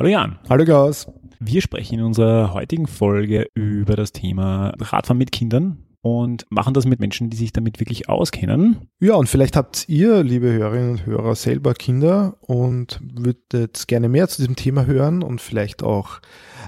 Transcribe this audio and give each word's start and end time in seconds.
Hallo 0.00 0.08
Jan. 0.08 0.38
Hallo 0.48 0.64
Klaus. 0.64 1.08
Wir 1.40 1.60
sprechen 1.60 1.98
in 1.98 2.04
unserer 2.06 2.54
heutigen 2.54 2.86
Folge 2.86 3.48
über 3.52 3.96
das 3.96 4.12
Thema 4.12 4.72
Radfahren 4.80 5.18
mit 5.18 5.30
Kindern 5.30 5.76
und 6.02 6.46
machen 6.50 6.72
das 6.72 6.86
mit 6.86 7.00
Menschen, 7.00 7.28
die 7.28 7.36
sich 7.36 7.52
damit 7.52 7.78
wirklich 7.78 8.08
auskennen. 8.08 8.88
Ja, 9.00 9.14
und 9.14 9.28
vielleicht 9.28 9.56
habt 9.56 9.88
ihr, 9.88 10.22
liebe 10.22 10.50
Hörerinnen 10.50 10.90
und 10.92 11.06
Hörer, 11.06 11.34
selber 11.34 11.74
Kinder 11.74 12.36
und 12.40 13.00
würdet 13.02 13.86
gerne 13.86 14.08
mehr 14.08 14.28
zu 14.28 14.40
diesem 14.40 14.56
Thema 14.56 14.86
hören 14.86 15.22
und 15.22 15.40
vielleicht 15.40 15.82
auch 15.82 16.20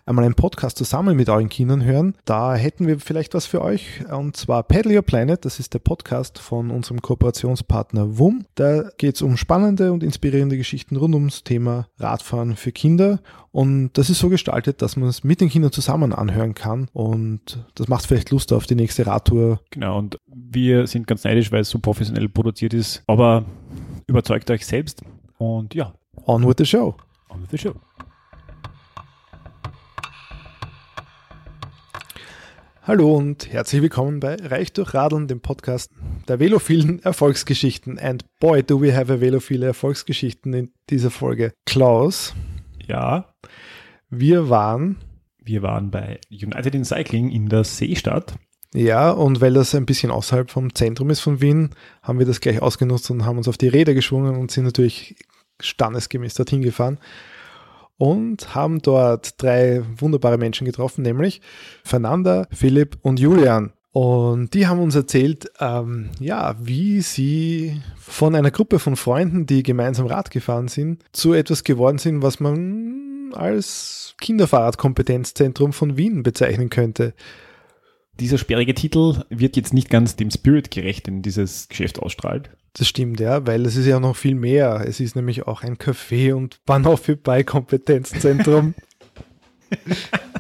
einmal 0.05 0.25
einen 0.25 0.35
Podcast 0.35 0.77
zusammen 0.77 1.17
mit 1.17 1.29
euren 1.29 1.49
Kindern 1.49 1.85
hören. 1.85 2.15
Da 2.25 2.55
hätten 2.55 2.87
wir 2.87 2.99
vielleicht 2.99 3.35
was 3.35 3.47
für 3.47 3.63
euch 3.63 4.05
und 4.11 4.37
zwar 4.37 4.63
Paddle 4.63 4.97
Your 4.97 5.03
Planet, 5.03 5.45
das 5.45 5.59
ist 5.59 5.73
der 5.75 5.79
Podcast 5.79 6.39
von 6.39 6.71
unserem 6.71 7.01
Kooperationspartner 7.01 8.19
WUM. 8.19 8.45
Da 8.55 8.91
geht 8.99 9.17
es 9.17 9.23
um 9.23 9.37
spannende 9.37 9.93
und 9.93 10.03
inspirierende 10.03 10.57
Geschichten 10.57 10.97
rund 10.97 11.15
ums 11.15 11.45
Thema 11.45 11.89
Radfahren 11.99 12.57
für 12.57 12.73
Kinder 12.73 13.21
und 13.53 13.91
das 13.99 14.09
ist 14.09 14.19
so 14.19 14.31
gestaltet, 14.31 14.81
dass 14.83 14.97
man 14.97 15.09
es 15.09 15.25
mit 15.25 15.41
den 15.41 15.51
Kindern 15.51 15.73
zusammen 15.73 16.13
anhören 16.13 16.55
kann 16.55 16.89
und 16.93 17.65
das 17.75 17.87
macht 17.87 18.07
vielleicht 18.07 18.31
Lust 18.31 18.53
auf 18.53 18.67
die 18.67 18.75
nächste 18.75 19.07
Radtour. 19.07 19.61
Genau, 19.71 19.99
und 19.99 20.19
wir 20.27 20.87
sind 20.87 21.07
ganz 21.07 21.23
neidisch, 21.25 21.53
weil 21.53 21.61
es 21.61 21.71
so 21.71 21.79
professionell 21.79 22.29
produziert 22.29 22.73
ist, 22.75 23.03
aber 23.07 23.45
überzeugt 24.07 24.51
euch 24.51 24.67
selbst 24.67 25.03
und 25.39 25.75
ja. 25.75 25.95
On 26.27 26.47
with 26.47 26.55
the 26.59 26.67
show. 26.67 26.97
On 27.29 27.43
with 27.43 27.51
the 27.51 27.59
show. 27.59 27.75
Hallo 32.85 33.15
und 33.15 33.53
herzlich 33.53 33.81
willkommen 33.81 34.19
bei 34.19 34.35
Reich 34.35 34.73
durch 34.73 34.93
Radeln, 34.93 35.29
dem 35.29 35.41
Podcast 35.41 35.93
der 36.27 36.41
velophilen 36.41 37.01
Erfolgsgeschichten. 37.03 37.99
And 37.99 38.25
boy, 38.41 38.63
do 38.63 38.81
we 38.81 38.97
have 38.97 39.13
a 39.13 39.21
velophile 39.21 39.67
Erfolgsgeschichten 39.67 40.53
in 40.53 40.73
dieser 40.91 41.11
Folge. 41.11 41.53
Klaus. 41.65 42.35
Ja. 42.87 43.35
Wir 44.11 44.49
waren. 44.49 44.97
Wir 45.43 45.63
waren 45.63 45.91
bei 45.91 46.21
United 46.31 46.75
in 46.75 46.85
Cycling 46.85 47.31
in 47.31 47.49
der 47.49 47.65
Seestadt. 47.65 48.37
Ja, 48.75 49.11
und 49.11 49.41
weil 49.41 49.53
das 49.53 49.75
ein 49.75 49.87
bisschen 49.87 50.11
außerhalb 50.11 50.51
vom 50.51 50.75
Zentrum 50.75 51.11
ist 51.11 51.21
von 51.21 51.41
Wien, 51.41 51.71
haben 52.03 52.19
wir 52.19 52.27
das 52.27 52.41
gleich 52.41 52.63
ausgenutzt 52.63 53.11
und 53.11 53.27
haben 53.27 53.37
uns 53.37 53.49
auf 53.49 53.59
die 53.59 53.69
Räder 53.69 53.93
geschwungen 53.93 54.37
und 54.37 54.51
sind 54.51 54.65
natürlich 54.65 55.17
standesgemäß 55.61 56.35
dorthin 56.35 56.63
gefahren 56.63 56.99
und 57.99 58.55
haben 58.55 58.81
dort 58.81 59.41
drei 59.43 59.83
wunderbare 59.99 60.39
Menschen 60.39 60.65
getroffen, 60.65 61.03
nämlich 61.03 61.41
Fernanda, 61.85 62.47
Philipp 62.51 62.99
und 63.03 63.21
Julian. 63.21 63.73
Und 63.93 64.55
die 64.55 64.67
haben 64.67 64.81
uns 64.81 64.95
erzählt, 64.95 65.51
ähm, 65.61 66.09
ja, 66.19 66.57
wie 66.59 67.03
sie 67.03 67.83
von 67.99 68.35
einer 68.35 68.51
Gruppe 68.51 68.79
von 68.79 68.97
Freunden, 68.97 69.45
die 69.45 69.63
gemeinsam 69.63 70.07
Rad 70.07 70.31
gefahren 70.31 70.69
sind, 70.69 71.03
zu 71.13 71.35
etwas 71.35 71.63
geworden 71.63 71.99
sind, 71.99 72.23
was 72.23 72.41
man 72.41 73.35
als 73.35 74.15
Kinderfahrradkompetenzzentrum 74.21 75.75
von 75.75 75.99
Wien 75.99 76.23
bezeichnen 76.23 76.71
könnte. 76.71 77.13
Dieser 78.19 78.39
sperrige 78.39 78.75
Titel 78.75 79.25
wird 79.29 79.57
jetzt 79.57 79.75
nicht 79.75 79.91
ganz 79.91 80.17
dem 80.17 80.31
Spirit 80.31 80.71
gerecht, 80.71 81.07
den 81.07 81.23
dieses 81.23 81.69
Geschäft 81.69 81.99
ausstrahlt. 81.99 82.51
Das 82.75 82.89
stimmt, 82.89 83.21
ja, 83.21 83.47
weil 83.47 83.67
es 83.67 83.77
ist 83.77 83.87
ja 83.87 84.01
noch 84.01 84.17
viel 84.17 84.35
mehr. 84.35 84.85
Es 84.87 85.01
ist 85.01 85.17
nämlich 85.17 85.47
auch 85.47 85.63
ein 85.63 85.77
Café 85.77 86.33
und 86.33 86.65
Bahnhof-Kompetenzzentrum. 86.65 88.75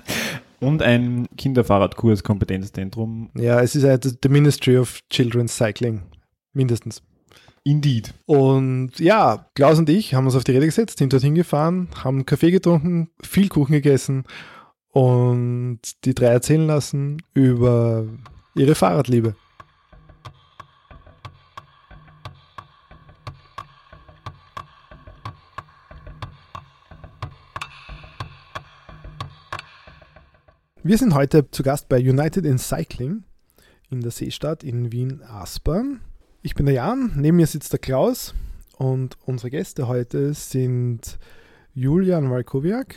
und 0.62 0.80
ein 0.82 1.28
Kinderfahrradkurs-Kompetenzzentrum. 1.36 3.30
Ja, 3.34 3.60
es 3.60 3.74
ist 3.74 3.84
halt 3.84 4.18
the 4.22 4.28
Ministry 4.28 4.78
of 4.78 5.00
Children's 5.10 5.56
Cycling, 5.56 6.02
mindestens. 6.52 7.02
Indeed. 7.64 8.14
Und 8.26 8.98
ja, 8.98 9.46
Klaus 9.54 9.78
und 9.78 9.88
ich 9.88 10.14
haben 10.14 10.24
uns 10.24 10.34
auf 10.34 10.44
die 10.44 10.52
Rede 10.52 10.66
gesetzt, 10.66 10.98
sind 10.98 11.12
dorthin 11.12 11.34
gefahren, 11.34 11.88
haben 12.02 12.26
Kaffee 12.26 12.50
getrunken, 12.50 13.10
viel 13.22 13.48
Kuchen 13.48 13.72
gegessen 13.72 14.24
und 14.90 15.80
die 16.04 16.14
drei 16.14 16.26
erzählen 16.26 16.66
lassen 16.66 17.22
über 17.34 18.06
ihre 18.54 18.74
Fahrradliebe. 18.74 19.34
Wir 30.84 30.98
sind 30.98 31.14
heute 31.14 31.48
zu 31.48 31.62
Gast 31.62 31.88
bei 31.88 31.98
United 31.98 32.44
in 32.44 32.58
Cycling 32.58 33.22
in 33.88 34.00
der 34.00 34.10
Seestadt 34.10 34.64
in 34.64 34.90
Wien-Aspern. 34.90 36.00
Ich 36.42 36.56
bin 36.56 36.66
der 36.66 36.74
Jan, 36.74 37.12
neben 37.14 37.36
mir 37.36 37.46
sitzt 37.46 37.72
der 37.72 37.78
Klaus 37.78 38.34
und 38.78 39.16
unsere 39.24 39.50
Gäste 39.50 39.86
heute 39.86 40.34
sind 40.34 41.20
Julian 41.72 42.32
Walkowiak 42.32 42.96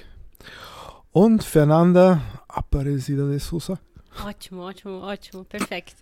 und 1.11 1.43
Fernanda 1.43 2.21
Aparecida 2.47 3.27
de 3.27 3.37
Sousa. 3.37 3.77
Ótimo, 4.25 4.67
ótimo, 4.67 5.03
ótimo, 5.07 5.43
perfekt. 5.43 5.95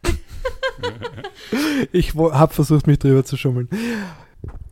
ich 1.91 2.15
habe 2.15 2.53
versucht, 2.53 2.87
mich 2.87 2.99
drüber 2.99 3.25
zu 3.25 3.35
schummeln. 3.35 3.67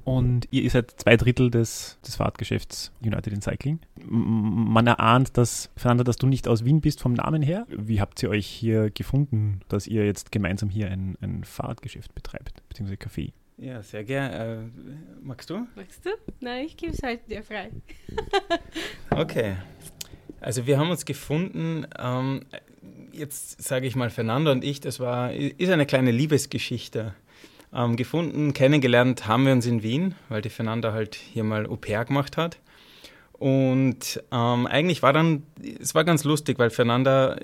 Und 0.04 0.48
ihr 0.52 0.70
seid 0.70 0.92
zwei 0.98 1.16
Drittel 1.16 1.52
des, 1.52 2.00
des 2.06 2.16
Fahrradgeschäfts 2.16 2.92
United 3.02 3.34
in 3.34 3.42
Cycling. 3.42 3.80
Man 4.04 4.88
erahnt, 4.88 5.38
dass, 5.38 5.70
Fernanda, 5.76 6.04
dass 6.04 6.16
du 6.16 6.28
nicht 6.28 6.48
aus 6.48 6.66
Wien 6.66 6.82
bist 6.82 7.02
vom 7.02 7.14
Namen 7.14 7.42
her. 7.42 7.68
Wie 7.70 8.02
habt 8.02 8.22
ihr 8.24 8.30
euch 8.30 8.48
hier 8.48 8.90
gefunden, 8.90 9.62
dass 9.70 9.88
ihr 9.88 10.06
jetzt 10.06 10.32
gemeinsam 10.32 10.70
hier 10.70 10.90
ein, 10.90 11.18
ein 11.22 11.44
Fahrradgeschäft 11.44 12.16
betreibt, 12.16 12.68
beziehungsweise 12.68 13.00
Café? 13.00 13.32
Ja, 13.58 13.84
sehr 13.84 14.04
gern. 14.04 14.32
Äh, 14.34 14.58
magst 15.22 15.52
du? 15.52 15.68
Magst 15.76 16.04
du? 16.04 16.10
Nein, 16.40 16.66
ich 16.66 16.78
gebe 16.78 16.94
es 16.94 17.04
halt 17.04 17.30
dir 17.30 17.44
frei. 17.44 17.70
okay. 19.12 19.56
Also 20.40 20.66
wir 20.66 20.80
haben 20.80 20.90
uns 20.90 21.06
gefunden, 21.06 21.86
ähm, 22.00 22.42
jetzt 23.12 23.62
sage 23.62 23.86
ich 23.86 23.96
mal 23.96 24.10
Fernanda 24.10 24.52
und 24.52 24.64
ich, 24.64 24.80
das 24.80 25.00
war, 25.00 25.32
ist 25.34 25.70
eine 25.70 25.86
kleine 25.86 26.10
Liebesgeschichte. 26.10 27.14
Ähm, 27.74 27.96
gefunden, 27.96 28.54
kennengelernt 28.54 29.28
haben 29.28 29.46
wir 29.46 29.54
uns 29.54 29.66
in 29.66 29.82
Wien, 29.82 30.16
weil 30.28 30.42
die 30.42 30.50
Fernanda 30.50 30.92
halt 30.92 31.16
hier 31.16 31.46
mal 31.46 31.66
Au 31.68 31.78
pair 31.78 32.04
gemacht 32.04 32.36
hat. 32.36 32.60
Und 33.32 34.22
ähm, 34.32 34.68
eigentlich 34.68 35.02
war 35.02 35.14
dann, 35.14 35.44
es 35.80 35.96
war 35.96 36.04
ganz 36.04 36.24
lustig, 36.26 36.60
weil 36.60 36.70
Fernanda, 36.70 37.38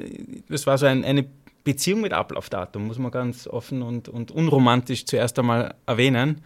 das 0.49 0.67
war 0.67 0.77
so 0.77 0.85
ein, 0.85 1.05
eine 1.05 1.25
Beziehung 1.63 2.01
mit 2.01 2.13
Ablaufdatum, 2.13 2.87
muss 2.87 2.99
man 2.99 3.11
ganz 3.11 3.47
offen 3.47 3.81
und, 3.81 4.07
und 4.09 4.31
unromantisch 4.31 5.05
zuerst 5.05 5.39
einmal 5.39 5.75
erwähnen. 5.85 6.41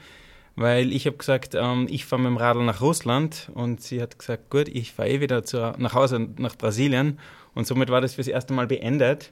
Weil 0.55 0.91
ich 0.91 1.05
habe 1.05 1.17
gesagt, 1.17 1.55
ähm, 1.55 1.87
ich 1.89 2.05
fahre 2.05 2.21
mit 2.21 2.29
dem 2.29 2.37
Radl 2.37 2.63
nach 2.63 2.81
Russland 2.81 3.49
und 3.53 3.81
sie 3.81 4.01
hat 4.01 4.19
gesagt, 4.19 4.49
gut, 4.49 4.67
ich 4.67 4.91
fahre 4.91 5.09
eh 5.09 5.21
wieder 5.21 5.43
zur, 5.43 5.75
nach 5.77 5.95
Hause 5.95 6.27
nach 6.37 6.55
Brasilien. 6.55 7.19
Und 7.53 7.67
somit 7.67 7.89
war 7.89 8.01
das 8.01 8.15
fürs 8.15 8.27
erste 8.27 8.53
Mal 8.53 8.67
beendet. 8.67 9.31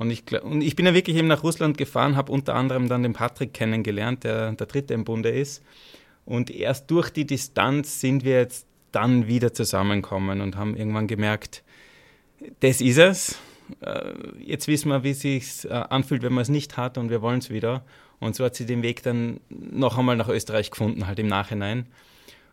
Und 0.00 0.10
ich, 0.10 0.24
und 0.42 0.62
ich 0.62 0.76
bin 0.76 0.86
ja 0.86 0.94
wirklich 0.94 1.14
eben 1.18 1.28
nach 1.28 1.42
Russland 1.42 1.76
gefahren, 1.76 2.16
habe 2.16 2.32
unter 2.32 2.54
anderem 2.54 2.88
dann 2.88 3.02
den 3.02 3.12
Patrick 3.12 3.52
kennengelernt, 3.52 4.24
der 4.24 4.52
der 4.52 4.66
Dritte 4.66 4.94
im 4.94 5.04
Bunde 5.04 5.28
ist. 5.28 5.62
Und 6.24 6.50
erst 6.50 6.90
durch 6.90 7.10
die 7.10 7.26
Distanz 7.26 8.00
sind 8.00 8.24
wir 8.24 8.38
jetzt 8.38 8.66
dann 8.92 9.26
wieder 9.26 9.52
zusammengekommen 9.52 10.40
und 10.40 10.56
haben 10.56 10.74
irgendwann 10.74 11.06
gemerkt, 11.06 11.62
das 12.60 12.80
ist 12.80 12.96
es. 12.96 13.38
Äh, 13.82 14.14
jetzt 14.38 14.68
wissen 14.68 14.88
wir, 14.88 15.04
wie 15.04 15.10
es 15.10 15.20
sich 15.20 15.66
äh, 15.66 15.74
anfühlt, 15.74 16.22
wenn 16.22 16.32
man 16.32 16.40
es 16.40 16.48
nicht 16.48 16.78
hat 16.78 16.96
und 16.96 17.10
wir 17.10 17.20
wollen 17.20 17.40
es 17.40 17.50
wieder. 17.50 17.84
Und 18.20 18.34
so 18.34 18.46
hat 18.46 18.54
sie 18.54 18.64
den 18.64 18.82
Weg 18.82 19.02
dann 19.02 19.40
noch 19.50 19.98
einmal 19.98 20.16
nach 20.16 20.30
Österreich 20.30 20.70
gefunden, 20.70 21.06
halt 21.08 21.18
im 21.18 21.26
Nachhinein. 21.26 21.84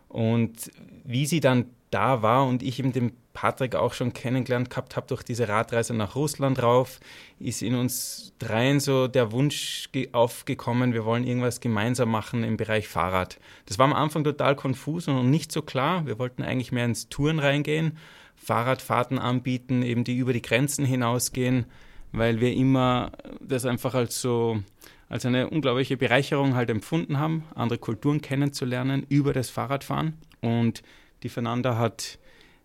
Und 0.09 0.69
wie 1.05 1.25
sie 1.25 1.39
dann 1.39 1.67
da 1.91 2.21
war 2.21 2.45
und 2.45 2.61
ich 2.61 2.77
eben 2.79 2.91
den 2.91 3.13
Patrick 3.37 3.75
auch 3.75 3.93
schon 3.93 4.13
kennengelernt 4.13 4.71
gehabt 4.71 4.95
habe 4.95 5.05
durch 5.05 5.21
diese 5.21 5.47
Radreise 5.47 5.93
nach 5.93 6.15
Russland 6.15 6.63
rauf, 6.63 6.99
ist 7.37 7.61
in 7.61 7.75
uns 7.75 8.33
dreien 8.39 8.79
so 8.79 9.07
der 9.07 9.31
Wunsch 9.31 9.89
aufgekommen, 10.11 10.91
wir 10.91 11.05
wollen 11.05 11.23
irgendwas 11.23 11.59
gemeinsam 11.59 12.09
machen 12.09 12.43
im 12.43 12.57
Bereich 12.57 12.87
Fahrrad. 12.87 13.39
Das 13.67 13.77
war 13.77 13.85
am 13.85 13.93
Anfang 13.93 14.23
total 14.23 14.55
konfus 14.55 15.07
und 15.07 15.29
nicht 15.29 15.51
so 15.51 15.61
klar. 15.61 16.07
Wir 16.07 16.17
wollten 16.17 16.41
eigentlich 16.41 16.71
mehr 16.71 16.85
ins 16.85 17.09
Touren 17.09 17.37
reingehen, 17.37 17.99
Fahrradfahrten 18.37 19.19
anbieten, 19.19 19.83
eben 19.83 20.03
die 20.03 20.17
über 20.17 20.33
die 20.33 20.41
Grenzen 20.41 20.83
hinausgehen, 20.83 21.67
weil 22.13 22.41
wir 22.41 22.55
immer 22.55 23.11
das 23.39 23.65
einfach 23.65 23.93
als 23.93 24.19
so 24.19 24.63
als 25.09 25.27
eine 25.27 25.51
unglaubliche 25.51 25.95
Bereicherung 25.95 26.55
halt 26.55 26.71
empfunden 26.71 27.19
haben, 27.19 27.43
andere 27.53 27.77
Kulturen 27.77 28.19
kennenzulernen 28.19 29.05
über 29.09 29.31
das 29.31 29.51
Fahrradfahren. 29.51 30.17
Und 30.41 30.81
die 31.21 31.29
Fernanda 31.29 31.77
hat 31.77 32.17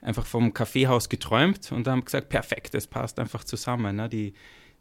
einfach 0.02 0.26
vom 0.26 0.52
Kaffeehaus 0.52 1.08
geträumt 1.08 1.72
und 1.72 1.88
haben 1.88 2.04
gesagt, 2.04 2.28
perfekt, 2.28 2.75
das 2.75 2.87
passt 2.87 3.19
einfach 3.19 3.44
zusammen. 3.44 3.96
Ne? 3.96 4.08
Die, 4.08 4.34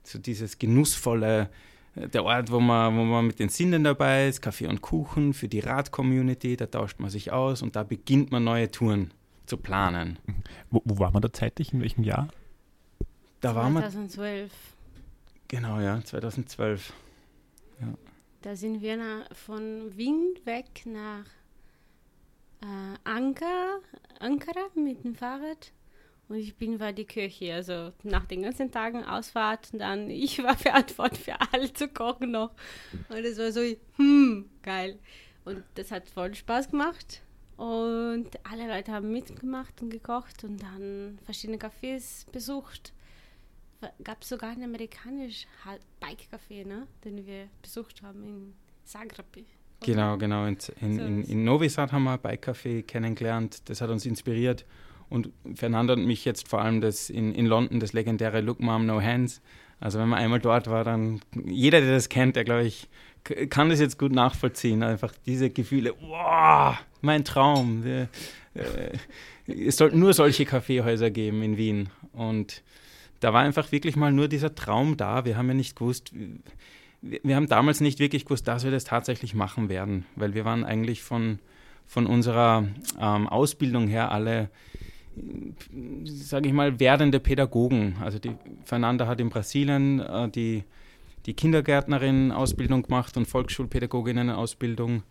so 0.04 0.20
dieses 0.20 0.58
genussvolle, 0.58 1.50
äh, 1.96 2.10
der 2.10 2.26
Ort, 2.26 2.52
wo 2.52 2.60
man, 2.60 2.98
wo 2.98 3.04
man 3.04 3.28
mit 3.28 3.40
den 3.40 3.50
Sinnen 3.50 3.84
dabei 3.84 4.28
ist, 4.28 4.42
Kaffee 4.42 4.68
und 4.68 4.82
Kuchen 4.82 5.34
für 5.34 5.48
die 5.48 5.60
Rad-Community, 5.60 6.58
da 6.58 6.66
tauscht 6.66 7.00
man 7.00 7.10
sich 7.10 7.32
aus 7.32 7.62
und 7.62 7.76
da 7.76 7.84
beginnt 7.84 8.32
man 8.32 8.44
neue 8.44 8.70
Touren 8.70 9.14
zu 9.46 9.58
planen. 9.58 10.18
Wo, 10.70 10.82
wo 10.86 11.00
war 11.00 11.12
man 11.12 11.22
da 11.22 11.32
zeitlich, 11.32 11.72
in 11.72 11.82
welchem 11.82 12.04
Jahr? 12.04 12.30
Da 13.42 13.54
2012. 13.54 13.56
war 13.56 13.70
man 13.70 13.84
2012. 13.84 14.52
Genau, 15.48 15.80
ja, 15.80 16.04
2012. 16.04 16.94
Ja. 17.82 17.88
Da 18.42 18.56
sind 18.56 18.82
wir 18.82 18.98
nach, 18.98 19.36
von 19.36 19.96
Wien 19.96 20.34
weg 20.46 20.84
nach 20.86 21.26
äh, 22.62 23.10
Anker, 23.10 23.80
Ankara 24.20 24.68
mit 24.76 25.04
dem 25.04 25.16
Fahrrad. 25.16 25.72
Und 26.28 26.38
ich 26.38 26.56
bin 26.56 26.78
bei 26.78 26.94
die 26.94 27.04
Kirche, 27.04 27.54
also 27.54 27.92
nach 28.04 28.26
den 28.26 28.44
ganzen 28.44 28.72
Tagen 28.72 29.04
Ausfahrt, 29.04 29.70
dann 29.74 30.10
ich 30.10 30.42
war 30.42 30.56
verantwortlich 30.56 31.26
für 31.26 31.36
alle 31.52 31.74
zu 31.74 31.90
kochen 31.90 32.32
noch. 32.32 32.52
Und 33.10 33.18
es 33.18 33.38
war 33.38 33.52
so, 33.52 33.62
hm, 33.98 34.50
geil. 34.62 34.98
Und 35.44 35.64
das 35.76 35.92
hat 35.92 36.08
voll 36.08 36.34
Spaß 36.34 36.72
gemacht. 36.72 37.22
Und 37.58 38.30
alle 38.50 38.68
Leute 38.68 38.92
haben 38.92 39.12
mitgemacht 39.12 39.82
und 39.82 39.90
gekocht 39.90 40.44
und 40.44 40.64
dann 40.64 41.20
verschiedene 41.26 41.60
Cafés 41.60 42.26
besucht. 42.32 42.94
Gab 44.04 44.24
sogar 44.24 44.52
ein 44.52 44.64
amerikanisches 44.64 45.48
Bike-Café, 46.00 46.66
ne, 46.66 46.88
den 47.04 47.26
wir 47.26 47.50
besucht 47.62 48.02
haben 48.02 48.24
in 48.24 48.54
Zagreb. 48.84 49.46
Genau, 49.84 50.18
genau. 50.18 50.46
In, 50.46 50.58
in, 50.80 51.00
in, 51.00 51.24
in 51.24 51.44
Novi 51.44 51.68
Sad 51.68 51.92
haben 51.92 52.04
wir 52.04 52.14
ein 52.14 52.20
Bike-Café 52.20 52.84
kennengelernt. 52.84 53.70
Das 53.70 53.82
hat 53.82 53.90
uns 53.90 54.06
inspiriert. 54.06 54.66
Und 55.10 55.30
Fernando 55.56 55.94
und 55.94 56.06
mich 56.06 56.24
jetzt 56.24 56.48
vor 56.48 56.62
allem 56.62 56.80
das 56.82 57.10
in, 57.10 57.34
in 57.34 57.46
London, 57.46 57.80
das 57.80 57.92
legendäre 57.92 58.42
Look 58.42 58.60
Mom 58.60 58.86
No 58.86 59.02
Hands. 59.02 59.42
Also 59.80 60.00
wenn 60.00 60.08
man 60.08 60.20
einmal 60.20 60.40
dort 60.40 60.70
war, 60.70 60.84
dann 60.84 61.20
jeder, 61.46 61.82
der 61.82 61.92
das 61.92 62.08
kennt, 62.08 62.36
der 62.36 62.44
glaube 62.44 62.64
ich, 62.64 62.88
kann 63.50 63.70
das 63.70 63.80
jetzt 63.80 63.98
gut 63.98 64.12
nachvollziehen. 64.12 64.84
Einfach 64.84 65.14
diese 65.26 65.50
Gefühle, 65.50 65.94
wow, 66.00 66.78
mein 67.02 67.26
Traum. 67.26 67.84
Äh, 67.86 68.08
es 69.48 69.78
sollten 69.78 70.00
nur 70.00 70.14
solche 70.14 70.46
Kaffeehäuser 70.46 71.10
geben 71.10 71.42
in 71.42 71.58
Wien. 71.58 71.90
Und 72.14 72.62
da 73.20 73.34
war 73.34 73.42
einfach 73.42 73.72
wirklich 73.72 73.96
mal 73.96 74.12
nur 74.12 74.28
dieser 74.28 74.56
Traum 74.56 74.98
da. 74.98 75.26
Wir 75.26 75.38
haben 75.38 75.48
ja 75.48 75.54
nicht 75.56 75.76
gewusst, 75.76 76.14
wir 77.02 77.36
haben 77.36 77.48
damals 77.48 77.82
nicht 77.82 78.00
wirklich 78.00 78.26
gewusst, 78.26 78.48
dass 78.48 78.64
wir 78.64 78.72
das 78.72 78.84
tatsächlich 78.84 79.34
machen 79.34 79.70
werden, 79.70 80.06
weil 80.16 80.34
wir 80.34 80.46
waren 80.46 80.64
eigentlich 80.64 81.02
von, 81.02 81.40
von 81.88 82.06
unserer 82.06 82.68
ähm, 83.00 83.28
Ausbildung 83.28 83.88
her 83.88 84.12
alle, 84.12 84.50
sage 86.04 86.48
ich 86.48 86.54
mal, 86.54 86.80
werdende 86.80 87.20
Pädagogen. 87.20 87.96
Also 88.02 88.20
die 88.20 88.36
Fernanda 88.66 89.08
hat 89.08 89.20
in 89.20 89.30
Brasilien 89.30 90.00
äh, 90.00 90.30
die, 90.30 90.64
die 91.26 91.34
Kindergärtnerin-Ausbildung 91.34 92.84
gemacht 92.84 93.18
und 93.18 93.28
Volksschulpädagoginnen-Ausbildung. 93.28 95.04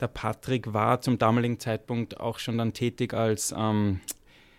Der 0.00 0.08
Patrick 0.08 0.74
war 0.74 1.00
zum 1.00 1.16
damaligen 1.16 1.60
Zeitpunkt 1.60 2.20
auch 2.20 2.38
schon 2.40 2.58
dann 2.58 2.72
tätig 2.72 3.14
als, 3.14 3.54
ähm, 3.56 4.00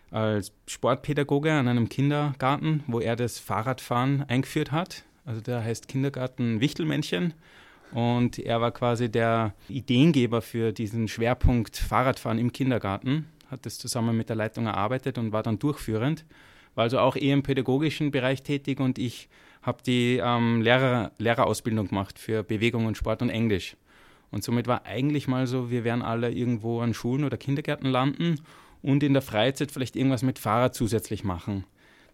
als 0.10 0.54
Sportpädagoge 0.68 1.52
an 1.52 1.68
einem 1.68 1.90
Kindergarten, 1.90 2.84
wo 2.88 3.02
er 3.02 3.18
das 3.18 3.40
Fahrradfahren 3.40 4.24
eingeführt 4.24 4.72
hat. 4.72 5.04
Also 5.28 5.42
der 5.42 5.62
heißt 5.62 5.90
Kindergarten 5.90 6.62
Wichtelmännchen. 6.62 7.34
Und 7.92 8.40
er 8.40 8.62
war 8.62 8.72
quasi 8.72 9.12
der 9.12 9.54
Ideengeber 9.68 10.42
für 10.42 10.72
diesen 10.72 11.08
Schwerpunkt 11.08 11.76
Fahrradfahren 11.78 12.40
im 12.40 12.52
Kindergarten, 12.52 13.28
hat 13.52 13.66
das 13.66 13.78
zusammen 13.78 14.16
mit 14.18 14.30
der 14.30 14.36
Leitung 14.36 14.66
erarbeitet 14.66 15.18
und 15.18 15.32
war 15.32 15.44
dann 15.44 15.60
durchführend. 15.60 16.26
War 16.76 16.84
also 16.84 17.00
auch 17.00 17.16
eher 17.16 17.34
im 17.34 17.44
pädagogischen 17.44 18.12
Bereich 18.12 18.44
tätig 18.44 18.80
und 18.80 18.98
ich 18.98 19.30
habe 19.62 19.84
die 19.86 20.22
ähm, 20.24 20.62
Lehrer, 20.62 21.12
Lehrerausbildung 21.18 21.90
gemacht 21.90 22.20
für 22.20 22.44
Bewegung 22.44 22.86
und 22.86 22.98
Sport 22.98 23.22
und 23.22 23.30
Englisch. 23.30 23.76
Und 24.32 24.44
somit 24.44 24.68
war 24.68 24.86
eigentlich 24.86 25.28
mal 25.28 25.48
so, 25.48 25.70
wir 25.72 25.84
werden 25.84 26.02
alle 26.02 26.32
irgendwo 26.32 26.82
an 26.82 26.94
Schulen 26.94 27.24
oder 27.24 27.38
Kindergärten 27.38 27.90
landen 27.90 28.40
und 28.82 29.04
in 29.04 29.14
der 29.14 29.22
Freizeit 29.22 29.72
vielleicht 29.72 29.96
irgendwas 29.96 30.24
mit 30.24 30.40
Fahrrad 30.40 30.76
zusätzlich 30.76 31.24
machen 31.24 31.66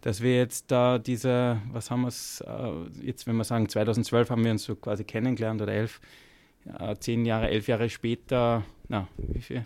dass 0.03 0.21
wir 0.21 0.35
jetzt 0.35 0.69
da 0.69 0.99
diese, 0.99 1.61
was 1.71 1.89
haben 1.89 2.01
wir 2.01 2.09
es, 2.09 2.41
äh, 2.41 2.71
jetzt 3.01 3.25
wenn 3.25 3.37
wir 3.37 3.45
sagen, 3.45 3.69
2012 3.69 4.29
haben 4.29 4.43
wir 4.43 4.51
uns 4.51 4.65
so 4.65 4.75
quasi 4.75 5.05
kennengelernt 5.05 5.61
oder 5.61 5.71
elf, 5.71 6.01
äh, 6.77 6.97
zehn 6.97 7.25
Jahre, 7.25 7.49
elf 7.49 7.67
Jahre 7.69 7.89
später, 7.89 8.65
na, 8.89 9.07
wie 9.17 9.41
viel? 9.41 9.65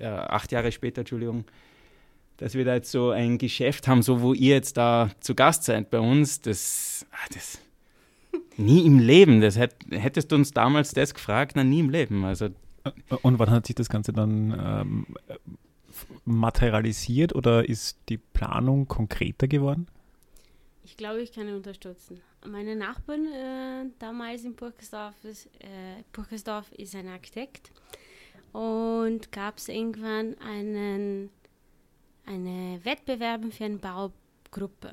Äh, 0.00 0.06
acht 0.06 0.50
Jahre 0.50 0.72
später, 0.72 1.02
Entschuldigung, 1.02 1.44
dass 2.38 2.54
wir 2.54 2.64
da 2.64 2.74
jetzt 2.74 2.90
so 2.90 3.10
ein 3.10 3.38
Geschäft 3.38 3.86
haben, 3.86 4.02
so 4.02 4.22
wo 4.22 4.34
ihr 4.34 4.56
jetzt 4.56 4.76
da 4.76 5.10
zu 5.20 5.36
Gast 5.36 5.62
seid 5.62 5.88
bei 5.90 6.00
uns, 6.00 6.40
das, 6.40 7.06
ah, 7.12 7.28
das 7.32 7.60
nie 8.56 8.84
im 8.84 8.98
Leben, 8.98 9.40
das 9.40 9.56
hätt, 9.56 9.76
hättest 9.90 10.32
du 10.32 10.34
uns 10.36 10.50
damals 10.50 10.94
das 10.94 11.14
gefragt, 11.14 11.52
na 11.54 11.62
nie 11.62 11.78
im 11.78 11.90
Leben, 11.90 12.24
also 12.24 12.48
und 13.22 13.38
wann 13.38 13.50
hat 13.50 13.66
sich 13.66 13.76
das 13.76 13.88
Ganze 13.88 14.12
dann 14.12 14.52
ähm, 14.58 15.06
materialisiert 16.24 17.34
oder 17.34 17.68
ist 17.68 17.98
die 18.08 18.18
Planung 18.18 18.88
konkreter 18.88 19.48
geworden? 19.48 19.86
Ich 20.84 20.96
glaube, 20.96 21.20
ich 21.20 21.32
kann 21.32 21.48
unterstützen. 21.52 22.20
Meine 22.46 22.76
Nachbarn 22.76 23.26
äh, 23.26 23.90
damals 23.98 24.44
in 24.44 24.54
Burgersdorf 24.54 25.14
ist, 25.24 25.46
äh, 25.58 26.02
Burgersdorf 26.12 26.70
ist 26.72 26.94
ein 26.94 27.08
Architekt 27.08 27.72
und 28.52 29.32
gab 29.32 29.58
es 29.58 29.68
irgendwann 29.68 30.36
einen 30.38 31.30
eine 32.26 32.80
Wettbewerb 32.84 33.52
für 33.52 33.64
eine 33.64 33.76
Baugruppe, 33.76 34.92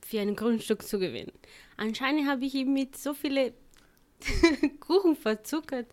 für 0.00 0.20
ein 0.20 0.34
Grundstück 0.34 0.82
zu 0.82 0.98
gewinnen. 0.98 1.32
Anscheinend 1.76 2.28
habe 2.28 2.44
ich 2.44 2.54
ihm 2.54 2.72
mit 2.72 2.96
so 2.96 3.14
vielen 3.14 3.52
Kuchen 4.80 5.16
verzuckert, 5.16 5.86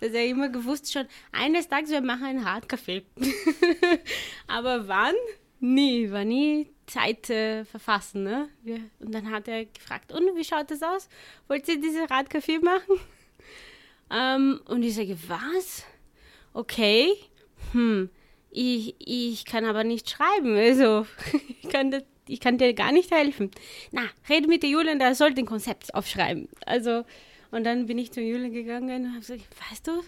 dass 0.00 0.12
er 0.12 0.26
immer 0.26 0.48
gewusst 0.48 0.92
schon, 0.92 1.06
eines 1.32 1.68
Tages 1.68 1.90
wir 1.90 2.00
machen 2.00 2.24
einen 2.24 2.44
Hartkaffee. 2.44 3.04
Aber 4.46 4.88
wann? 4.88 5.14
Nie, 5.60 6.10
war 6.10 6.24
nie 6.24 6.68
Zeit 6.86 7.30
äh, 7.30 7.64
verfassen. 7.64 8.22
Ne? 8.22 8.48
Und 9.00 9.14
dann 9.14 9.30
hat 9.30 9.48
er 9.48 9.64
gefragt, 9.64 10.12
und 10.12 10.36
wie 10.36 10.44
schaut 10.44 10.70
das 10.70 10.82
aus? 10.82 11.08
Wollt 11.48 11.66
ihr 11.68 11.80
diese 11.80 12.08
Radkaffee 12.08 12.58
machen? 12.58 13.00
Ähm, 14.08 14.60
und 14.66 14.84
ich 14.84 14.94
sage, 14.94 15.18
was? 15.26 15.84
Okay, 16.52 17.12
hm, 17.72 18.08
ich, 18.50 18.94
ich 19.00 19.44
kann 19.44 19.64
aber 19.64 19.82
nicht 19.82 20.08
schreiben, 20.08 20.56
also 20.56 21.06
ich 21.60 21.68
kann, 21.68 21.90
das, 21.90 22.04
ich 22.28 22.38
kann 22.38 22.56
dir 22.56 22.72
gar 22.72 22.92
nicht 22.92 23.10
helfen. 23.10 23.50
Na, 23.90 24.02
rede 24.28 24.46
mit 24.46 24.62
der 24.62 24.70
Julian, 24.70 25.00
der 25.00 25.16
soll 25.16 25.34
den 25.34 25.46
Konzept 25.46 25.92
aufschreiben. 25.92 26.48
Also 26.64 27.04
und 27.50 27.64
dann 27.64 27.86
bin 27.86 27.98
ich 27.98 28.12
zu 28.12 28.20
Julian 28.20 28.52
gegangen 28.52 29.04
und 29.04 29.10
habe 29.10 29.20
gesagt, 29.20 29.46
weißt 29.70 29.86
du, 29.86 30.02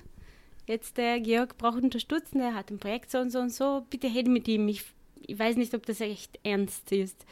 jetzt 0.67 0.97
der 0.99 1.21
Georg 1.21 1.59
braucht 1.59 1.83
Unterstützung, 1.83 2.41
er 2.41 2.55
hat 2.55 2.71
ein 2.71 2.79
Projekt 2.79 3.11
so 3.11 3.19
und 3.19 3.31
so 3.31 3.39
und 3.39 3.53
so, 3.53 3.87
bitte 3.91 4.09
rede 4.09 4.31
mit 4.31 4.47
ihm. 4.49 4.69
Ich, 4.69 4.85
ich 5.27 5.39
weiß 5.39 5.57
nicht, 5.57 5.75
ob 5.75 5.87
das 5.87 6.01
echt 6.01 6.39
ernst 6.43 6.93
ist. 6.93 7.25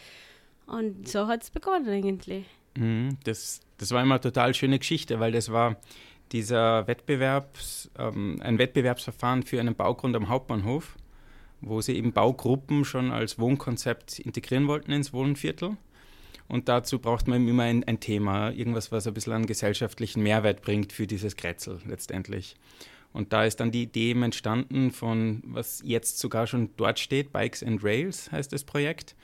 Und 0.67 1.09
so 1.09 1.29
hat 1.29 1.43
es 1.43 1.51
begonnen 1.51 1.89
eigentlich. 1.89 2.45
Mhm, 2.77 3.19
das, 3.25 3.61
das 3.79 3.93
war 3.93 4.03
immer 4.03 4.15
eine 4.15 4.21
total 4.21 4.55
schöne 4.55 4.79
Geschichte, 4.79 5.21
weil 5.21 5.33
das 5.33 5.53
war 5.53 5.77
dieser 6.33 6.87
Wettbewerbs, 6.87 7.91
ähm, 7.99 8.39
ein 8.43 8.59
Wettbewerbsverfahren 8.59 9.43
für 9.45 9.61
einen 9.61 9.77
Baugrund 9.77 10.17
am 10.17 10.29
Hauptbahnhof, 10.29 10.97
wo 11.61 11.81
sie 11.81 11.97
eben 11.97 12.13
Baugruppen 12.13 12.85
schon 12.85 13.13
als 13.13 13.39
Wohnkonzept 13.39 14.19
integrieren 14.19 14.67
wollten 14.67 14.93
ins 14.93 15.13
Wohnviertel. 15.13 15.77
Und 16.49 16.69
dazu 16.69 16.99
braucht 16.99 17.27
man 17.29 17.47
immer 17.49 17.65
ein, 17.65 17.85
ein, 17.85 18.01
Thema, 18.01 18.51
irgendwas, 18.51 18.93
was 18.93 19.07
ein 19.07 19.15
bisschen 19.15 19.33
einen 19.33 19.47
gesellschaftlichen 19.47 20.23
Mehrwert 20.23 20.63
bringt 20.63 20.93
für 20.93 21.07
dieses 21.07 21.37
Kretzel 21.37 21.81
letztendlich. 21.87 22.57
Und 23.13 23.33
da 23.33 23.45
ist 23.45 23.61
dann 23.61 23.71
die 23.71 23.83
Idee 23.83 24.13
entstanden 24.13 24.91
von, 24.91 25.43
was 25.47 25.83
jetzt 25.85 26.19
sogar 26.19 26.47
schon 26.47 26.71
dort 26.77 26.99
steht, 26.99 27.33
Bikes 27.33 27.63
and 27.63 27.83
Rails 27.83 28.31
heißt 28.31 28.53
das 28.53 28.65
Projekt. 28.65 29.17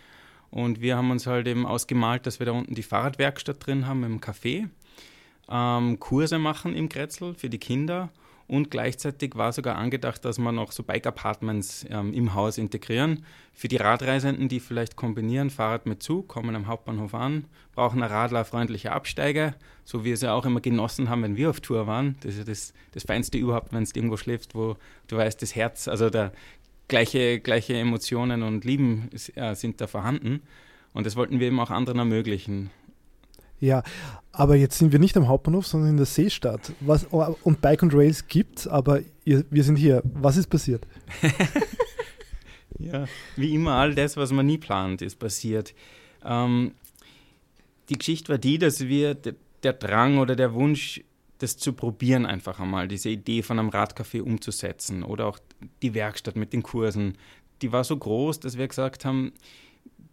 Und 0.50 0.80
wir 0.80 0.96
haben 0.96 1.10
uns 1.10 1.26
halt 1.26 1.46
eben 1.46 1.66
ausgemalt, 1.66 2.26
dass 2.26 2.38
wir 2.38 2.46
da 2.46 2.52
unten 2.52 2.74
die 2.74 2.82
Fahrradwerkstatt 2.82 3.64
drin 3.64 3.86
haben 3.86 4.04
im 4.04 4.20
Café, 4.20 4.68
ähm, 5.48 5.98
Kurse 6.00 6.38
machen 6.38 6.74
im 6.74 6.88
Kretzel 6.88 7.34
für 7.34 7.48
die 7.48 7.58
Kinder 7.58 8.10
und 8.52 8.71
gleichzeitig 8.71 9.35
war 9.35 9.50
sogar 9.50 9.76
angedacht, 9.76 10.26
dass 10.26 10.37
man 10.37 10.56
noch 10.56 10.73
so 10.73 10.82
Bike-Apartments 10.82 11.87
ähm, 11.88 12.12
im 12.12 12.35
Haus 12.35 12.59
integrieren. 12.59 13.25
Für 13.54 13.66
die 13.66 13.78
Radreisenden, 13.78 14.50
die 14.50 14.61
vielleicht 14.61 14.94
kombinieren, 14.94 15.49
Fahrrad 15.49 15.87
mit 15.87 16.02
Zug, 16.02 16.28
kommen 16.28 16.54
am 16.54 16.66
Hauptbahnhof 16.66 17.14
an, 17.14 17.47
brauchen 17.75 18.02
eine 18.02 18.12
radlerfreundliche 18.12 18.92
Absteiger, 18.92 19.54
so 19.87 20.00
wie 20.00 20.09
wir 20.09 20.12
es 20.12 20.21
ja 20.21 20.35
auch 20.35 20.44
immer 20.44 20.61
genossen 20.61 21.09
haben, 21.09 21.23
wenn 21.23 21.37
wir 21.38 21.49
auf 21.49 21.61
Tour 21.61 21.87
waren. 21.87 22.16
Das 22.21 22.32
ist 22.32 22.38
ja 22.40 22.44
das, 22.44 22.75
das 22.92 23.04
Feinste 23.04 23.38
überhaupt, 23.38 23.73
wenn 23.73 23.85
du 23.85 23.90
irgendwo 23.94 24.18
schläfst, 24.18 24.54
wo 24.54 24.76
du 25.09 25.16
weißt, 25.16 25.40
das 25.40 25.56
Herz, 25.56 25.88
also 25.88 26.11
der 26.11 26.30
gleiche, 26.88 27.40
gleiche 27.40 27.73
Emotionen 27.73 28.42
und 28.42 28.66
Lieben 28.66 29.09
äh, 29.35 29.54
sind 29.54 29.80
da 29.80 29.87
vorhanden. 29.87 30.42
Und 30.92 31.06
das 31.06 31.16
wollten 31.16 31.40
wir 31.40 31.47
eben 31.47 31.59
auch 31.59 31.71
anderen 31.71 32.00
ermöglichen. 32.00 32.71
Ja, 33.62 33.85
aber 34.33 34.57
jetzt 34.57 34.76
sind 34.78 34.90
wir 34.90 34.99
nicht 34.99 35.16
am 35.16 35.28
Hauptbahnhof, 35.28 35.69
sondern 35.69 35.90
in 35.90 35.97
der 35.97 36.07
Seestadt. 36.07 36.73
Was, 36.81 37.04
und 37.04 37.61
Bike 37.61 37.85
und 37.85 37.95
Rails 37.95 38.26
gibt 38.26 38.66
aber 38.66 39.02
ihr, 39.25 39.45
wir 39.50 39.62
sind 39.62 39.76
hier. 39.76 40.02
Was 40.04 40.37
ist 40.37 40.49
passiert? 40.49 40.85
ja, 42.81 43.04
wie 43.37 43.54
immer, 43.54 43.75
all 43.75 43.95
das, 43.95 44.16
was 44.16 44.33
man 44.33 44.47
nie 44.47 44.59
plant, 44.59 45.00
ist 45.00 45.21
passiert. 45.21 45.75
Ähm, 46.25 46.73
die 47.88 47.97
Geschichte 47.99 48.31
war 48.31 48.38
die, 48.38 48.59
dass 48.59 48.81
wir 48.81 49.14
der 49.14 49.73
Drang 49.75 50.19
oder 50.19 50.35
der 50.35 50.54
Wunsch, 50.54 51.00
das 51.38 51.57
zu 51.57 51.73
probieren, 51.73 52.26
einfach 52.26 52.59
einmal, 52.59 52.88
diese 52.88 53.11
Idee 53.11 53.42
von 53.42 53.61
einem 53.61 53.71
Radcafé 53.71 54.23
umzusetzen 54.23 55.04
oder 55.04 55.26
auch 55.26 55.38
die 55.83 55.95
Werkstatt 55.95 56.35
mit 56.35 56.52
den 56.52 56.64
Kursen, 56.64 57.16
die 57.62 57.71
war 57.71 57.85
so 57.85 57.97
groß, 57.97 58.40
dass 58.40 58.59
wir 58.59 58.66
gesagt 58.66 59.04
haben, 59.04 59.33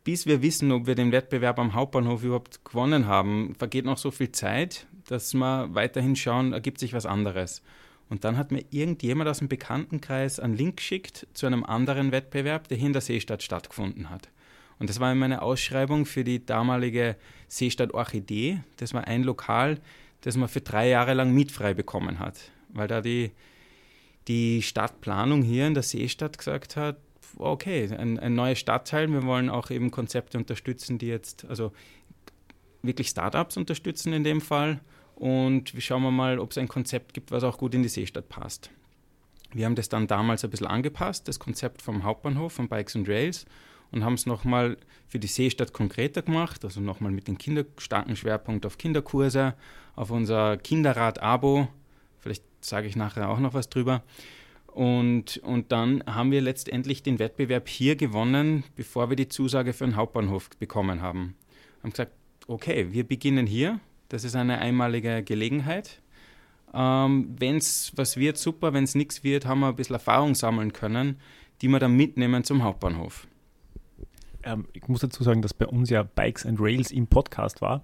bis 0.04 0.26
wir 0.26 0.42
wissen, 0.42 0.72
ob 0.72 0.88
wir 0.88 0.96
den 0.96 1.12
Wettbewerb 1.12 1.60
am 1.60 1.74
Hauptbahnhof 1.74 2.24
überhaupt 2.24 2.64
gewonnen 2.66 3.08
haben, 3.08 3.56
vergeht 3.58 3.86
noch 3.86 3.98
so 3.98 4.12
viel 4.12 4.32
Zeit, 4.32 4.88
dass 5.08 5.34
wir 5.34 5.74
weiterhin 5.74 6.16
schauen, 6.16 6.54
ergibt 6.54 6.80
sich 6.80 6.94
was 6.94 7.06
anderes. 7.06 7.62
Und 8.10 8.24
dann 8.24 8.38
hat 8.38 8.52
mir 8.52 8.66
irgendjemand 8.72 9.30
aus 9.30 9.40
dem 9.40 9.50
Bekanntenkreis 9.50 10.40
einen 10.40 10.58
Link 10.58 10.78
geschickt 10.78 11.28
zu 11.34 11.46
einem 11.46 11.64
anderen 11.64 12.12
Wettbewerb, 12.12 12.68
der 12.68 12.78
hier 12.78 12.88
in 12.88 12.94
der 12.94 13.02
Seestadt 13.02 13.44
stattgefunden 13.44 14.10
hat. 14.10 14.30
Und 14.80 14.90
das 14.90 15.00
war 15.00 15.14
meine 15.14 15.42
Ausschreibung 15.42 16.06
für 16.06 16.24
die 16.24 16.44
damalige 16.44 17.18
Seestadt 17.48 17.94
Orchidee. 17.94 18.62
Das 18.78 18.94
war 18.94 19.08
ein 19.08 19.24
Lokal, 19.24 19.80
das 20.22 20.38
man 20.38 20.50
für 20.50 20.62
drei 20.62 20.90
Jahre 20.90 21.14
lang 21.14 21.34
mietfrei 21.34 21.74
bekommen 21.74 22.20
hat, 22.20 22.52
weil 22.70 22.88
da 22.88 23.02
die, 23.02 23.32
die 24.28 24.62
Stadtplanung 24.62 25.44
hier 25.44 25.68
in 25.68 25.74
der 25.74 25.84
Seestadt 25.84 26.38
gesagt 26.38 26.78
hat, 26.78 26.98
okay, 27.38 27.90
ein, 27.92 28.20
ein 28.20 28.36
neues 28.36 28.60
Stadtteil, 28.60 29.12
wir 29.12 29.24
wollen 29.24 29.50
auch 29.50 29.70
eben 29.70 29.92
Konzepte 29.92 30.38
unterstützen, 30.38 30.98
die 30.98 31.08
jetzt, 31.08 31.46
also 31.46 31.72
wirklich 32.82 33.10
Startups 33.10 33.58
unterstützen 33.58 34.14
in 34.14 34.24
dem 34.24 34.42
Fall 34.42 34.80
und 35.16 35.74
wir 35.74 35.82
schauen 35.82 36.14
mal, 36.16 36.40
ob 36.40 36.52
es 36.52 36.58
ein 36.58 36.68
Konzept 36.68 37.14
gibt, 37.14 37.32
was 37.32 37.44
auch 37.44 37.58
gut 37.58 37.74
in 37.76 37.84
die 37.84 37.90
Seestadt 37.90 38.30
passt. 38.30 38.70
Wir 39.52 39.66
haben 39.66 39.76
das 39.76 39.90
dann 39.90 40.08
damals 40.08 40.44
ein 40.44 40.50
bisschen 40.50 40.68
angepasst, 40.68 41.28
das 41.28 41.40
Konzept 41.40 41.82
vom 41.82 42.04
Hauptbahnhof, 42.04 42.54
von 42.54 42.70
Bikes 42.70 42.96
and 42.96 43.10
Rails 43.10 43.46
und 43.92 44.04
haben 44.04 44.14
es 44.14 44.26
nochmal 44.26 44.78
für 45.08 45.20
die 45.20 45.28
Seestadt 45.28 45.74
konkreter 45.74 46.22
gemacht, 46.22 46.64
also 46.64 46.80
nochmal 46.80 47.12
mit 47.12 47.28
dem 47.28 47.38
Kinder 47.38 47.66
starken 47.78 48.16
Schwerpunkt 48.16 48.66
auf 48.66 48.78
Kinderkurse, 48.78 49.56
auf 49.96 50.12
unser 50.12 50.58
Kinderrad-Abo, 50.58 51.68
vielleicht 52.20 52.44
sage 52.62 52.88
ich 52.88 52.96
nachher 52.96 53.30
auch 53.30 53.40
noch 53.40 53.54
was 53.54 53.70
drüber. 53.70 54.04
Und, 54.80 55.40
und 55.40 55.74
dann 55.74 56.06
haben 56.06 56.32
wir 56.32 56.40
letztendlich 56.40 57.04
den 57.04 57.20
Wettbewerb 57.20 57.68
hier 57.68 57.98
gewonnen, 57.98 58.64
bevor 58.78 59.10
wir 59.10 59.18
die 59.18 59.28
Zusage 59.28 59.74
für 59.74 59.84
den 59.84 59.98
Hauptbahnhof 59.98 60.52
bekommen 60.58 61.02
haben. 61.02 61.36
Wir 61.50 61.84
haben 61.84 61.90
gesagt, 61.90 62.14
okay, 62.48 62.88
wir 62.90 63.06
beginnen 63.06 63.46
hier, 63.46 63.82
das 64.08 64.24
ist 64.24 64.38
eine 64.38 64.60
einmalige 64.60 65.22
Gelegenheit. 65.22 66.02
Ähm, 66.74 67.36
wenn 67.38 67.58
es 67.58 67.92
was 67.98 68.16
wird, 68.16 68.38
super, 68.38 68.72
wenn 68.72 68.86
es 68.86 68.96
nichts 68.96 69.22
wird, 69.22 69.46
haben 69.46 69.60
wir 69.60 69.68
ein 69.68 69.76
bisschen 69.76 69.96
Erfahrung 69.96 70.34
sammeln 70.34 70.72
können, 70.72 71.20
die 71.62 71.68
wir 71.68 71.80
dann 71.80 71.98
mitnehmen 71.98 72.46
zum 72.46 72.64
Hauptbahnhof. 72.64 73.28
Ähm, 74.44 74.66
ich 74.72 74.88
muss 74.88 75.02
dazu 75.02 75.26
sagen, 75.26 75.42
dass 75.42 75.54
bei 75.54 75.68
uns 75.68 75.90
ja 75.90 76.04
Bikes 76.04 76.46
and 76.46 76.58
Rails 76.58 76.92
im 76.92 77.06
Podcast 77.06 77.60
war. 77.60 77.84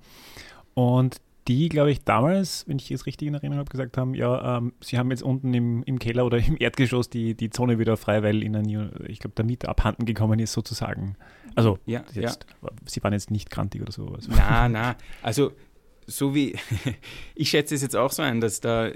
Und 0.76 1.18
die, 1.48 1.70
glaube 1.70 1.92
ich, 1.92 2.04
damals, 2.04 2.68
wenn 2.68 2.78
ich 2.78 2.90
es 2.90 3.06
richtig 3.06 3.28
in 3.28 3.36
Erinnerung 3.36 3.60
habe, 3.60 3.70
gesagt 3.70 3.98
haben, 3.98 4.16
ja, 4.16 4.58
ähm, 4.58 4.74
sie 4.82 4.98
haben 4.98 5.12
jetzt 5.12 5.22
unten 5.22 5.54
im, 5.54 5.84
im 5.84 6.00
Keller 6.00 6.26
oder 6.26 6.38
im 6.48 6.58
Erdgeschoss 6.60 7.10
die, 7.10 7.36
die 7.36 7.50
Zone 7.50 7.80
wieder 7.80 7.98
frei, 7.98 8.24
weil 8.24 8.44
ihnen, 8.44 8.68
ich 9.08 9.20
glaube, 9.20 9.36
der 9.36 9.46
Mieter 9.46 9.70
abhanden 9.70 10.06
gekommen 10.06 10.40
ist, 10.40 10.54
sozusagen. 10.54 11.16
Also, 11.54 11.80
ja, 11.86 12.04
jetzt, 12.14 12.46
ja. 12.62 12.70
sie 12.86 13.04
waren 13.04 13.14
jetzt 13.14 13.32
nicht 13.32 13.50
krantig 13.50 13.82
oder 13.82 13.92
so. 13.92 14.08
Also. 14.08 14.32
Na, 14.36 14.68
na, 14.70 14.96
also 15.22 15.52
so 16.08 16.36
wie, 16.36 16.56
ich 17.36 17.50
schätze 17.50 17.76
es 17.76 17.82
jetzt 17.82 17.96
auch 17.96 18.12
so 18.12 18.22
ein, 18.22 18.42
dass 18.42 18.60
da, 18.62 18.92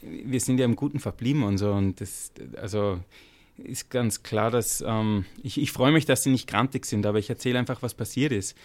wir 0.00 0.40
sind 0.40 0.58
ja 0.58 0.64
im 0.64 0.76
Guten 0.76 0.98
verblieben 0.98 1.42
und 1.42 1.58
so 1.58 1.72
und 1.72 2.00
das, 2.00 2.32
also 2.60 3.00
ist 3.56 3.90
ganz 3.90 4.22
klar, 4.22 4.50
dass 4.50 4.82
ähm, 4.86 5.24
ich, 5.42 5.60
ich 5.60 5.72
freue 5.72 5.92
mich, 5.92 6.06
dass 6.06 6.22
sie 6.22 6.30
nicht 6.30 6.48
grantig 6.48 6.86
sind, 6.86 7.06
aber 7.06 7.18
ich 7.18 7.28
erzähle 7.28 7.58
einfach, 7.58 7.82
was 7.82 7.94
passiert 7.94 8.32
ist. 8.32 8.56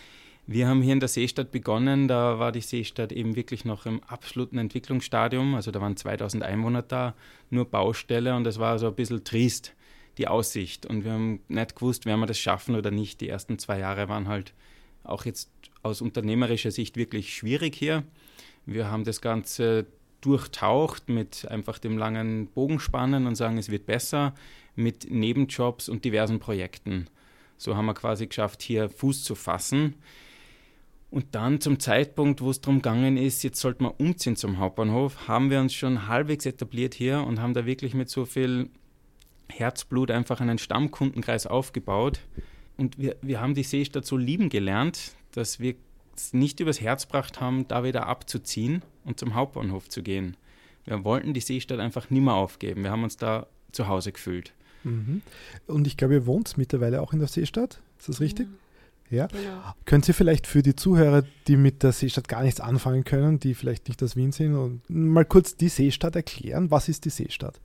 Wir 0.49 0.69
haben 0.69 0.81
hier 0.81 0.93
in 0.93 1.01
der 1.01 1.09
Seestadt 1.09 1.51
begonnen, 1.51 2.07
da 2.07 2.39
war 2.39 2.53
die 2.53 2.61
Seestadt 2.61 3.11
eben 3.11 3.35
wirklich 3.35 3.65
noch 3.65 3.85
im 3.85 4.01
absoluten 4.05 4.57
Entwicklungsstadium, 4.57 5.55
also 5.55 5.71
da 5.71 5.81
waren 5.81 5.97
2000 5.97 6.41
Einwohner 6.41 6.83
da, 6.83 7.15
nur 7.49 7.65
Baustelle 7.65 8.33
und 8.33 8.47
es 8.47 8.57
war 8.57 8.79
so 8.79 8.87
ein 8.87 8.95
bisschen 8.95 9.25
trist, 9.25 9.73
die 10.17 10.29
Aussicht. 10.29 10.85
Und 10.85 11.03
wir 11.03 11.11
haben 11.11 11.41
nicht 11.49 11.75
gewusst, 11.75 12.05
werden 12.05 12.21
wir 12.21 12.27
das 12.27 12.39
schaffen 12.39 12.75
oder 12.75 12.91
nicht. 12.91 13.19
Die 13.19 13.27
ersten 13.27 13.59
zwei 13.59 13.79
Jahre 13.79 14.07
waren 14.07 14.29
halt 14.29 14.53
auch 15.03 15.25
jetzt 15.25 15.51
aus 15.83 16.01
unternehmerischer 16.01 16.71
Sicht 16.71 16.95
wirklich 16.95 17.35
schwierig 17.35 17.75
hier. 17.75 18.03
Wir 18.65 18.89
haben 18.89 19.03
das 19.03 19.19
Ganze 19.19 19.85
durchtaucht 20.21 21.09
mit 21.09 21.45
einfach 21.49 21.77
dem 21.77 21.97
langen 21.97 22.47
Bogenspannen 22.47 23.27
und 23.27 23.35
sagen, 23.35 23.57
es 23.57 23.69
wird 23.69 23.85
besser 23.85 24.33
mit 24.75 25.11
Nebenjobs 25.11 25.89
und 25.89 26.05
diversen 26.05 26.39
Projekten. 26.39 27.07
So 27.57 27.75
haben 27.75 27.85
wir 27.87 27.93
quasi 27.93 28.27
geschafft, 28.27 28.61
hier 28.61 28.89
Fuß 28.89 29.25
zu 29.25 29.35
fassen. 29.35 29.95
Und 31.09 31.35
dann 31.35 31.61
zum 31.61 31.79
Zeitpunkt, 31.79 32.41
wo 32.41 32.49
es 32.49 32.59
darum 32.59 32.77
gegangen 32.77 33.15
ist, 33.15 33.43
jetzt 33.43 33.59
sollten 33.59 33.85
wir 33.85 33.99
umziehen 33.99 34.35
zum 34.35 34.57
Hauptbahnhof, 34.57 35.27
haben 35.27 35.49
wir 35.49 35.61
uns 35.61 35.73
schon 35.73 36.07
halbwegs 36.07 36.45
etabliert 36.45 36.93
hier 36.93 37.21
und 37.21 37.39
haben 37.39 37.53
da 37.53 37.65
wirklich 37.65 37.93
mit 37.93 38.09
so 38.09 38.25
viel 38.25 38.69
Herzblut 39.49 40.11
einfach 40.11 40.41
einen 40.41 40.57
Stammkundenkreis 40.57 41.47
aufgebaut. 41.47 42.19
Und 42.75 42.97
wir, 42.99 43.15
wir 43.21 43.39
haben 43.39 43.55
die 43.55 43.63
Seestadt 43.63 44.05
so 44.05 44.17
lieben 44.17 44.49
gelernt, 44.49 45.13
dass 45.31 45.59
wir 45.59 45.75
es 46.15 46.33
nicht 46.33 46.59
übers 46.59 46.81
Herz 46.81 47.05
gebracht 47.05 47.39
haben, 47.39 47.67
da 47.67 47.83
wieder 47.83 48.07
abzuziehen 48.07 48.81
und 49.05 49.19
zum 49.19 49.33
Hauptbahnhof 49.33 49.87
zu 49.87 50.03
gehen. 50.03 50.35
Wir 50.83 51.03
wollten 51.03 51.33
die 51.33 51.41
Seestadt 51.41 51.79
einfach 51.79 52.09
nicht 52.09 52.21
mehr 52.21 52.33
aufgeben. 52.33 52.83
Wir 52.83 52.91
haben 52.91 53.03
uns 53.03 53.17
da 53.17 53.47
zu 53.71 53.87
Hause 53.87 54.11
gefühlt. 54.11 54.53
Mhm. 54.83 55.21
Und 55.67 55.87
ich 55.87 55.97
glaube, 55.97 56.15
ihr 56.15 56.25
wohnt 56.25 56.57
mittlerweile 56.57 57.01
auch 57.01 57.13
in 57.13 57.19
der 57.19 57.27
Seestadt. 57.27 57.81
Ist 57.99 58.09
das 58.09 58.19
richtig? 58.19 58.47
Ja. 58.47 58.53
Ja. 59.09 59.27
Genau. 59.27 59.73
Können 59.85 60.03
Sie 60.03 60.13
vielleicht 60.13 60.47
für 60.47 60.61
die 60.61 60.75
Zuhörer, 60.75 61.23
die 61.47 61.57
mit 61.57 61.83
der 61.83 61.91
Seestadt 61.91 62.27
gar 62.27 62.43
nichts 62.43 62.59
anfangen 62.59 63.03
können, 63.03 63.39
die 63.39 63.53
vielleicht 63.53 63.87
nicht 63.87 64.01
aus 64.03 64.15
Wien 64.15 64.31
sind, 64.31 64.55
und 64.55 64.81
mal 64.89 65.25
kurz 65.25 65.55
die 65.55 65.69
Seestadt 65.69 66.15
erklären? 66.15 66.71
Was 66.71 66.89
ist 66.89 67.05
die 67.05 67.09
Seestadt? 67.09 67.59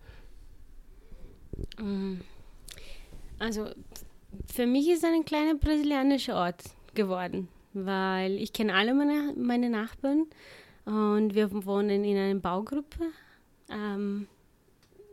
Mm. 1.78 2.20
Also 3.38 3.70
für 4.52 4.66
mich 4.66 4.88
ist 4.88 4.98
es 4.98 5.04
ein 5.04 5.24
kleiner 5.24 5.56
brasilianischer 5.56 6.36
Ort 6.36 6.62
geworden, 6.94 7.48
weil 7.72 8.36
ich 8.36 8.52
kenne 8.52 8.74
alle 8.74 8.94
meine, 8.94 9.34
meine 9.36 9.68
Nachbarn 9.68 10.26
und 10.84 11.34
wir 11.34 11.52
wohnen 11.64 12.04
in 12.04 12.16
einer 12.16 12.38
Baugruppe. 12.38 13.06
Ähm, 13.68 14.26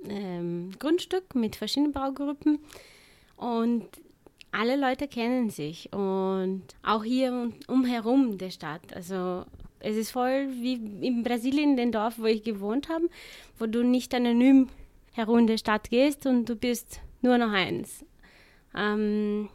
ähm, 0.08 0.72
Grundstück 0.80 1.36
mit 1.36 1.56
verschiedenen 1.56 1.92
Baugruppen 1.92 2.60
und 3.36 3.86
alle 4.52 4.76
Leute 4.76 5.08
kennen 5.08 5.50
sich 5.50 5.92
und 5.94 6.64
auch 6.84 7.04
hier 7.04 7.52
umherum 7.68 8.38
der 8.38 8.50
Stadt. 8.50 8.94
Also 8.94 9.46
es 9.80 9.96
ist 9.96 10.12
voll 10.12 10.50
wie 10.52 10.74
in 11.02 11.24
Brasilien, 11.24 11.78
dem 11.78 11.92
Dorf, 11.92 12.16
wo 12.18 12.26
ich 12.26 12.44
gewohnt 12.44 12.90
habe, 12.90 13.10
wo 13.58 13.66
du 13.66 13.84
nicht 13.84 14.14
anonym 14.14 14.70
herum 15.14 15.48
der 15.48 15.58
Stadt 15.58 15.90
gehst 15.90 16.26
und 16.26 16.46
du 16.46 16.56
bist 16.56 17.02
nur 17.22 17.38
noch 17.38 17.52
eins. 17.52 18.06
Ähm, 18.76 19.50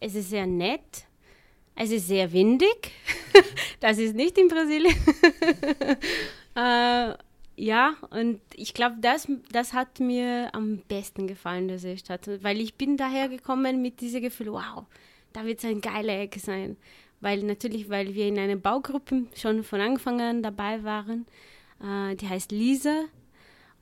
es 0.00 0.14
ist 0.14 0.30
sehr 0.30 0.46
nett. 0.46 1.06
Es 1.76 1.90
ist 1.90 2.06
sehr 2.06 2.32
windig. 2.32 2.92
das 3.80 3.98
ist 3.98 4.14
nicht 4.14 4.38
in 4.38 4.48
Brasilien. 4.48 4.94
äh, 6.54 7.14
ja, 7.56 7.94
und 8.10 8.40
ich 8.54 8.74
glaube, 8.74 8.96
das, 9.00 9.28
das 9.52 9.72
hat 9.72 10.00
mir 10.00 10.50
am 10.54 10.78
besten 10.88 11.26
gefallen, 11.26 11.68
der 11.68 11.78
Seestadt, 11.78 12.28
weil 12.42 12.60
ich 12.60 12.74
bin 12.74 12.96
daher 12.96 13.28
gekommen 13.28 13.80
mit 13.82 14.00
diesem 14.00 14.22
Gefühl, 14.22 14.52
wow, 14.52 14.84
da 15.32 15.44
wird 15.44 15.58
es 15.58 15.64
eine 15.64 15.80
geile 15.80 16.16
Ecke 16.16 16.40
sein. 16.40 16.76
Weil 17.20 17.42
natürlich, 17.42 17.88
weil 17.88 18.14
wir 18.14 18.26
in 18.26 18.38
einer 18.38 18.56
Baugruppe 18.56 19.26
schon 19.34 19.62
von 19.62 19.80
Anfang 19.80 20.20
an 20.20 20.42
dabei 20.42 20.82
waren, 20.84 21.26
äh, 21.82 22.16
die 22.16 22.28
heißt 22.28 22.52
Lisa 22.52 23.04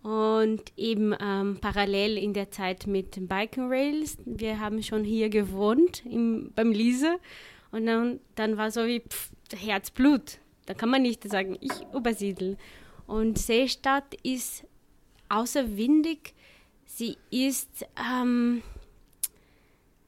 und 0.02 0.62
eben 0.76 1.14
ähm, 1.20 1.58
parallel 1.60 2.18
in 2.18 2.34
der 2.34 2.50
Zeit 2.50 2.86
mit 2.86 3.28
Bike 3.28 3.58
and 3.58 3.70
Rails. 3.70 4.18
Wir 4.24 4.60
haben 4.60 4.82
schon 4.82 5.04
hier 5.04 5.28
gewohnt 5.28 6.04
im, 6.04 6.52
beim 6.54 6.72
Lisa 6.72 7.16
und 7.70 7.86
dann, 7.86 8.20
dann 8.34 8.56
war 8.56 8.70
so 8.70 8.86
wie 8.86 9.00
pff, 9.00 9.30
Herzblut. 9.54 10.38
Da 10.66 10.74
kann 10.74 10.90
man 10.90 11.02
nicht 11.02 11.28
sagen, 11.28 11.56
ich 11.60 11.72
übersiedel. 11.94 12.56
Und 13.12 13.36
Seestadt 13.36 14.14
ist 14.22 14.64
außer 15.28 15.76
windig, 15.76 16.32
sie 16.86 17.18
ist 17.30 17.84
ähm, 18.00 18.62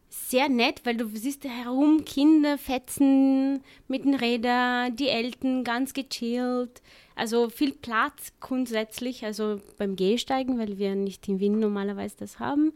sehr 0.09 0.49
nett, 0.49 0.81
weil 0.85 0.97
du 0.97 1.07
siehst 1.09 1.45
herum 1.45 2.07
Kinder 2.07 2.57
fetzen 2.57 3.63
mit 3.89 4.07
den 4.07 4.15
Rädern, 4.15 4.97
die 4.97 5.09
Eltern 5.09 5.65
ganz 5.65 5.93
gechillt. 5.93 6.81
Also 7.15 7.51
viel 7.51 7.73
Platz 7.73 8.33
grundsätzlich, 8.41 9.23
also 9.23 9.61
beim 9.77 9.97
Gehsteigen, 9.97 10.59
weil 10.59 10.79
wir 10.79 10.95
nicht 10.95 11.29
in 11.29 11.41
Wien 11.41 11.61
normalerweise 11.61 12.17
das 12.21 12.39
haben. 12.39 12.73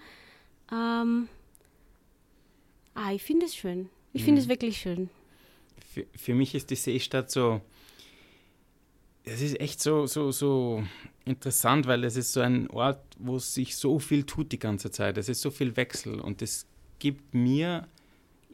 Ähm, 0.70 1.30
ah, 2.92 3.14
ich 3.14 3.22
finde 3.22 3.46
es 3.46 3.56
schön. 3.56 3.88
Ich 4.12 4.24
finde 4.24 4.42
es 4.42 4.46
mhm. 4.46 4.50
wirklich 4.50 4.76
schön. 4.76 5.08
Für, 5.94 6.04
für 6.14 6.34
mich 6.34 6.54
ist 6.54 6.68
die 6.68 6.76
Seestadt 6.76 7.30
so 7.30 7.62
es 9.24 9.42
ist 9.42 9.60
echt 9.60 9.80
so, 9.80 10.06
so, 10.06 10.30
so 10.32 10.82
interessant, 11.24 11.86
weil 11.86 12.04
es 12.04 12.16
ist 12.16 12.32
so 12.32 12.40
ein 12.40 12.68
Ort, 12.70 13.00
wo 13.18 13.38
sich 13.38 13.76
so 13.76 13.98
viel 13.98 14.24
tut 14.24 14.52
die 14.52 14.58
ganze 14.58 14.90
Zeit. 14.90 15.18
Es 15.18 15.28
ist 15.28 15.40
so 15.40 15.50
viel 15.50 15.76
Wechsel 15.76 16.20
und 16.20 16.42
es 16.42 16.66
gibt 16.98 17.34
mir 17.34 17.86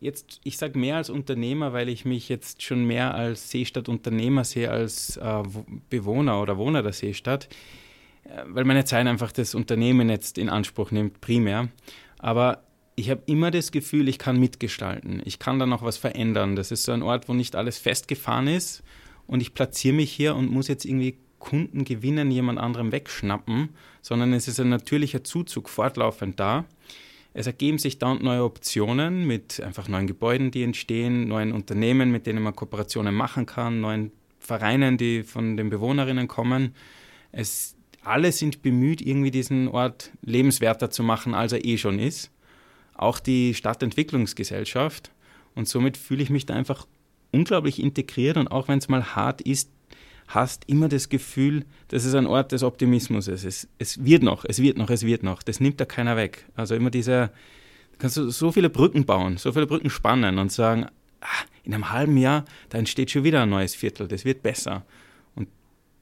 jetzt, 0.01 0.41
ich 0.45 0.59
sage 0.59 0.79
mehr 0.79 0.97
als 0.97 1.11
Unternehmer, 1.11 1.73
weil 1.73 1.89
ich 1.89 2.05
mich 2.05 2.29
jetzt 2.29 2.63
schon 2.63 2.85
mehr 2.85 3.15
als 3.15 3.51
Seestadt-Unternehmer 3.51 4.45
sehe 4.45 4.71
als 4.71 5.17
äh, 5.17 5.43
Bewohner 5.89 6.43
oder 6.43 6.59
Wohner 6.59 6.83
der 6.83 6.93
Seestadt, 6.93 7.49
äh, 8.25 8.43
weil 8.47 8.65
meine 8.65 8.85
Zeit 8.85 9.07
einfach 9.07 9.33
das 9.33 9.55
Unternehmen 9.55 10.11
jetzt 10.11 10.37
in 10.37 10.49
Anspruch 10.49 10.91
nimmt, 10.91 11.21
primär. 11.21 11.69
Aber 12.19 12.65
ich 12.97 13.11
habe 13.11 13.23
immer 13.27 13.51
das 13.51 13.73
Gefühl, 13.73 14.09
ich 14.09 14.19
kann 14.19 14.39
mitgestalten. 14.39 15.23
Ich 15.25 15.39
kann 15.39 15.59
da 15.59 15.67
noch 15.67 15.83
was 15.83 15.97
verändern. 15.97 16.55
Das 16.55 16.71
ist 16.71 16.85
so 16.85 16.93
ein 16.93 17.03
Ort, 17.03 17.29
wo 17.29 17.35
nicht 17.35 17.57
alles 17.57 17.79
festgefahren 17.79 18.49
ist 18.49 18.83
und 19.27 19.41
ich 19.41 19.55
platziere 19.55 19.95
mich 19.95 20.13
hier 20.13 20.35
und 20.35 20.51
muss 20.51 20.69
jetzt 20.69 20.85
irgendwie 20.85 21.17
Kunden 21.39 21.85
gewinnen, 21.85 22.31
jemand 22.31 22.59
anderem 22.59 22.91
wegschnappen, 22.91 23.69
sondern 24.01 24.33
es 24.33 24.49
ist 24.49 24.61
ein 24.61 24.71
natürlicher 24.71 25.25
Zuzug 25.25 25.69
fortlaufend 25.69 26.41
da. 26.41 26.65
Es 27.35 27.47
ergeben 27.47 27.79
sich 27.79 27.99
dann 27.99 28.23
neue 28.23 28.45
Optionen 28.45 29.27
mit 29.27 29.61
einfach 29.61 29.89
neuen 29.89 30.07
Gebäuden, 30.07 30.51
die 30.51 30.63
entstehen, 30.63 31.29
neuen 31.29 31.53
Unternehmen, 31.53 32.11
mit 32.11 32.27
denen 32.27 32.43
man 32.43 32.55
Kooperationen 32.57 33.15
machen 33.15 33.45
kann, 33.45 33.81
neuen 33.81 34.13
Vereinen, 34.39 34.97
die 34.97 35.23
von 35.23 35.57
den 35.57 35.69
Bewohnerinnen 35.69 36.29
kommen. 36.29 36.75
Es, 37.33 37.75
alle 38.03 38.31
sind 38.31 38.63
bemüht, 38.63 39.03
irgendwie 39.03 39.33
diesen 39.33 39.69
Ort 39.69 40.13
lebenswerter 40.23 40.91
zu 40.91 41.03
machen, 41.03 41.35
als 41.35 41.53
er 41.53 41.65
eh 41.65 41.77
schon 41.77 41.99
ist. 41.99 42.31
Auch 42.95 43.19
die 43.19 43.55
Stadtentwicklungsgesellschaft. 43.55 45.11
Und 45.57 45.69
somit 45.69 45.97
fühle 45.97 46.23
ich 46.23 46.31
mich 46.31 46.47
da 46.47 46.55
einfach 46.55 46.87
unglaublich 47.35 47.83
integriert 47.83 48.37
und 48.37 48.49
auch 48.49 48.69
wenn 48.69 48.79
es 48.79 48.89
mal 48.89 49.15
hart 49.15 49.41
ist, 49.41 49.71
hast 50.29 50.65
immer 50.69 50.89
das 50.89 51.09
Gefühl, 51.09 51.65
dass 51.89 52.05
es 52.05 52.15
ein 52.15 52.27
Ort 52.27 52.53
des 52.53 52.63
Optimismus 52.63 53.29
ist. 53.29 53.45
Es, 53.45 53.69
es 53.79 54.05
wird 54.05 54.23
noch, 54.23 54.45
es 54.45 54.63
wird 54.63 54.79
noch, 54.79 54.89
es 54.89 55.05
wird 55.05 55.23
noch. 55.23 55.43
Das 55.43 55.61
nimmt 55.61 55.81
da 55.81 55.85
keiner 55.85 56.17
weg. 56.17 56.47
Also 56.55 56.75
immer 56.75 56.91
dieser, 56.91 57.31
kannst 57.99 58.17
du 58.17 58.31
so 58.31 58.53
viele 58.53 58.71
Brücken 58.71 59.05
bauen, 59.05 59.37
so 59.37 59.53
viele 59.53 59.67
Brücken 59.67 59.91
spannen 59.91 60.39
und 60.39 60.51
sagen, 60.51 60.87
ah, 61.21 61.27
in 61.65 61.75
einem 61.75 61.91
halben 61.91 62.17
Jahr, 62.17 62.45
da 62.71 62.79
entsteht 62.79 63.11
schon 63.11 63.25
wieder 63.25 63.43
ein 63.43 63.51
neues 63.51 63.75
Viertel, 63.75 64.09
das 64.09 64.25
wird 64.25 64.43
besser. 64.43 64.85
Und 65.35 65.49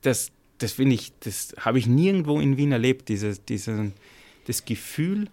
das, 0.03 0.31
das 0.59 0.73
finde 0.73 0.95
ich, 0.95 1.13
das 1.21 1.55
habe 1.59 1.79
ich 1.79 1.87
nirgendwo 1.87 2.41
in 2.41 2.57
Wien 2.57 2.73
erlebt, 2.73 3.09
dieses, 3.09 3.45
diese, 3.45 3.93
das 4.47 4.65
Gefühl, 4.65 5.29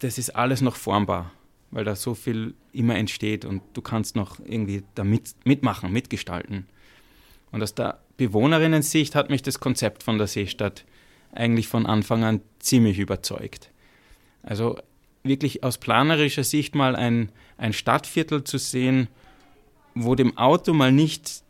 das 0.00 0.18
ist 0.18 0.30
alles 0.30 0.60
noch 0.60 0.76
formbar, 0.76 1.32
weil 1.70 1.84
da 1.84 1.94
so 1.96 2.14
viel 2.14 2.54
immer 2.72 2.96
entsteht 2.96 3.44
und 3.44 3.62
du 3.74 3.82
kannst 3.82 4.16
noch 4.16 4.38
irgendwie 4.40 4.82
da 4.94 5.04
mit, 5.04 5.34
mitmachen, 5.44 5.92
mitgestalten. 5.92 6.66
Und 7.52 7.62
aus 7.62 7.74
der 7.74 8.00
Bewohnerinnen-Sicht 8.16 9.14
hat 9.14 9.30
mich 9.30 9.42
das 9.42 9.60
Konzept 9.60 10.02
von 10.02 10.18
der 10.18 10.26
Seestadt 10.26 10.84
eigentlich 11.32 11.68
von 11.68 11.86
Anfang 11.86 12.24
an 12.24 12.40
ziemlich 12.58 12.98
überzeugt. 12.98 13.70
Also 14.42 14.78
wirklich 15.22 15.62
aus 15.62 15.78
planerischer 15.78 16.44
Sicht 16.44 16.74
mal 16.74 16.96
ein, 16.96 17.30
ein 17.56 17.72
Stadtviertel 17.72 18.44
zu 18.44 18.58
sehen, 18.58 19.08
wo 19.94 20.14
dem 20.14 20.36
Auto 20.38 20.72
mal 20.72 20.92
nicht 20.92 21.42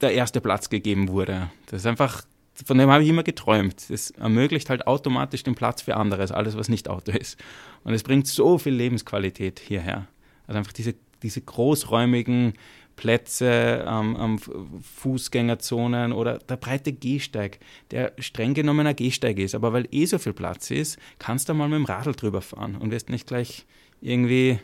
der 0.00 0.12
erste 0.12 0.40
Platz 0.40 0.68
gegeben 0.68 1.08
wurde. 1.08 1.50
Das 1.66 1.82
ist 1.82 1.86
einfach, 1.86 2.24
von 2.64 2.78
dem 2.78 2.90
habe 2.90 3.02
ich 3.02 3.08
immer 3.08 3.22
geträumt. 3.22 3.86
Das 3.88 4.10
ermöglicht 4.12 4.70
halt 4.70 4.86
automatisch 4.86 5.42
den 5.42 5.54
Platz 5.54 5.82
für 5.82 5.96
anderes, 5.96 6.30
alles, 6.30 6.56
was 6.56 6.68
nicht 6.68 6.88
Auto 6.88 7.12
ist. 7.12 7.38
Und 7.82 7.94
es 7.94 8.02
bringt 8.02 8.26
so 8.26 8.58
viel 8.58 8.74
Lebensqualität 8.74 9.60
hierher. 9.60 10.06
Also 10.46 10.58
einfach 10.58 10.72
diese, 10.72 10.94
diese 11.22 11.40
großräumigen 11.40 12.54
Plätze 12.96 13.84
ähm, 13.86 14.16
am 14.16 14.38
Fußgängerzonen 14.38 16.12
oder 16.12 16.38
der 16.38 16.56
breite 16.56 16.92
Gehsteig, 16.92 17.58
der 17.90 18.12
streng 18.18 18.54
genommen 18.54 18.86
ein 18.86 18.94
Gehsteig 18.94 19.38
ist. 19.38 19.54
Aber 19.54 19.72
weil 19.72 19.88
eh 19.90 20.06
so 20.06 20.18
viel 20.18 20.32
Platz 20.32 20.70
ist, 20.70 20.98
kannst 21.18 21.48
du 21.48 21.54
mal 21.54 21.68
mit 21.68 21.78
dem 21.78 21.84
Radl 21.86 22.12
drüber 22.12 22.40
fahren 22.40 22.76
und 22.76 22.92
wirst 22.92 23.10
nicht 23.10 23.26
gleich 23.26 23.66
irgendwie 24.00 24.60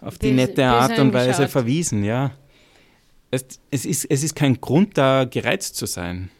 auf 0.00 0.18
die 0.18 0.32
nette 0.32 0.66
Art 0.66 0.98
und 0.98 1.12
Weise 1.12 1.46
verwiesen, 1.46 2.04
ja. 2.04 2.32
Es, 3.30 3.60
es, 3.70 3.84
ist, 3.84 4.06
es 4.06 4.24
ist 4.24 4.34
kein 4.34 4.60
Grund, 4.60 4.98
da 4.98 5.24
gereizt 5.24 5.76
zu 5.76 5.86
sein. 5.86 6.30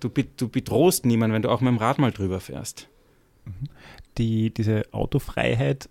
Du, 0.00 0.08
du 0.08 0.48
bedrohst 0.48 1.06
niemanden, 1.06 1.34
wenn 1.34 1.42
du 1.42 1.50
auch 1.50 1.60
mit 1.60 1.68
dem 1.68 1.78
Rad 1.78 1.98
mal 1.98 2.12
drüber 2.12 2.40
fährst. 2.40 2.88
Die, 4.18 4.50
diese 4.50 4.84
Autofreiheit, 4.92 5.88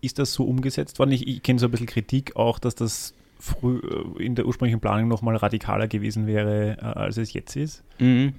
ist 0.00 0.18
das 0.18 0.32
so 0.32 0.44
umgesetzt 0.44 0.98
worden? 0.98 1.12
Ich, 1.12 1.26
ich 1.26 1.42
kenne 1.42 1.58
so 1.58 1.66
ein 1.66 1.70
bisschen 1.70 1.86
Kritik 1.86 2.36
auch, 2.36 2.58
dass 2.58 2.74
das 2.74 3.14
früh 3.38 3.78
äh, 3.78 4.22
in 4.22 4.34
der 4.34 4.46
ursprünglichen 4.46 4.80
Planung 4.80 5.08
noch 5.08 5.22
mal 5.22 5.36
radikaler 5.36 5.88
gewesen 5.88 6.26
wäre, 6.26 6.76
äh, 6.78 6.84
als 6.84 7.16
es 7.16 7.32
jetzt 7.32 7.56
ist? 7.56 7.82
Mhm. 7.98 8.34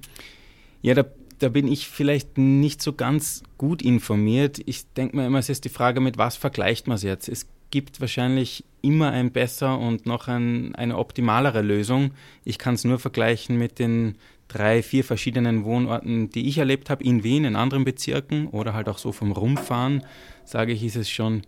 Ja, 0.82 0.94
da, 0.94 1.04
da 1.38 1.48
bin 1.48 1.66
ich 1.66 1.88
vielleicht 1.88 2.38
nicht 2.38 2.82
so 2.82 2.92
ganz 2.92 3.42
gut 3.58 3.82
informiert. 3.82 4.60
Ich 4.66 4.86
denke 4.92 5.16
mir 5.16 5.26
immer, 5.26 5.38
es 5.38 5.48
ist 5.48 5.64
die 5.64 5.70
Frage, 5.70 6.00
mit 6.00 6.18
was 6.18 6.36
vergleicht 6.36 6.86
man 6.86 6.96
es 6.96 7.02
jetzt? 7.02 7.28
Es 7.28 7.46
gibt 7.70 8.00
wahrscheinlich 8.00 8.64
immer 8.82 9.10
ein 9.10 9.32
besser 9.32 9.78
und 9.78 10.06
noch 10.06 10.28
ein, 10.28 10.74
eine 10.74 10.96
optimalere 10.96 11.62
Lösung. 11.62 12.12
Ich 12.44 12.58
kann 12.58 12.74
es 12.74 12.84
nur 12.84 12.98
vergleichen 12.98 13.58
mit 13.58 13.78
den 13.78 14.16
drei, 14.54 14.82
vier 14.82 15.04
verschiedenen 15.04 15.64
Wohnorten, 15.64 16.30
die 16.30 16.48
ich 16.48 16.58
erlebt 16.58 16.90
habe, 16.90 17.04
in 17.04 17.24
Wien, 17.24 17.44
in 17.44 17.56
anderen 17.56 17.84
Bezirken 17.84 18.46
oder 18.48 18.74
halt 18.74 18.88
auch 18.88 18.98
so 18.98 19.12
vom 19.12 19.32
Rumfahren, 19.32 20.04
sage 20.44 20.72
ich, 20.72 20.82
ist 20.82 20.96
es 20.96 21.10
schon 21.10 21.42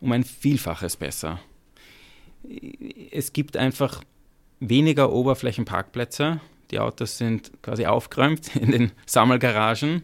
um 0.00 0.12
ein 0.12 0.24
Vielfaches 0.24 0.96
besser 0.96 1.40
es 3.10 3.32
gibt 3.32 3.56
einfach 3.56 4.02
weniger 4.60 5.12
Oberflächenparkplätze. 5.12 6.40
Die 6.70 6.78
Autos 6.78 7.18
sind 7.18 7.52
quasi 7.62 7.86
aufgeräumt 7.86 8.54
in 8.56 8.70
den 8.70 8.92
Sammelgaragen. 9.06 10.02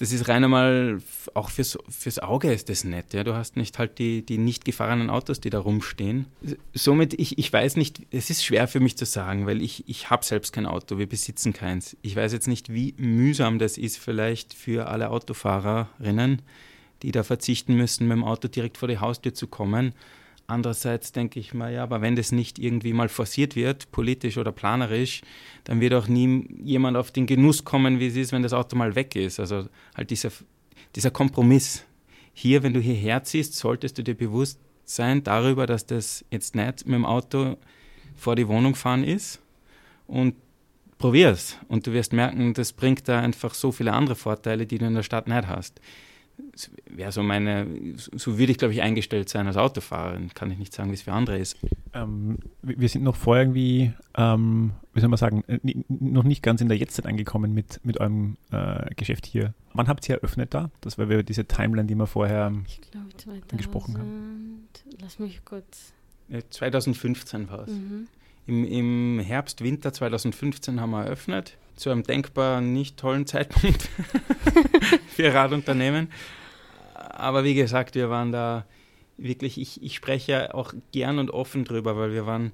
Das 0.00 0.12
ist 0.12 0.28
rein 0.28 0.42
einmal, 0.42 1.02
auch 1.34 1.50
fürs, 1.50 1.76
fürs 1.90 2.18
Auge 2.20 2.50
ist 2.50 2.70
das 2.70 2.84
nett. 2.84 3.12
Ja? 3.12 3.22
Du 3.22 3.34
hast 3.34 3.58
nicht 3.58 3.78
halt 3.78 3.98
die, 3.98 4.24
die 4.24 4.38
nicht 4.38 4.64
gefahrenen 4.64 5.10
Autos, 5.10 5.40
die 5.40 5.50
da 5.50 5.58
rumstehen. 5.58 6.24
Somit, 6.72 7.12
ich, 7.12 7.36
ich 7.36 7.52
weiß 7.52 7.76
nicht, 7.76 8.00
es 8.10 8.30
ist 8.30 8.42
schwer 8.42 8.66
für 8.66 8.80
mich 8.80 8.96
zu 8.96 9.04
sagen, 9.04 9.46
weil 9.46 9.60
ich, 9.60 9.86
ich 9.90 10.08
habe 10.08 10.24
selbst 10.24 10.54
kein 10.54 10.64
Auto, 10.64 10.96
wir 10.96 11.06
besitzen 11.06 11.52
keins. 11.52 11.98
Ich 12.00 12.16
weiß 12.16 12.32
jetzt 12.32 12.48
nicht, 12.48 12.72
wie 12.72 12.94
mühsam 12.96 13.58
das 13.58 13.76
ist 13.76 13.98
vielleicht 13.98 14.54
für 14.54 14.88
alle 14.88 15.10
Autofahrerinnen, 15.10 16.40
die 17.02 17.12
da 17.12 17.22
verzichten 17.22 17.74
müssen, 17.74 18.08
mit 18.08 18.16
dem 18.16 18.24
Auto 18.24 18.48
direkt 18.48 18.78
vor 18.78 18.88
die 18.88 19.00
Haustür 19.00 19.34
zu 19.34 19.48
kommen. 19.48 19.92
Andererseits 20.50 21.12
denke 21.12 21.38
ich 21.38 21.54
mal, 21.54 21.72
ja, 21.72 21.84
aber 21.84 22.00
wenn 22.00 22.16
das 22.16 22.32
nicht 22.32 22.58
irgendwie 22.58 22.92
mal 22.92 23.08
forciert 23.08 23.54
wird, 23.54 23.92
politisch 23.92 24.36
oder 24.36 24.50
planerisch, 24.50 25.22
dann 25.62 25.80
wird 25.80 25.94
auch 25.94 26.08
nie 26.08 26.48
jemand 26.60 26.96
auf 26.96 27.12
den 27.12 27.26
Genuss 27.26 27.64
kommen, 27.64 28.00
wie 28.00 28.08
es 28.08 28.16
ist, 28.16 28.32
wenn 28.32 28.42
das 28.42 28.52
Auto 28.52 28.74
mal 28.74 28.96
weg 28.96 29.14
ist. 29.14 29.38
Also 29.38 29.68
halt 29.94 30.10
dieser, 30.10 30.30
dieser 30.96 31.12
Kompromiss. 31.12 31.84
Hier, 32.32 32.64
wenn 32.64 32.74
du 32.74 32.80
hierher 32.80 33.22
ziehst, 33.22 33.54
solltest 33.54 33.98
du 33.98 34.02
dir 34.02 34.16
bewusst 34.16 34.58
sein 34.84 35.22
darüber, 35.22 35.66
dass 35.66 35.86
das 35.86 36.24
jetzt 36.32 36.56
nicht 36.56 36.84
mit 36.84 36.96
dem 36.96 37.06
Auto 37.06 37.56
vor 38.16 38.34
die 38.34 38.48
Wohnung 38.48 38.74
fahren 38.74 39.04
ist 39.04 39.40
und 40.08 40.34
probier's. 40.98 41.58
Und 41.68 41.86
du 41.86 41.92
wirst 41.92 42.12
merken, 42.12 42.54
das 42.54 42.72
bringt 42.72 43.08
da 43.08 43.20
einfach 43.20 43.54
so 43.54 43.70
viele 43.70 43.92
andere 43.92 44.16
Vorteile, 44.16 44.66
die 44.66 44.78
du 44.78 44.86
in 44.86 44.94
der 44.94 45.04
Stadt 45.04 45.28
nicht 45.28 45.46
hast 45.46 45.80
wäre 46.88 47.12
so 47.12 47.22
meine, 47.22 47.66
so 47.96 48.38
würde 48.38 48.52
ich 48.52 48.58
glaube 48.58 48.74
ich 48.74 48.82
eingestellt 48.82 49.28
sein 49.28 49.46
als 49.46 49.56
Autofahrerin. 49.56 50.32
Kann 50.34 50.50
ich 50.50 50.58
nicht 50.58 50.72
sagen, 50.72 50.90
wie 50.90 50.94
es 50.94 51.02
für 51.02 51.12
andere 51.12 51.38
ist. 51.38 51.56
Ähm, 51.94 52.38
wir 52.62 52.88
sind 52.88 53.02
noch 53.02 53.16
vorher 53.16 53.44
irgendwie, 53.44 53.92
ähm, 54.16 54.72
wie 54.94 55.00
soll 55.00 55.08
man 55.08 55.16
sagen, 55.16 55.44
äh, 55.48 55.58
noch 55.88 56.24
nicht 56.24 56.42
ganz 56.42 56.60
in 56.60 56.68
der 56.68 56.78
Jetztzeit 56.78 57.06
angekommen 57.06 57.52
mit, 57.52 57.80
mit 57.84 58.00
eurem 58.00 58.36
äh, 58.50 58.94
Geschäft 58.94 59.26
hier. 59.26 59.54
Wann 59.74 59.88
habt 59.88 60.08
ihr 60.08 60.16
eröffnet 60.16 60.54
da? 60.54 60.70
Das 60.80 60.98
war 60.98 61.06
diese 61.22 61.44
Timeline, 61.46 61.86
die 61.86 61.94
wir 61.94 62.06
vorher 62.06 62.52
glaub, 62.90 63.48
gesprochen 63.56 63.98
haben. 63.98 64.68
Lass 65.00 65.18
mich 65.18 65.44
kurz. 65.44 65.92
2015 66.50 67.48
war 67.48 67.60
es. 67.60 67.70
Mhm. 67.70 68.06
Im, 68.46 68.64
Im 68.64 69.20
Herbst, 69.20 69.62
Winter 69.62 69.92
2015 69.92 70.80
haben 70.80 70.90
wir 70.90 71.04
eröffnet 71.04 71.56
zu 71.80 71.90
einem 71.90 72.02
denkbar 72.02 72.60
nicht 72.60 72.98
tollen 72.98 73.26
Zeitpunkt 73.26 73.88
für 75.08 75.32
Radunternehmen. 75.32 76.12
Aber 76.94 77.42
wie 77.44 77.54
gesagt, 77.54 77.94
wir 77.94 78.10
waren 78.10 78.32
da 78.32 78.66
wirklich, 79.16 79.58
ich, 79.58 79.82
ich 79.82 79.94
spreche 79.94 80.54
auch 80.54 80.74
gern 80.92 81.18
und 81.18 81.30
offen 81.30 81.64
drüber, 81.64 81.96
weil 81.96 82.12
wir 82.12 82.26
waren 82.26 82.52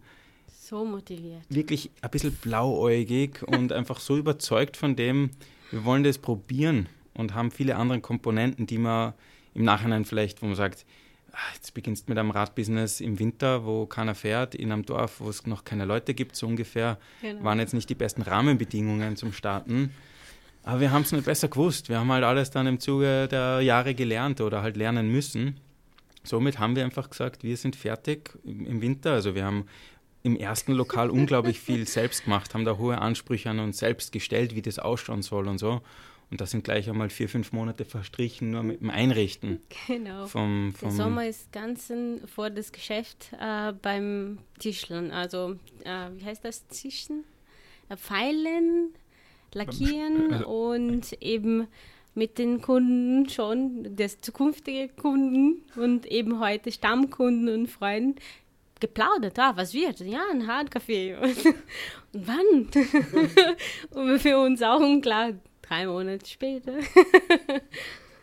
so 0.49 0.85
motiviert. 0.85 1.43
Wirklich 1.49 1.91
ein 2.01 2.11
bisschen 2.11 2.35
blauäugig 2.35 3.43
und 3.43 3.73
einfach 3.73 4.01
so 4.01 4.17
überzeugt 4.17 4.77
von 4.77 4.97
dem, 4.97 5.31
wir 5.71 5.85
wollen 5.85 6.05
das 6.05 6.19
probieren 6.19 6.89
und 7.15 7.35
haben 7.35 7.51
viele 7.51 7.77
andere 7.77 8.01
Komponenten, 8.01 8.67
die 8.67 8.79
man 8.79 9.15
im 9.55 9.65
Nachhinein 9.65 10.05
vielleicht, 10.05 10.43
wo 10.43 10.47
man 10.47 10.57
sagt, 10.57 10.87
jetzt 11.55 11.75
beginnst 11.75 12.09
mit 12.09 12.19
einem 12.19 12.31
Radbusiness 12.31 13.01
im 13.01 13.19
Winter, 13.19 13.65
wo 13.65 13.87
keiner 13.87 14.15
fährt, 14.15 14.55
in 14.55 14.73
einem 14.73 14.85
Dorf, 14.85 15.21
wo 15.21 15.29
es 15.29 15.47
noch 15.47 15.65
keine 15.65 15.85
Leute 15.85 16.15
gibt, 16.15 16.37
so 16.37 16.47
ungefähr, 16.47 16.99
genau. 17.21 17.45
waren 17.45 17.59
jetzt 17.59 17.75
nicht 17.75 17.89
die 17.91 17.95
besten 17.95 18.23
Rahmenbedingungen 18.23 19.17
zum 19.17 19.33
Starten. 19.33 19.93
Aber 20.63 20.81
wir 20.81 20.91
haben 20.91 21.03
es 21.03 21.13
nicht 21.13 21.25
besser 21.25 21.49
gewusst. 21.49 21.89
Wir 21.89 22.01
haben 22.01 22.11
halt 22.11 22.25
alles 22.25 22.51
dann 22.51 22.67
im 22.67 22.81
Zuge 22.81 23.29
der 23.29 23.61
Jahre 23.61 23.95
gelernt 23.95 24.41
oder 24.41 24.63
halt 24.63 24.77
lernen 24.77 25.11
müssen. 25.11 25.61
Somit 26.25 26.59
haben 26.59 26.75
wir 26.75 26.85
einfach 26.85 27.09
gesagt, 27.09 27.45
wir 27.45 27.57
sind 27.57 27.77
fertig 27.77 28.37
im 28.45 28.81
Winter. 28.83 29.13
Also 29.13 29.37
wir 29.37 29.45
haben 29.45 29.67
im 30.25 30.37
ersten 30.37 30.73
Lokal 30.73 31.09
unglaublich 31.09 31.61
viel 31.61 31.87
selbst 31.89 32.25
gemacht, 32.25 32.53
haben 32.53 32.65
da 32.65 32.79
hohe 32.79 32.99
Ansprüche 32.99 33.49
an 33.49 33.61
uns 33.61 33.79
selbst 33.79 34.11
gestellt, 34.11 34.57
wie 34.57 34.63
das 34.63 34.81
ausschauen 34.81 35.23
soll 35.23 35.47
und 35.47 35.59
so. 35.59 35.83
Und 36.31 36.41
da 36.41 36.47
sind 36.47 36.65
gleich 36.65 36.89
einmal 36.89 37.09
vier, 37.09 37.29
fünf 37.29 37.53
Monate 37.53 37.85
verstrichen, 37.85 38.51
nur 38.51 38.65
mit 38.65 38.81
dem 38.81 38.91
Einrichten. 38.91 39.61
Genau. 39.87 40.27
Vom, 40.27 40.73
vom 40.77 40.89
Der 40.89 40.97
Sommer 40.97 41.27
ist 41.27 41.53
ganz 41.53 41.93
vor 42.35 42.51
das 42.51 42.73
Geschäft 42.73 43.31
äh, 43.41 43.73
beim 43.73 44.39
Tischlern. 44.59 45.13
Also, 45.13 45.57
äh, 45.85 46.09
wie 46.17 46.25
heißt 46.25 46.45
das? 46.45 46.67
Tischen? 46.67 47.25
Äh, 47.89 47.97
Feilen, 47.97 48.93
Lackieren 49.55 50.33
also, 50.33 50.49
und 50.49 51.13
eben 51.23 51.69
mit 52.15 52.39
den 52.39 52.61
Kunden 52.61 53.29
schon, 53.29 53.95
das 53.95 54.21
zukünftige 54.21 54.89
Kunden 54.89 55.63
und 55.77 56.07
eben 56.07 56.41
heute 56.41 56.73
Stammkunden 56.73 57.49
und 57.55 57.69
Freunden 57.69 58.17
geplaudert, 58.81 59.39
ah, 59.39 59.53
was 59.57 59.73
wird? 59.75 60.01
Ja, 60.01 60.23
ein 60.33 60.47
Hardkaffee. 60.47 61.17
Und, 61.17 61.45
und 62.13 62.27
wann? 62.27 62.69
und 63.91 64.19
für 64.19 64.39
uns 64.39 64.63
auch 64.63 64.81
unklar, 64.81 65.33
drei 65.69 65.87
Monate 65.87 66.27
später. 66.27 66.73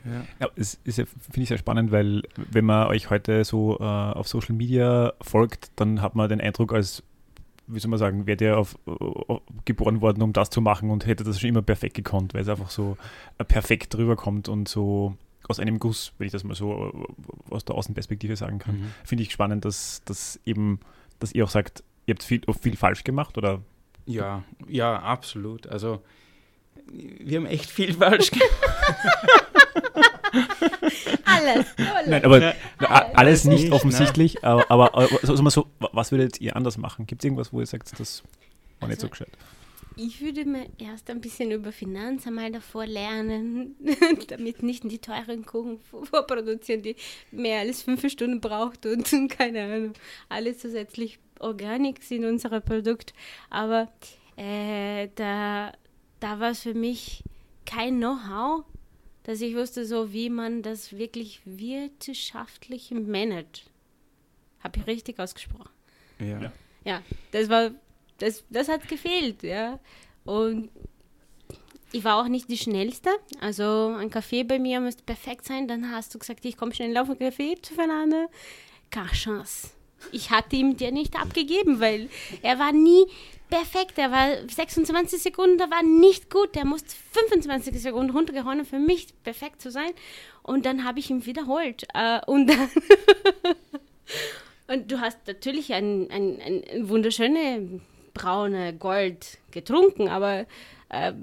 Ja. 0.06 0.26
ja 0.40 0.50
es 0.56 0.80
ist 0.84 0.98
ja, 0.98 1.06
finde 1.06 1.42
ich 1.42 1.48
sehr 1.48 1.58
spannend, 1.58 1.92
weil 1.92 2.24
wenn 2.36 2.66
man 2.66 2.88
euch 2.88 3.10
heute 3.10 3.44
so 3.44 3.78
äh, 3.80 3.84
auf 3.84 4.28
Social 4.28 4.56
Media 4.56 5.14
folgt, 5.22 5.72
dann 5.78 6.02
hat 6.02 6.16
man 6.16 6.30
den 6.30 6.42
Eindruck, 6.42 6.74
als, 6.74 7.04
wie 7.68 7.80
soll 7.80 7.90
man 7.90 8.00
sagen, 8.00 8.28
wäre 8.28 8.38
der 8.38 8.58
auf, 8.58 8.78
auf, 8.86 9.42
geboren 9.66 10.02
worden, 10.02 10.22
um 10.22 10.34
das 10.34 10.50
zu 10.50 10.62
machen 10.62 10.90
und 10.90 11.06
hätte 11.06 11.24
das 11.24 11.40
schon 11.40 11.50
immer 11.50 11.62
perfekt 11.62 11.96
gekonnt, 11.96 12.34
weil 12.34 12.42
es 12.42 12.50
einfach 12.50 12.70
so 12.70 12.98
äh, 13.38 13.46
perfekt 13.46 13.96
rüberkommt 13.96 14.50
und 14.50 14.68
so 14.68 15.16
aus 15.48 15.60
einem 15.60 15.80
Guss, 15.80 16.14
wenn 16.18 16.26
ich 16.26 16.32
das 16.34 16.44
mal 16.44 16.56
so 16.56 16.92
äh, 16.92 17.54
aus 17.54 17.66
der 17.66 17.76
Außenperspektive 17.76 18.36
sagen 18.36 18.60
kann. 18.60 18.82
Mhm. 18.82 18.92
Finde 19.04 19.24
ich 19.24 19.32
spannend, 19.32 19.66
dass, 19.66 20.04
dass 20.06 20.40
eben, 20.46 20.80
dass 21.20 21.34
ihr 21.34 21.44
auch 21.44 21.50
sagt, 21.50 21.84
ihr 22.06 22.16
habt 22.16 22.24
viel, 22.24 22.42
viel 22.60 22.76
falsch 22.76 23.04
gemacht 23.04 23.38
oder? 23.38 23.62
Ja, 24.06 24.44
ja, 24.68 25.00
absolut. 25.00 25.68
Also 25.68 26.02
wir 26.92 27.38
haben 27.38 27.46
echt 27.46 27.70
viel 27.70 27.94
falsch 27.94 28.32
gemacht. 28.32 28.50
alles, 31.26 31.66
alles. 31.78 32.08
Nein, 32.08 32.26
aber 32.26 32.42
ja, 32.42 32.54
alles, 32.80 33.16
alles, 33.16 33.46
nicht, 33.46 33.64
nicht 33.64 33.74
offensichtlich, 33.74 34.36
ne? 34.36 34.44
aber, 34.44 34.72
aber, 34.72 34.94
aber 34.94 35.08
so, 35.22 35.36
so, 35.50 35.68
was 35.80 36.12
würdet 36.12 36.42
ihr 36.42 36.56
anders 36.56 36.78
machen? 36.78 37.06
Gibt 37.06 37.22
es 37.22 37.26
irgendwas, 37.26 37.54
wo 37.54 37.60
ihr 37.60 37.66
sagt, 37.66 38.00
das 38.00 38.24
war 38.80 38.90
nicht 38.90 39.02
so 39.02 39.10
gescheit? 39.10 39.32
Ich 39.96 40.22
würde 40.22 40.46
mir 40.46 40.68
erst 40.80 41.10
ein 41.12 41.22
bisschen 41.22 41.52
über 41.52 41.72
Finanzen 41.72 42.30
einmal 42.30 42.52
davor 42.52 42.88
lernen, 42.88 43.76
damit 44.28 44.64
nicht 44.64 44.84
die 44.86 44.98
teuren 44.98 45.46
Kuchen 45.46 45.80
vorproduzieren, 45.82 46.82
die 46.82 46.96
mehr 47.32 47.60
als 47.60 47.84
fünf 47.84 48.08
Stunden 48.10 48.42
braucht 48.42 48.86
und 48.88 49.10
keine 49.30 49.64
Ahnung, 49.64 49.94
alles 50.30 50.60
zusätzlich 50.60 51.20
Organik 51.40 52.02
sind 52.02 52.26
unser 52.26 52.60
Produkt. 52.62 53.14
Aber 53.50 53.92
äh, 54.36 55.10
da, 55.16 55.74
da 56.24 56.40
war 56.40 56.52
es 56.52 56.62
für 56.62 56.74
mich 56.74 57.22
kein 57.66 57.98
Know-how, 57.98 58.64
dass 59.24 59.42
ich 59.42 59.56
wusste, 59.56 59.86
so 59.86 60.14
wie 60.14 60.30
man 60.30 60.62
das 60.62 60.98
wirklich 60.98 61.42
wirtschaftlich 61.44 62.92
managt. 62.92 63.66
Habe 64.62 64.80
ich 64.80 64.88
richtig 64.88 65.20
ausgesprochen? 65.20 65.70
Ja. 66.20 66.52
Ja, 66.86 67.02
das 67.32 67.50
war 67.50 67.72
das, 68.20 68.46
das 68.50 68.70
hat 68.70 68.88
gefehlt, 68.88 69.44
ja. 69.44 69.80
Und 70.24 70.70
ich 71.92 72.04
war 72.06 72.24
auch 72.24 72.30
nicht 72.30 72.50
die 72.50 72.58
Schnellste. 72.58 73.10
Also 73.42 73.94
ein 74.00 74.10
Kaffee 74.10 74.44
bei 74.44 74.60
mir 74.60 74.80
müsste 74.80 75.04
perfekt 75.04 75.46
sein. 75.46 75.68
Dann 75.68 75.92
hast 75.92 76.16
du 76.16 76.20
gesagt, 76.20 76.46
ich 76.46 76.56
komme 76.56 76.74
schnell 76.74 76.98
auf 76.98 77.10
ein 77.10 77.20
Kaffee 77.20 77.58
zu 77.62 77.74
Fernando. 77.74 78.30
Keine 78.90 79.12
Chance. 79.12 79.72
Ich 80.12 80.32
hatte 80.32 80.56
ihm 80.56 80.78
dir 80.78 80.92
nicht 80.92 81.20
abgegeben, 81.20 81.80
weil 81.80 82.10
er 82.42 82.60
war 82.60 82.72
nie 82.72 83.06
perfekt. 83.54 83.98
Er 83.98 84.12
war 84.12 84.50
26 84.50 85.22
Sekunden, 85.22 85.58
da 85.58 85.70
war 85.70 85.84
nicht 85.84 86.30
gut. 86.30 86.56
Er 86.56 86.66
musste 86.66 86.96
25 87.12 87.82
Sekunden 87.82 88.12
runtergehauen, 88.12 88.66
für 88.66 88.80
mich 88.80 89.08
perfekt 89.24 89.62
zu 89.62 89.70
sein. 89.70 89.92
Und 90.42 90.66
dann 90.66 90.84
habe 90.84 91.00
ich 91.00 91.10
ihn 91.10 91.26
wiederholt. 91.26 91.86
Äh, 91.94 92.20
und 92.26 92.52
Und 94.68 94.92
du 94.92 95.02
hast 95.02 95.20
natürlich 95.28 95.74
ein, 95.74 96.10
ein, 96.10 96.40
ein 96.42 96.90
wunderschöne 96.90 97.82
braune 98.14 98.76
Gold 98.76 99.38
getrunken, 99.52 100.08
aber 100.08 100.46
äh, 100.90 101.14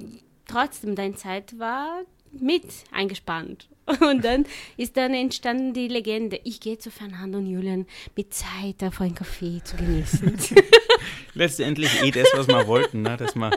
trotzdem, 0.47 0.95
deine 0.95 1.15
Zeit 1.15 1.59
war 1.59 2.03
mit 2.31 2.65
eingespannt. 2.93 3.69
Und 4.01 4.25
dann 4.25 4.47
ist 4.77 4.97
dann 4.97 5.15
entstanden 5.15 5.73
die 5.73 5.89
Legende, 5.89 6.41
ich 6.45 6.61
gehe 6.61 6.79
zu 6.79 6.91
Fernando 6.91 7.39
und 7.39 7.47
Julian 7.47 7.87
mit 8.17 8.33
Zeit 8.33 8.83
auf 8.83 9.01
einen 9.01 9.15
Kaffee 9.15 9.61
zu 9.65 9.77
genießen. 9.77 10.39
Letztendlich 11.35 12.03
eh 12.03 12.11
das, 12.11 12.29
was 12.35 12.49
wir 12.49 12.67
wollten, 12.67 13.03
ne? 13.03 13.17
dass, 13.17 13.35
man, 13.35 13.55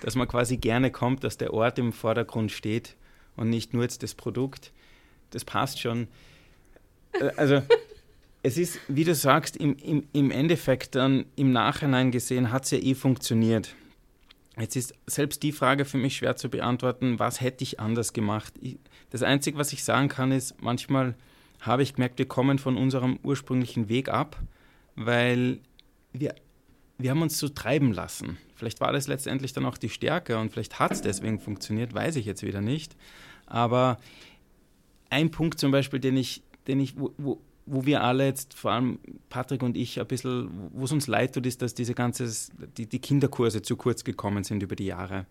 dass 0.00 0.14
man 0.14 0.28
quasi 0.28 0.56
gerne 0.56 0.90
kommt, 0.90 1.24
dass 1.24 1.36
der 1.36 1.52
Ort 1.52 1.78
im 1.78 1.92
Vordergrund 1.92 2.52
steht 2.52 2.96
und 3.36 3.50
nicht 3.50 3.74
nur 3.74 3.82
jetzt 3.82 4.02
das 4.02 4.14
Produkt. 4.14 4.72
Das 5.30 5.44
passt 5.44 5.80
schon. 5.80 6.08
Äh, 7.12 7.30
also 7.36 7.62
es 8.42 8.56
ist, 8.56 8.78
wie 8.88 9.04
du 9.04 9.14
sagst, 9.14 9.56
im, 9.56 9.76
im, 9.76 10.06
im 10.12 10.30
Endeffekt 10.30 10.94
dann 10.94 11.26
im 11.36 11.52
Nachhinein 11.52 12.10
gesehen 12.10 12.52
hat 12.52 12.64
es 12.64 12.70
ja 12.70 12.78
eh 12.78 12.94
funktioniert. 12.94 13.74
Jetzt 14.58 14.76
ist 14.76 14.94
selbst 15.06 15.42
die 15.42 15.52
Frage 15.52 15.84
für 15.84 15.98
mich 15.98 16.16
schwer 16.16 16.36
zu 16.36 16.48
beantworten, 16.48 17.18
was 17.18 17.40
hätte 17.40 17.62
ich 17.62 17.78
anders 17.78 18.12
gemacht? 18.12 18.54
Ich, 18.60 18.78
das 19.10 19.22
Einzige, 19.22 19.58
was 19.58 19.72
ich 19.72 19.84
sagen 19.84 20.08
kann, 20.08 20.32
ist, 20.32 20.60
manchmal 20.62 21.14
habe 21.60 21.82
ich 21.82 21.94
gemerkt, 21.94 22.18
wir 22.18 22.26
kommen 22.26 22.58
von 22.58 22.76
unserem 22.76 23.18
ursprünglichen 23.22 23.88
Weg 23.88 24.08
ab, 24.08 24.40
weil 24.94 25.60
wir, 26.12 26.34
wir 26.98 27.10
haben 27.10 27.22
uns 27.22 27.38
so 27.38 27.48
treiben 27.48 27.92
lassen. 27.92 28.38
Vielleicht 28.54 28.80
war 28.80 28.92
das 28.92 29.06
letztendlich 29.06 29.52
dann 29.52 29.64
auch 29.64 29.78
die 29.78 29.88
Stärke 29.88 30.38
und 30.38 30.52
vielleicht 30.52 30.78
hat 30.78 30.92
es 30.92 31.02
deswegen 31.02 31.38
funktioniert, 31.38 31.94
weiß 31.94 32.16
ich 32.16 32.26
jetzt 32.26 32.42
wieder 32.42 32.60
nicht. 32.60 32.96
Aber 33.46 33.98
ein 35.10 35.30
Punkt 35.30 35.58
zum 35.58 35.70
Beispiel, 35.70 36.00
den 36.00 36.16
ich, 36.16 36.42
den 36.66 36.80
ich, 36.80 36.98
wo, 36.98 37.12
wo, 37.16 37.86
wir 37.86 38.02
alle 38.02 38.26
jetzt, 38.26 38.54
vor 38.54 38.72
allem 38.72 38.98
Patrick 39.30 39.62
und 39.62 39.76
ich, 39.76 40.00
ein 40.00 40.06
bisschen, 40.06 40.50
wo 40.72 40.84
es 40.84 40.92
uns 40.92 41.06
leid 41.06 41.34
tut, 41.34 41.46
ist, 41.46 41.62
dass 41.62 41.74
diese 41.74 41.94
ganze, 41.94 42.30
die, 42.76 42.86
die 42.86 42.98
Kinderkurse 42.98 43.62
zu 43.62 43.76
kurz 43.76 44.04
gekommen 44.04 44.44
sind 44.44 44.62
über 44.62 44.76
die 44.76 44.86
Jahre. 44.86 45.26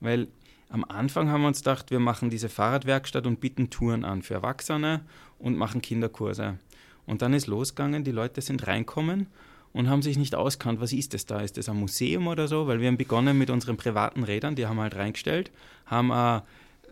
Weil 0.00 0.28
am 0.68 0.84
Anfang 0.84 1.30
haben 1.30 1.42
wir 1.42 1.48
uns 1.48 1.60
gedacht, 1.60 1.90
wir 1.90 2.00
machen 2.00 2.30
diese 2.30 2.48
Fahrradwerkstatt 2.48 3.26
und 3.26 3.40
bieten 3.40 3.70
Touren 3.70 4.04
an 4.04 4.22
für 4.22 4.34
Erwachsene 4.34 5.00
und 5.38 5.56
machen 5.56 5.80
Kinderkurse. 5.80 6.58
Und 7.06 7.22
dann 7.22 7.32
ist 7.32 7.46
losgegangen, 7.46 8.04
die 8.04 8.12
Leute 8.12 8.42
sind 8.42 8.66
reinkommen 8.66 9.28
und 9.72 9.88
haben 9.88 10.02
sich 10.02 10.18
nicht 10.18 10.34
auskannt, 10.34 10.80
was 10.80 10.92
ist 10.92 11.14
das 11.14 11.24
da? 11.24 11.40
Ist 11.40 11.56
das 11.56 11.70
ein 11.70 11.76
Museum 11.76 12.26
oder 12.26 12.48
so? 12.48 12.66
Weil 12.66 12.80
wir 12.80 12.88
haben 12.88 12.98
begonnen 12.98 13.38
mit 13.38 13.48
unseren 13.48 13.78
privaten 13.78 14.24
Rädern, 14.24 14.56
die 14.56 14.66
haben 14.66 14.76
wir 14.76 14.82
halt 14.82 14.96
reingestellt, 14.96 15.50
haben 15.86 16.12
eine 16.12 16.42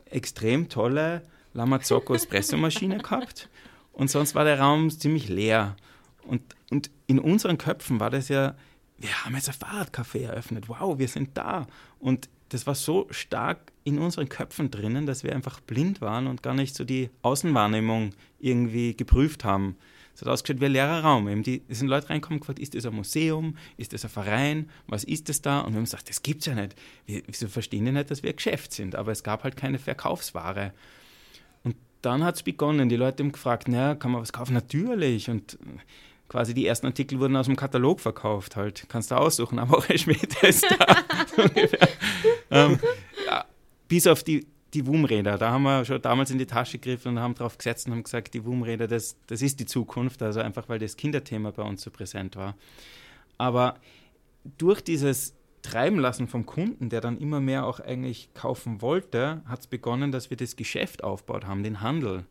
extrem 0.07 0.69
tolle 0.71 1.23
Lamazocco 1.53 2.15
Espressomaschine 2.15 2.99
gehabt 2.99 3.49
und 3.93 4.11
sonst 4.11 4.35
war 4.35 4.45
der 4.45 4.61
Raum 4.61 4.91
ziemlich 4.91 5.29
leer. 5.29 5.77
Und, 6.23 6.43
und 6.71 6.91
in 7.07 7.19
unseren 7.19 7.59
Köpfen 7.59 8.01
war 8.01 8.11
das 8.11 8.29
ja, 8.29 8.55
wir 8.99 9.25
haben 9.25 9.35
jetzt 9.35 9.49
ein 9.49 9.55
Fahrradcafé 9.55 10.25
eröffnet, 10.25 10.69
wow, 10.69 10.99
wir 10.99 11.09
sind 11.09 11.37
da. 11.37 11.67
Und 11.99 12.29
das 12.48 12.66
war 12.66 12.74
so 12.74 13.06
stark 13.11 13.72
in 13.85 13.98
unseren 13.98 14.28
Köpfen 14.28 14.70
drinnen, 14.70 15.06
dass 15.06 15.24
wir 15.24 15.35
einfach 15.35 15.61
blind 15.61 16.00
waren 16.00 16.26
und 16.26 16.42
gar 16.42 16.54
nicht 16.54 16.74
so 16.74 16.85
die 16.85 17.11
Außenwahrnehmung 17.22 18.11
irgendwie 18.38 18.96
geprüft 18.96 19.44
haben. 19.44 19.76
Es 20.14 20.22
hat 20.22 20.28
ausgeschaut 20.28 20.61
wie 20.61 20.66
ein 20.66 20.72
leerer 20.72 21.02
Raum. 21.02 21.28
Eben 21.28 21.42
die, 21.42 21.62
es 21.68 21.78
sind 21.80 21.88
Leute 21.88 22.09
reinkommen 22.09 22.38
und 22.38 22.40
gefragt, 22.40 22.59
ist 22.59 22.74
das 22.74 22.87
ein 22.87 22.94
Museum? 22.94 23.56
Ist 23.76 23.92
das 23.92 24.04
ein 24.04 24.11
Verein? 24.11 24.70
Was 24.87 25.04
ist 25.04 25.28
das 25.28 25.42
da? 25.42 25.61
Und 25.61 25.72
wir 25.72 25.76
haben 25.76 25.85
gesagt, 25.85 26.09
das 26.09 26.22
gibt's 26.22 26.46
ja 26.46 26.54
nicht. 26.54 26.74
Wir, 27.04 27.22
wieso 27.26 27.48
verstehen 27.48 27.85
die 27.85 27.92
nicht, 27.92 28.11
dass 28.11 28.22
wir 28.22 28.30
ein 28.30 28.37
Geschäft 28.37 28.72
sind? 28.72 28.94
Aber 28.94 29.12
es 29.12 29.22
gab 29.22 29.44
halt 29.44 29.56
keine 29.56 29.78
Verkaufsware 29.78 30.72
dann 32.06 32.22
hat 32.22 32.37
es 32.37 32.42
begonnen. 32.42 32.88
Die 32.88 32.96
Leute 32.96 33.22
haben 33.22 33.32
gefragt, 33.32 33.68
naja, 33.68 33.94
kann 33.94 34.12
man 34.12 34.22
was 34.22 34.32
kaufen? 34.32 34.54
Natürlich. 34.54 35.28
Und 35.28 35.59
quasi 36.29 36.55
die 36.55 36.67
ersten 36.67 36.87
Artikel 36.87 37.21
wurden 37.21 37.37
aus 37.37 37.47
dem 37.47 37.57
Katalog 37.57 38.01
verkauft 38.01 38.57
halt. 38.57 38.87
Kannst 38.89 39.11
du 39.11 39.17
aussuchen, 39.17 39.59
eine 39.59 39.71
Woche 39.71 39.97
später 39.99 40.49
ist 40.49 40.65
da. 40.65 40.97
ähm, 42.51 42.79
ja, 43.27 43.45
bis 43.89 44.07
auf 44.07 44.23
die, 44.23 44.47
die 44.75 44.87
WUM-Räder. 44.87 45.39
Da 45.39 45.51
haben 45.51 45.62
wir 45.62 45.85
schon 45.85 46.03
damals 46.03 46.31
in 46.31 46.39
die 46.39 46.47
Tasche 46.47 46.79
gegriffen 46.79 47.12
und 47.12 47.21
haben 47.21 47.35
drauf 47.35 47.59
gesetzt 47.59 47.87
und 47.87 47.93
haben 47.93 48.03
gesagt, 48.03 48.35
die 48.35 48.45
WUM-Räder, 48.45 48.89
das, 48.89 49.17
das 49.27 49.43
ist 49.43 49.61
die 49.61 49.67
Zukunft. 49.67 50.23
Also 50.23 50.41
einfach, 50.41 50.69
weil 50.69 50.79
das 50.79 50.97
Kinderthema 50.97 51.51
bei 51.51 51.62
uns 51.62 51.83
so 51.83 51.91
präsent 51.91 52.37
war. 52.37 52.55
Aber 53.39 53.77
durch 54.59 54.81
dieses 54.83 55.35
treiben 55.62 55.99
lassen 55.99 56.29
vom 56.29 56.47
Kunden, 56.47 56.89
der 56.89 57.01
dann 57.01 57.19
immer 57.19 57.41
mehr 57.41 57.67
auch 57.67 57.81
eigentlich 57.81 58.33
kaufen 58.35 58.83
wollte, 58.83 59.43
hat 59.47 59.61
es 59.61 59.67
begonnen, 59.67 60.12
dass 60.12 60.31
wir 60.31 60.37
das 60.37 60.57
Geschäft 60.57 61.03
aufgebaut 61.03 61.47
haben, 61.47 61.62
den 61.62 61.81
Handel. 61.81 62.25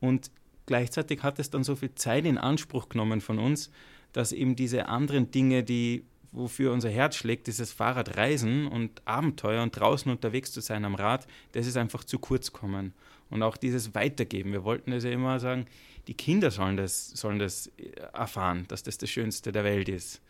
Und 0.00 0.30
gleichzeitig 0.70 1.24
hat 1.24 1.40
es 1.40 1.50
dann 1.50 1.64
so 1.64 1.74
viel 1.74 1.96
Zeit 1.96 2.24
in 2.24 2.38
Anspruch 2.38 2.88
genommen 2.88 3.20
von 3.20 3.40
uns, 3.40 3.72
dass 4.12 4.30
eben 4.30 4.54
diese 4.54 4.86
anderen 4.86 5.32
Dinge, 5.32 5.64
die 5.64 6.04
wofür 6.30 6.72
unser 6.72 6.90
Herz 6.90 7.16
schlägt, 7.16 7.48
dieses 7.48 7.72
Fahrradreisen 7.72 8.68
und 8.68 9.02
Abenteuer 9.04 9.64
und 9.64 9.72
draußen 9.72 10.12
unterwegs 10.12 10.52
zu 10.52 10.60
sein 10.60 10.84
am 10.84 10.94
Rad, 10.94 11.26
das 11.50 11.66
ist 11.66 11.76
einfach 11.76 12.04
zu 12.04 12.20
kurz 12.20 12.52
kommen. 12.52 12.94
Und 13.30 13.42
auch 13.42 13.56
dieses 13.56 13.96
Weitergeben. 13.96 14.52
Wir 14.52 14.62
wollten 14.62 14.92
das 14.92 15.02
ja 15.02 15.10
immer 15.10 15.40
sagen, 15.40 15.66
die 16.06 16.14
Kinder 16.14 16.52
sollen 16.52 16.76
das, 16.76 17.08
sollen 17.08 17.40
das 17.40 17.72
erfahren, 18.12 18.64
dass 18.68 18.84
das 18.84 18.96
das 18.96 19.10
Schönste 19.10 19.50
der 19.50 19.64
Welt 19.64 19.88
ist. 19.88 20.22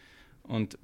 Und, 0.42 0.79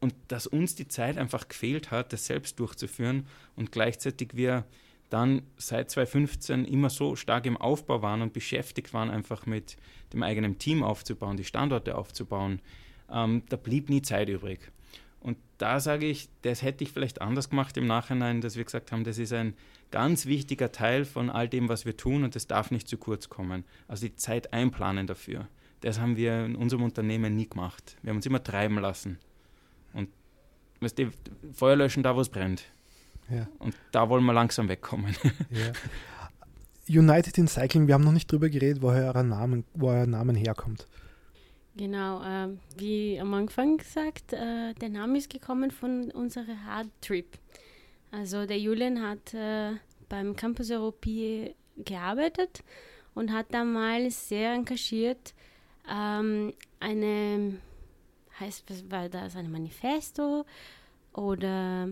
und 0.00 0.12
dass 0.28 0.46
uns 0.46 0.74
die 0.74 0.88
Zeit 0.88 1.16
einfach 1.16 1.48
gefehlt 1.48 1.90
hat, 1.90 2.12
das 2.12 2.26
selbst 2.26 2.60
durchzuführen 2.60 3.26
und 3.56 3.72
gleichzeitig 3.72 4.32
wir 4.34 4.66
dann 5.10 5.42
seit 5.56 5.90
2015 5.90 6.64
immer 6.64 6.90
so 6.90 7.16
stark 7.16 7.46
im 7.46 7.56
Aufbau 7.56 8.02
waren 8.02 8.22
und 8.22 8.32
beschäftigt 8.32 8.94
waren, 8.94 9.10
einfach 9.10 9.46
mit 9.46 9.76
dem 10.12 10.22
eigenen 10.22 10.58
Team 10.58 10.82
aufzubauen, 10.82 11.36
die 11.36 11.44
Standorte 11.44 11.96
aufzubauen, 11.96 12.60
ähm, 13.10 13.42
da 13.48 13.56
blieb 13.56 13.90
nie 13.90 14.02
Zeit 14.02 14.28
übrig. 14.28 14.72
Und 15.20 15.36
da 15.58 15.80
sage 15.80 16.06
ich, 16.06 16.30
das 16.42 16.62
hätte 16.62 16.82
ich 16.84 16.92
vielleicht 16.92 17.20
anders 17.20 17.50
gemacht 17.50 17.76
im 17.76 17.86
Nachhinein, 17.86 18.40
dass 18.40 18.56
wir 18.56 18.64
gesagt 18.64 18.90
haben, 18.90 19.04
das 19.04 19.18
ist 19.18 19.34
ein 19.34 19.54
ganz 19.90 20.24
wichtiger 20.24 20.72
Teil 20.72 21.04
von 21.04 21.28
all 21.28 21.48
dem, 21.48 21.68
was 21.68 21.84
wir 21.84 21.96
tun 21.96 22.24
und 22.24 22.34
das 22.34 22.46
darf 22.46 22.70
nicht 22.70 22.88
zu 22.88 22.96
kurz 22.96 23.28
kommen. 23.28 23.64
Also 23.86 24.06
die 24.06 24.16
Zeit 24.16 24.54
einplanen 24.54 25.06
dafür 25.06 25.48
das 25.80 25.98
haben 25.98 26.16
wir 26.16 26.44
in 26.44 26.56
unserem 26.56 26.82
Unternehmen 26.82 27.36
nie 27.36 27.48
gemacht. 27.48 27.96
Wir 28.02 28.10
haben 28.10 28.16
uns 28.16 28.26
immer 28.26 28.42
treiben 28.42 28.78
lassen. 28.78 29.18
Und 29.92 30.08
weißt 30.80 30.98
du, 30.98 31.10
Feuer 31.52 31.76
löschen 31.76 32.02
da, 32.02 32.14
wo 32.14 32.20
es 32.20 32.28
brennt. 32.28 32.64
Ja. 33.30 33.46
Und 33.58 33.74
da 33.92 34.08
wollen 34.08 34.24
wir 34.24 34.32
langsam 34.32 34.68
wegkommen. 34.68 35.16
Ja. 35.50 35.72
United 36.88 37.38
in 37.38 37.46
Cycling, 37.46 37.86
wir 37.86 37.94
haben 37.94 38.04
noch 38.04 38.12
nicht 38.12 38.30
drüber 38.30 38.48
geredet, 38.48 38.82
woher 38.82 39.14
euer 39.14 39.22
Name, 39.22 39.62
wo 39.74 39.90
euer 39.90 40.06
Namen 40.06 40.34
herkommt. 40.34 40.86
Genau, 41.76 42.20
äh, 42.22 42.48
wie 42.76 43.20
am 43.20 43.32
Anfang 43.34 43.76
gesagt, 43.76 44.32
äh, 44.32 44.74
der 44.74 44.88
Name 44.88 45.18
ist 45.18 45.30
gekommen 45.30 45.70
von 45.70 46.10
unserer 46.10 46.64
Hard 46.66 46.88
Trip. 47.00 47.26
Also 48.10 48.44
der 48.44 48.58
Julian 48.58 49.02
hat 49.02 49.34
äh, 49.34 49.72
beim 50.08 50.34
Campus 50.34 50.70
Europie 50.70 51.54
gearbeitet 51.76 52.64
und 53.14 53.32
hat 53.32 53.54
damals 53.54 54.28
sehr 54.28 54.52
engagiert 54.52 55.32
ähm, 55.88 56.52
eine, 56.80 57.58
heißt, 58.38 58.64
was 58.68 58.90
war 58.90 59.08
das, 59.08 59.36
ein 59.36 59.50
Manifesto 59.50 60.44
oder 61.12 61.88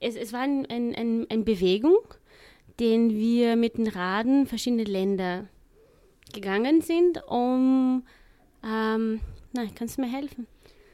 es, 0.00 0.16
es 0.16 0.32
war 0.32 0.40
ein, 0.40 0.66
ein, 0.66 0.94
ein, 0.94 1.26
eine 1.28 1.42
Bewegung, 1.42 1.98
den 2.80 3.10
wir 3.10 3.56
mit 3.56 3.76
den 3.76 3.88
Raden 3.88 4.46
verschiedene 4.46 4.84
Länder 4.84 5.46
gegangen 6.32 6.80
sind, 6.80 7.22
um, 7.28 8.04
ähm, 8.64 9.20
nein, 9.52 9.70
kannst 9.74 9.98
du 9.98 10.02
mir 10.02 10.12
helfen? 10.12 10.46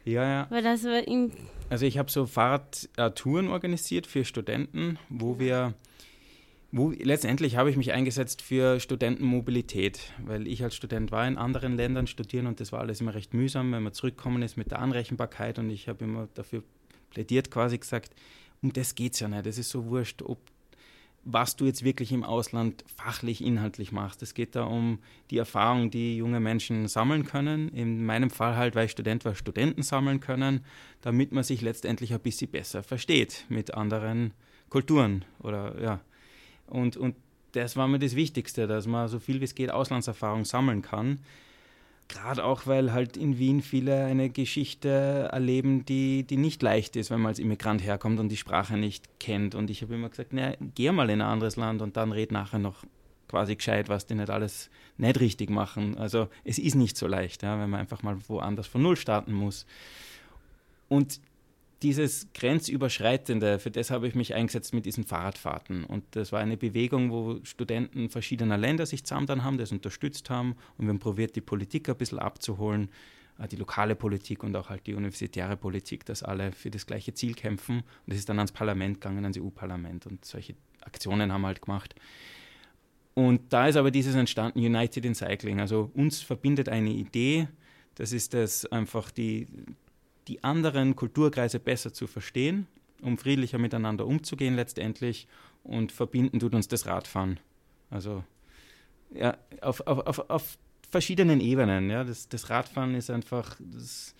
Ja, 0.04 0.24
ja. 0.24 0.46
Weil 0.50 0.62
das 0.62 0.84
war 0.84 1.02
also 1.68 1.84
ich 1.84 1.98
habe 1.98 2.10
so 2.10 2.26
Fahrradtouren 2.26 3.48
organisiert 3.48 4.06
für 4.06 4.24
Studenten, 4.24 4.98
wo 5.08 5.38
wir 5.38 5.74
wo, 6.72 6.90
letztendlich 6.90 7.56
habe 7.56 7.70
ich 7.70 7.76
mich 7.76 7.92
eingesetzt 7.92 8.42
für 8.42 8.80
Studentenmobilität, 8.80 10.12
weil 10.24 10.46
ich 10.46 10.62
als 10.62 10.74
Student 10.74 11.10
war 11.10 11.26
in 11.26 11.38
anderen 11.38 11.76
Ländern 11.76 12.06
studieren 12.06 12.46
und 12.46 12.60
das 12.60 12.72
war 12.72 12.80
alles 12.80 13.00
immer 13.00 13.14
recht 13.14 13.34
mühsam, 13.34 13.72
wenn 13.72 13.82
man 13.82 13.92
zurückkommen 13.92 14.42
ist 14.42 14.56
mit 14.56 14.70
der 14.70 14.80
Anrechenbarkeit 14.80 15.58
und 15.58 15.70
ich 15.70 15.88
habe 15.88 16.04
immer 16.04 16.28
dafür 16.34 16.62
plädiert, 17.10 17.50
quasi 17.50 17.78
gesagt, 17.78 18.14
um 18.66 18.72
das 18.72 18.94
geht 18.94 19.14
es 19.14 19.20
ja 19.20 19.28
nicht. 19.28 19.46
Es 19.46 19.58
ist 19.58 19.70
so 19.70 19.86
wurscht, 19.86 20.22
ob 20.22 20.38
was 21.28 21.56
du 21.56 21.66
jetzt 21.66 21.82
wirklich 21.82 22.12
im 22.12 22.22
Ausland 22.22 22.84
fachlich, 22.94 23.42
inhaltlich 23.44 23.90
machst. 23.90 24.22
Es 24.22 24.32
geht 24.32 24.54
da 24.54 24.62
um 24.62 25.00
die 25.32 25.38
Erfahrung, 25.38 25.90
die 25.90 26.16
junge 26.16 26.38
Menschen 26.38 26.86
sammeln 26.86 27.24
können. 27.24 27.68
In 27.70 28.06
meinem 28.06 28.30
Fall 28.30 28.56
halt, 28.56 28.76
weil 28.76 28.86
ich 28.86 28.92
Student 28.92 29.24
war, 29.24 29.34
Studenten 29.34 29.82
sammeln 29.82 30.20
können, 30.20 30.64
damit 31.00 31.32
man 31.32 31.42
sich 31.42 31.62
letztendlich 31.62 32.14
ein 32.14 32.20
bisschen 32.20 32.48
besser 32.48 32.84
versteht 32.84 33.44
mit 33.48 33.74
anderen 33.74 34.34
Kulturen 34.68 35.24
oder 35.40 35.80
ja. 35.82 36.00
Und, 36.68 36.96
und 36.96 37.16
das 37.52 37.74
war 37.74 37.88
mir 37.88 37.98
das 37.98 38.14
Wichtigste, 38.14 38.68
dass 38.68 38.86
man 38.86 39.08
so 39.08 39.18
viel 39.18 39.40
wie 39.40 39.44
es 39.44 39.56
geht 39.56 39.72
Auslandserfahrung 39.72 40.44
sammeln 40.44 40.82
kann. 40.82 41.18
Gerade 42.08 42.44
auch, 42.44 42.66
weil 42.66 42.92
halt 42.92 43.16
in 43.16 43.38
Wien 43.38 43.62
viele 43.62 44.04
eine 44.04 44.30
Geschichte 44.30 45.28
erleben, 45.32 45.84
die, 45.84 46.22
die 46.22 46.36
nicht 46.36 46.62
leicht 46.62 46.94
ist, 46.96 47.10
wenn 47.10 47.20
man 47.20 47.30
als 47.30 47.38
Immigrant 47.38 47.82
herkommt 47.82 48.20
und 48.20 48.28
die 48.28 48.36
Sprache 48.36 48.76
nicht 48.76 49.18
kennt. 49.18 49.54
Und 49.54 49.70
ich 49.70 49.82
habe 49.82 49.94
immer 49.94 50.08
gesagt, 50.08 50.32
na, 50.32 50.54
geh 50.74 50.90
mal 50.92 51.10
in 51.10 51.20
ein 51.20 51.28
anderes 51.28 51.56
Land 51.56 51.82
und 51.82 51.96
dann 51.96 52.12
red 52.12 52.30
nachher 52.30 52.60
noch 52.60 52.84
quasi 53.28 53.56
gescheit, 53.56 53.88
was 53.88 54.06
die 54.06 54.14
nicht 54.14 54.30
alles 54.30 54.70
nicht 54.98 55.20
richtig 55.20 55.50
machen. 55.50 55.98
Also 55.98 56.28
es 56.44 56.58
ist 56.58 56.74
nicht 56.74 56.96
so 56.96 57.06
leicht, 57.06 57.42
ja, 57.42 57.58
wenn 57.60 57.70
man 57.70 57.80
einfach 57.80 58.02
mal 58.02 58.16
woanders 58.28 58.66
von 58.66 58.82
Null 58.82 58.96
starten 58.96 59.32
muss. 59.32 59.66
Und 60.88 61.20
dieses 61.82 62.32
Grenzüberschreitende, 62.32 63.58
für 63.58 63.70
das 63.70 63.90
habe 63.90 64.08
ich 64.08 64.14
mich 64.14 64.34
eingesetzt 64.34 64.72
mit 64.72 64.86
diesen 64.86 65.04
Fahrradfahrten. 65.04 65.84
Und 65.84 66.04
das 66.12 66.32
war 66.32 66.40
eine 66.40 66.56
Bewegung, 66.56 67.10
wo 67.10 67.38
Studenten 67.44 68.08
verschiedener 68.08 68.56
Länder 68.56 68.86
sich 68.86 69.04
zusammen 69.04 69.44
haben, 69.44 69.58
das 69.58 69.72
unterstützt 69.72 70.30
haben. 70.30 70.56
Und 70.78 70.86
wir 70.86 70.90
haben 70.90 70.98
probiert, 70.98 71.36
die 71.36 71.42
Politik 71.42 71.88
ein 71.88 71.96
bisschen 71.96 72.18
abzuholen, 72.18 72.88
äh, 73.38 73.46
die 73.46 73.56
lokale 73.56 73.94
Politik 73.94 74.42
und 74.42 74.56
auch 74.56 74.70
halt 74.70 74.86
die 74.86 74.94
universitäre 74.94 75.56
Politik, 75.56 76.06
dass 76.06 76.22
alle 76.22 76.52
für 76.52 76.70
das 76.70 76.86
gleiche 76.86 77.12
Ziel 77.12 77.34
kämpfen. 77.34 77.78
Und 77.78 77.84
das 78.06 78.18
ist 78.18 78.28
dann 78.28 78.38
ans 78.38 78.52
Parlament 78.52 79.00
gegangen, 79.00 79.24
ans 79.24 79.38
EU-Parlament. 79.38 80.06
Und 80.06 80.24
solche 80.24 80.54
Aktionen 80.80 81.30
haben 81.30 81.42
wir 81.42 81.48
halt 81.48 81.60
gemacht. 81.60 81.94
Und 83.12 83.52
da 83.52 83.68
ist 83.68 83.76
aber 83.76 83.90
dieses 83.90 84.14
entstanden, 84.14 84.60
United 84.60 85.04
in 85.04 85.14
Cycling. 85.14 85.60
Also 85.60 85.90
uns 85.94 86.22
verbindet 86.22 86.68
eine 86.68 86.90
Idee, 86.90 87.48
das 87.94 88.12
ist 88.12 88.34
das 88.34 88.66
einfach 88.66 89.10
die, 89.10 89.46
die 90.28 90.42
anderen 90.44 90.96
Kulturkreise 90.96 91.60
besser 91.60 91.92
zu 91.92 92.06
verstehen, 92.06 92.66
um 93.02 93.18
friedlicher 93.18 93.58
miteinander 93.58 94.06
umzugehen 94.06 94.56
letztendlich 94.56 95.28
und 95.62 95.92
verbinden 95.92 96.40
tut 96.40 96.54
uns 96.54 96.68
das 96.68 96.86
Radfahren. 96.86 97.38
Also 97.90 98.24
ja, 99.14 99.36
auf, 99.60 99.86
auf, 99.86 100.06
auf, 100.06 100.30
auf 100.30 100.58
verschiedenen 100.90 101.40
Ebenen. 101.40 101.90
Ja. 101.90 102.04
Das, 102.04 102.28
das 102.28 102.50
Radfahren 102.50 102.94
ist 102.94 103.10
einfach, 103.10 103.56
das, 103.60 104.14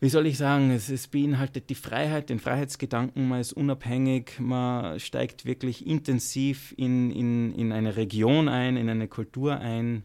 wie 0.00 0.08
soll 0.08 0.26
ich 0.26 0.38
sagen, 0.38 0.70
es, 0.70 0.88
es 0.88 1.08
beinhaltet 1.08 1.70
die 1.70 1.74
Freiheit, 1.74 2.30
den 2.30 2.40
Freiheitsgedanken, 2.40 3.28
man 3.28 3.40
ist 3.40 3.52
unabhängig, 3.52 4.38
man 4.40 4.98
steigt 4.98 5.44
wirklich 5.44 5.86
intensiv 5.86 6.74
in, 6.76 7.10
in, 7.10 7.54
in 7.54 7.72
eine 7.72 7.96
Region 7.96 8.48
ein, 8.48 8.76
in 8.76 8.88
eine 8.88 9.08
Kultur 9.08 9.58
ein, 9.58 10.02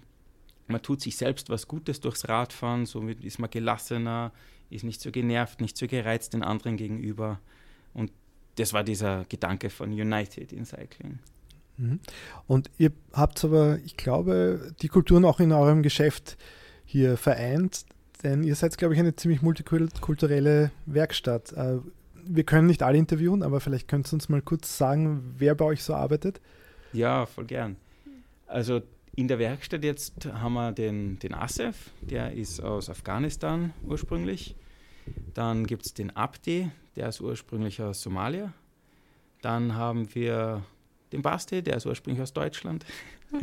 man 0.68 0.82
tut 0.82 1.02
sich 1.02 1.18
selbst 1.18 1.50
was 1.50 1.68
Gutes 1.68 2.00
durchs 2.02 2.28
Radfahren, 2.28 2.86
somit 2.86 3.24
ist 3.24 3.40
man 3.40 3.50
gelassener, 3.50 4.32
ist 4.70 4.84
nicht 4.84 5.02
so 5.02 5.12
genervt, 5.12 5.62
nicht 5.62 5.78
so 5.78 5.88
gereizt 5.88 6.34
den 6.34 6.44
anderen 6.44 6.78
gegenüber. 6.78 7.40
Und 7.94 8.12
das 8.56 8.74
war 8.74 8.84
dieser 8.84 9.26
Gedanke 9.30 9.70
von 9.70 9.92
United 9.92 10.52
in 10.52 10.66
Cycling. 10.66 11.20
Mhm. 11.78 12.00
Und 12.48 12.70
ihr 12.78 12.92
habt 13.14 13.44
aber, 13.46 13.80
ich 13.86 13.98
glaube, 13.98 14.74
die 14.82 14.88
Kulturen 14.88 15.26
auch 15.26 15.40
in 15.40 15.52
eurem 15.52 15.84
Geschäft 15.84 16.38
hier 16.86 17.18
vereint, 17.18 17.86
denn 18.24 18.44
ihr 18.44 18.56
seid, 18.56 18.78
glaube 18.78 18.94
ich, 18.94 19.00
eine 19.00 19.16
ziemlich 19.16 19.42
multikulturelle 19.42 20.72
Werkstatt. 20.86 21.54
Äh, 21.54 21.78
wir 22.26 22.44
können 22.44 22.68
nicht 22.68 22.84
alle 22.84 22.98
interviewen, 22.98 23.44
aber 23.44 23.60
vielleicht 23.60 23.88
könnt 23.88 24.08
ihr 24.10 24.14
uns 24.14 24.28
mal 24.28 24.42
kurz 24.42 24.78
sagen, 24.78 25.36
wer 25.38 25.56
bei 25.56 25.66
euch 25.66 25.84
so 25.84 25.94
arbeitet. 25.94 26.42
Ja, 26.94 27.26
voll 27.26 27.46
gern. 27.46 27.78
Also 28.48 28.82
in 29.18 29.28
der 29.28 29.40
Werkstatt 29.40 29.84
jetzt 29.84 30.28
haben 30.28 30.54
wir 30.54 30.72
den, 30.72 31.18
den 31.18 31.34
Asef, 31.34 31.90
der 32.02 32.34
ist 32.34 32.62
aus 32.62 32.88
Afghanistan 32.88 33.74
ursprünglich. 33.84 34.56
Dann 35.34 35.66
gibt 35.66 35.88
es 35.88 35.94
den 35.96 36.16
Abdi, 36.16 36.70
der 36.96 37.10
ist 37.10 37.20
ursprünglich 37.20 37.82
aus 37.82 38.04
Somalia. 38.04 38.54
Dann 39.42 39.74
haben 39.74 40.14
wir 40.14 40.64
den 41.12 41.24
Basti, 41.24 41.64
der 41.64 41.78
ist 41.78 41.88
ursprünglich 41.88 42.22
aus 42.22 42.34
Deutschland. 42.34 42.86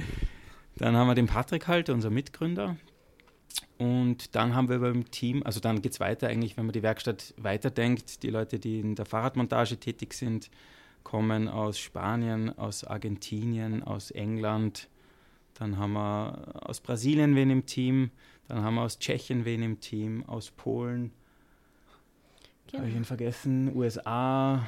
Dann 0.76 0.96
haben 0.96 1.06
wir 1.06 1.14
den 1.14 1.26
Patrick 1.26 1.68
halt, 1.68 1.88
unser 1.88 2.10
Mitgründer. 2.10 2.76
Und 3.78 4.34
dann 4.34 4.56
haben 4.56 4.68
wir 4.68 4.80
beim 4.80 5.08
Team, 5.12 5.44
also 5.44 5.60
dann 5.60 5.82
geht 5.82 5.92
es 5.92 6.00
weiter 6.00 6.26
eigentlich, 6.26 6.56
wenn 6.56 6.66
man 6.66 6.72
die 6.72 6.82
Werkstatt 6.82 7.32
weiterdenkt. 7.36 8.24
Die 8.24 8.30
Leute, 8.30 8.58
die 8.58 8.80
in 8.80 8.96
der 8.96 9.04
Fahrradmontage 9.04 9.76
tätig 9.76 10.14
sind, 10.14 10.50
kommen 11.04 11.46
aus 11.46 11.78
Spanien, 11.78 12.58
aus 12.58 12.82
Argentinien, 12.82 13.84
aus 13.84 14.10
England, 14.10 14.88
dann 15.54 15.78
haben 15.78 15.92
wir 15.92 16.68
aus 16.68 16.80
Brasilien 16.80 17.36
wen 17.36 17.50
im 17.50 17.66
Team, 17.66 18.10
dann 18.48 18.62
haben 18.62 18.74
wir 18.74 18.82
aus 18.82 18.98
Tschechien 18.98 19.44
wen 19.44 19.62
im 19.62 19.80
Team, 19.80 20.24
aus 20.26 20.50
Polen. 20.50 21.12
Genau. 22.66 22.80
Habe 22.80 22.90
ich 22.90 22.96
ihn 22.96 23.04
vergessen? 23.04 23.74
USA. 23.74 24.66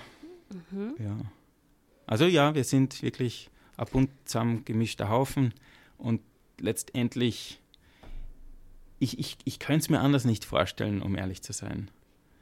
Mhm. 0.70 0.94
Ja. 0.98 1.16
Also 2.06 2.24
ja, 2.26 2.54
wir 2.54 2.64
sind 2.64 3.02
wirklich 3.02 3.50
ab 3.76 3.94
und 3.94 4.10
zusammen 4.24 4.64
gemischter 4.64 5.08
Haufen 5.08 5.52
und 5.98 6.20
letztendlich, 6.58 7.60
ich, 8.98 9.18
ich, 9.18 9.36
ich 9.44 9.58
könnte 9.58 9.80
es 9.80 9.90
mir 9.90 10.00
anders 10.00 10.24
nicht 10.24 10.44
vorstellen, 10.44 11.02
um 11.02 11.16
ehrlich 11.16 11.42
zu 11.42 11.52
sein. 11.52 11.90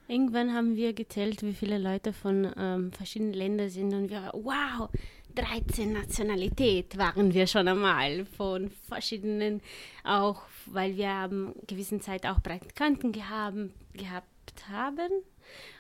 Irgendwann 0.07 0.53
haben 0.53 0.77
wir 0.77 0.93
gezählt, 0.93 1.43
wie 1.43 1.55
viele 1.55 1.79
Leute 1.79 2.13
von 2.13 2.53
ähm, 2.59 2.93
verschiedenen 2.93 3.33
Ländern 3.33 3.71
sind 3.71 3.95
und 3.95 4.11
wir, 4.11 4.31
wow, 4.35 4.91
13 5.35 5.93
Nationalität 5.93 6.97
waren 6.99 7.35
wir 7.35 7.47
schon 7.47 7.69
einmal 7.69 8.27
von 8.37 8.71
verschiedenen, 8.89 9.61
auch 10.05 10.43
weil 10.67 10.97
wir 10.97 11.09
haben 11.09 11.55
gewissen 11.67 12.01
Zeit 12.01 12.27
auch 12.27 12.43
Praktikanten 12.43 13.13
gehabt, 13.13 13.71
gehabt 13.93 14.69
haben 14.71 15.11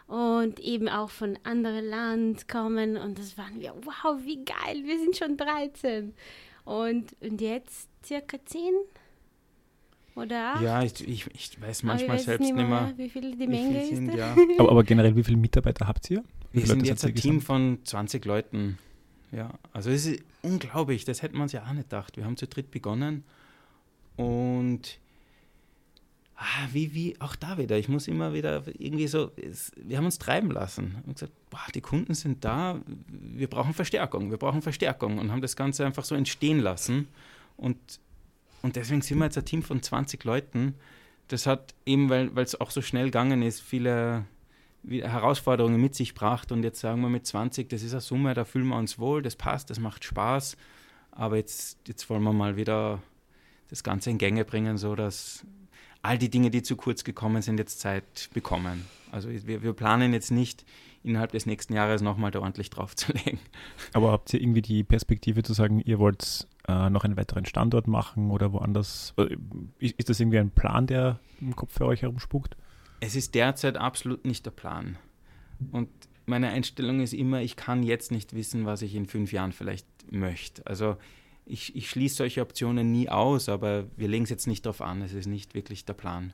und 0.06 0.60
eben 0.60 0.88
auch 0.88 1.10
von 1.10 1.38
anderen 1.44 1.86
Land 1.86 2.48
kommen 2.48 2.96
und 2.96 3.18
das 3.18 3.38
waren 3.38 3.60
wir, 3.60 3.74
wow, 3.84 4.18
wie 4.24 4.44
geil, 4.44 4.82
wir 4.84 4.98
sind 4.98 5.16
schon 5.16 5.36
13 5.36 6.14
und, 6.64 7.16
und 7.20 7.40
jetzt 7.40 7.88
circa 8.04 8.38
10 8.44 8.74
oder? 10.16 10.60
Ja, 10.62 10.82
ich, 10.82 11.06
ich, 11.06 11.26
ich 11.34 11.60
weiß 11.60 11.82
manchmal 11.82 12.18
selbst 12.18 12.44
nicht 12.44 12.54
mehr, 12.54 12.66
mehr, 12.66 12.94
wie 12.96 13.08
viel 13.08 13.36
die 13.36 13.46
Menge 13.46 13.82
ist. 13.82 13.96
Sind, 13.96 14.14
ja. 14.14 14.36
aber, 14.58 14.70
aber, 14.70 14.84
generell, 14.84 15.16
wie 15.16 15.24
viele 15.24 15.36
Mitarbeiter 15.36 15.88
habt 15.88 16.08
ihr? 16.10 16.22
Wir 16.52 16.66
sind 16.66 16.86
jetzt 16.86 17.04
ein 17.04 17.14
Team 17.14 17.40
von 17.40 17.78
20 17.82 18.24
Leuten. 18.24 18.78
Ja, 19.34 19.50
also 19.72 19.90
es 19.90 20.06
ist 20.06 20.22
unglaublich, 20.42 21.04
das 21.04 21.22
hätte 21.22 21.36
man 21.36 21.48
sich 21.48 21.60
ja 21.60 21.66
auch 21.66 21.72
nicht 21.72 21.90
gedacht. 21.90 22.16
Wir 22.16 22.24
haben 22.24 22.36
zu 22.36 22.46
dritt 22.46 22.70
begonnen 22.70 23.24
und 24.16 24.98
ah, 26.36 26.68
wie, 26.72 26.94
wie, 26.94 27.20
auch 27.20 27.34
da 27.34 27.58
wieder, 27.58 27.76
ich 27.76 27.88
muss 27.88 28.06
immer 28.06 28.32
wieder 28.32 28.62
irgendwie 28.78 29.08
so, 29.08 29.32
es, 29.36 29.72
wir 29.76 29.96
haben 29.96 30.04
uns 30.04 30.18
treiben 30.18 30.50
lassen. 30.50 30.96
Haben 30.96 31.14
gesagt, 31.14 31.32
boah, 31.50 31.66
die 31.74 31.80
Kunden 31.80 32.14
sind 32.14 32.44
da, 32.44 32.80
wir 33.08 33.48
brauchen 33.48 33.74
Verstärkung, 33.74 34.30
wir 34.30 34.38
brauchen 34.38 34.62
Verstärkung 34.62 35.18
und 35.18 35.32
haben 35.32 35.42
das 35.42 35.56
Ganze 35.56 35.84
einfach 35.84 36.04
so 36.04 36.14
entstehen 36.14 36.60
lassen. 36.60 37.08
Und 37.56 37.78
und 38.64 38.76
deswegen 38.76 39.02
sind 39.02 39.18
wir 39.18 39.26
jetzt 39.26 39.36
ein 39.36 39.44
Team 39.44 39.62
von 39.62 39.82
20 39.82 40.24
Leuten. 40.24 40.74
Das 41.28 41.46
hat 41.46 41.74
eben, 41.84 42.08
weil 42.08 42.30
es 42.38 42.58
auch 42.58 42.70
so 42.70 42.80
schnell 42.80 43.04
gegangen 43.06 43.42
ist, 43.42 43.60
viele 43.60 44.24
Herausforderungen 44.88 45.80
mit 45.80 45.94
sich 45.94 46.10
gebracht. 46.10 46.52
Und 46.52 46.62
jetzt 46.62 46.80
sagen 46.80 47.00
wir 47.00 47.08
mit 47.08 47.26
20, 47.26 47.68
das 47.68 47.82
ist 47.82 47.92
eine 47.92 48.00
Summe, 48.00 48.34
da 48.34 48.44
fühlen 48.44 48.68
wir 48.68 48.76
uns 48.76 48.98
wohl, 48.98 49.22
das 49.22 49.36
passt, 49.36 49.70
das 49.70 49.80
macht 49.80 50.04
Spaß. 50.04 50.56
Aber 51.10 51.36
jetzt, 51.36 51.78
jetzt 51.86 52.08
wollen 52.10 52.22
wir 52.22 52.32
mal 52.32 52.56
wieder 52.56 53.02
das 53.70 53.82
Ganze 53.82 54.10
in 54.10 54.18
Gänge 54.18 54.44
bringen, 54.44 54.76
sodass 54.78 55.46
all 56.02 56.18
die 56.18 56.28
Dinge, 56.28 56.50
die 56.50 56.62
zu 56.62 56.76
kurz 56.76 57.02
gekommen 57.02 57.40
sind, 57.42 57.58
jetzt 57.58 57.80
Zeit 57.80 58.28
bekommen. 58.34 58.84
Also 59.10 59.30
wir, 59.30 59.62
wir 59.62 59.72
planen 59.72 60.12
jetzt 60.12 60.30
nicht 60.30 60.64
innerhalb 61.02 61.32
des 61.32 61.46
nächsten 61.46 61.74
Jahres 61.74 62.02
nochmal 62.02 62.30
da 62.30 62.40
ordentlich 62.40 62.70
draufzulegen. 62.70 63.38
Aber 63.92 64.12
habt 64.12 64.32
ihr 64.34 64.40
irgendwie 64.40 64.62
die 64.62 64.84
Perspektive 64.84 65.42
zu 65.42 65.52
sagen, 65.52 65.80
ihr 65.80 65.98
wollt 65.98 66.46
äh, 66.66 66.90
noch 66.90 67.04
einen 67.04 67.16
weiteren 67.16 67.46
Standort 67.46 67.86
machen 67.86 68.30
oder 68.30 68.52
woanders? 68.52 69.14
Ist 69.78 70.08
das 70.08 70.20
irgendwie 70.20 70.38
ein 70.38 70.50
Plan, 70.50 70.86
der 70.86 71.20
im 71.40 71.54
Kopf 71.54 71.72
für 71.72 71.86
euch 71.86 72.02
herumspukt? 72.02 72.56
Es 73.04 73.16
ist 73.16 73.34
derzeit 73.34 73.76
absolut 73.76 74.24
nicht 74.24 74.46
der 74.46 74.50
Plan. 74.50 74.96
Und 75.72 75.90
meine 76.24 76.48
Einstellung 76.48 77.00
ist 77.00 77.12
immer, 77.12 77.42
ich 77.42 77.54
kann 77.54 77.82
jetzt 77.82 78.10
nicht 78.10 78.34
wissen, 78.34 78.64
was 78.64 78.80
ich 78.80 78.94
in 78.94 79.04
fünf 79.04 79.30
Jahren 79.30 79.52
vielleicht 79.52 79.86
möchte. 80.10 80.66
Also 80.66 80.96
ich, 81.44 81.76
ich 81.76 81.90
schließe 81.90 82.16
solche 82.16 82.40
Optionen 82.40 82.92
nie 82.92 83.10
aus, 83.10 83.50
aber 83.50 83.84
wir 83.98 84.08
legen 84.08 84.24
es 84.24 84.30
jetzt 84.30 84.46
nicht 84.46 84.64
darauf 84.64 84.80
an. 84.80 85.02
Es 85.02 85.12
ist 85.12 85.26
nicht 85.26 85.54
wirklich 85.54 85.84
der 85.84 85.92
Plan. 85.92 86.32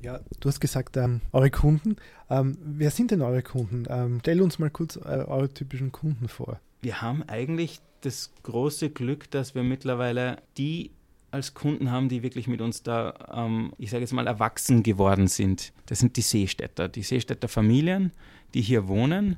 Ja, 0.00 0.18
du 0.40 0.48
hast 0.48 0.58
gesagt, 0.58 0.96
ähm, 0.96 1.20
eure 1.32 1.52
Kunden. 1.52 1.94
Ähm, 2.28 2.58
wer 2.60 2.90
sind 2.90 3.12
denn 3.12 3.22
eure 3.22 3.42
Kunden? 3.42 3.84
Ähm, 3.88 4.18
stell 4.20 4.42
uns 4.42 4.58
mal 4.58 4.70
kurz 4.70 4.96
äh, 4.96 5.00
eure 5.28 5.48
typischen 5.48 5.92
Kunden 5.92 6.26
vor. 6.26 6.60
Wir 6.80 7.02
haben 7.02 7.22
eigentlich 7.22 7.80
das 8.00 8.32
große 8.42 8.90
Glück, 8.90 9.30
dass 9.30 9.54
wir 9.54 9.62
mittlerweile 9.62 10.42
die 10.56 10.90
als 11.30 11.54
Kunden 11.54 11.90
haben, 11.90 12.08
die 12.08 12.22
wirklich 12.22 12.48
mit 12.48 12.60
uns 12.60 12.82
da, 12.82 13.14
ähm, 13.32 13.72
ich 13.78 13.90
sage 13.90 14.02
jetzt 14.02 14.12
mal, 14.12 14.26
erwachsen 14.26 14.82
geworden 14.82 15.26
sind. 15.26 15.72
Das 15.86 15.98
sind 15.98 16.16
die 16.16 16.22
Seestädter, 16.22 16.88
die 16.88 17.02
Seestädter 17.02 17.48
Familien, 17.48 18.12
die 18.54 18.62
hier 18.62 18.88
wohnen. 18.88 19.36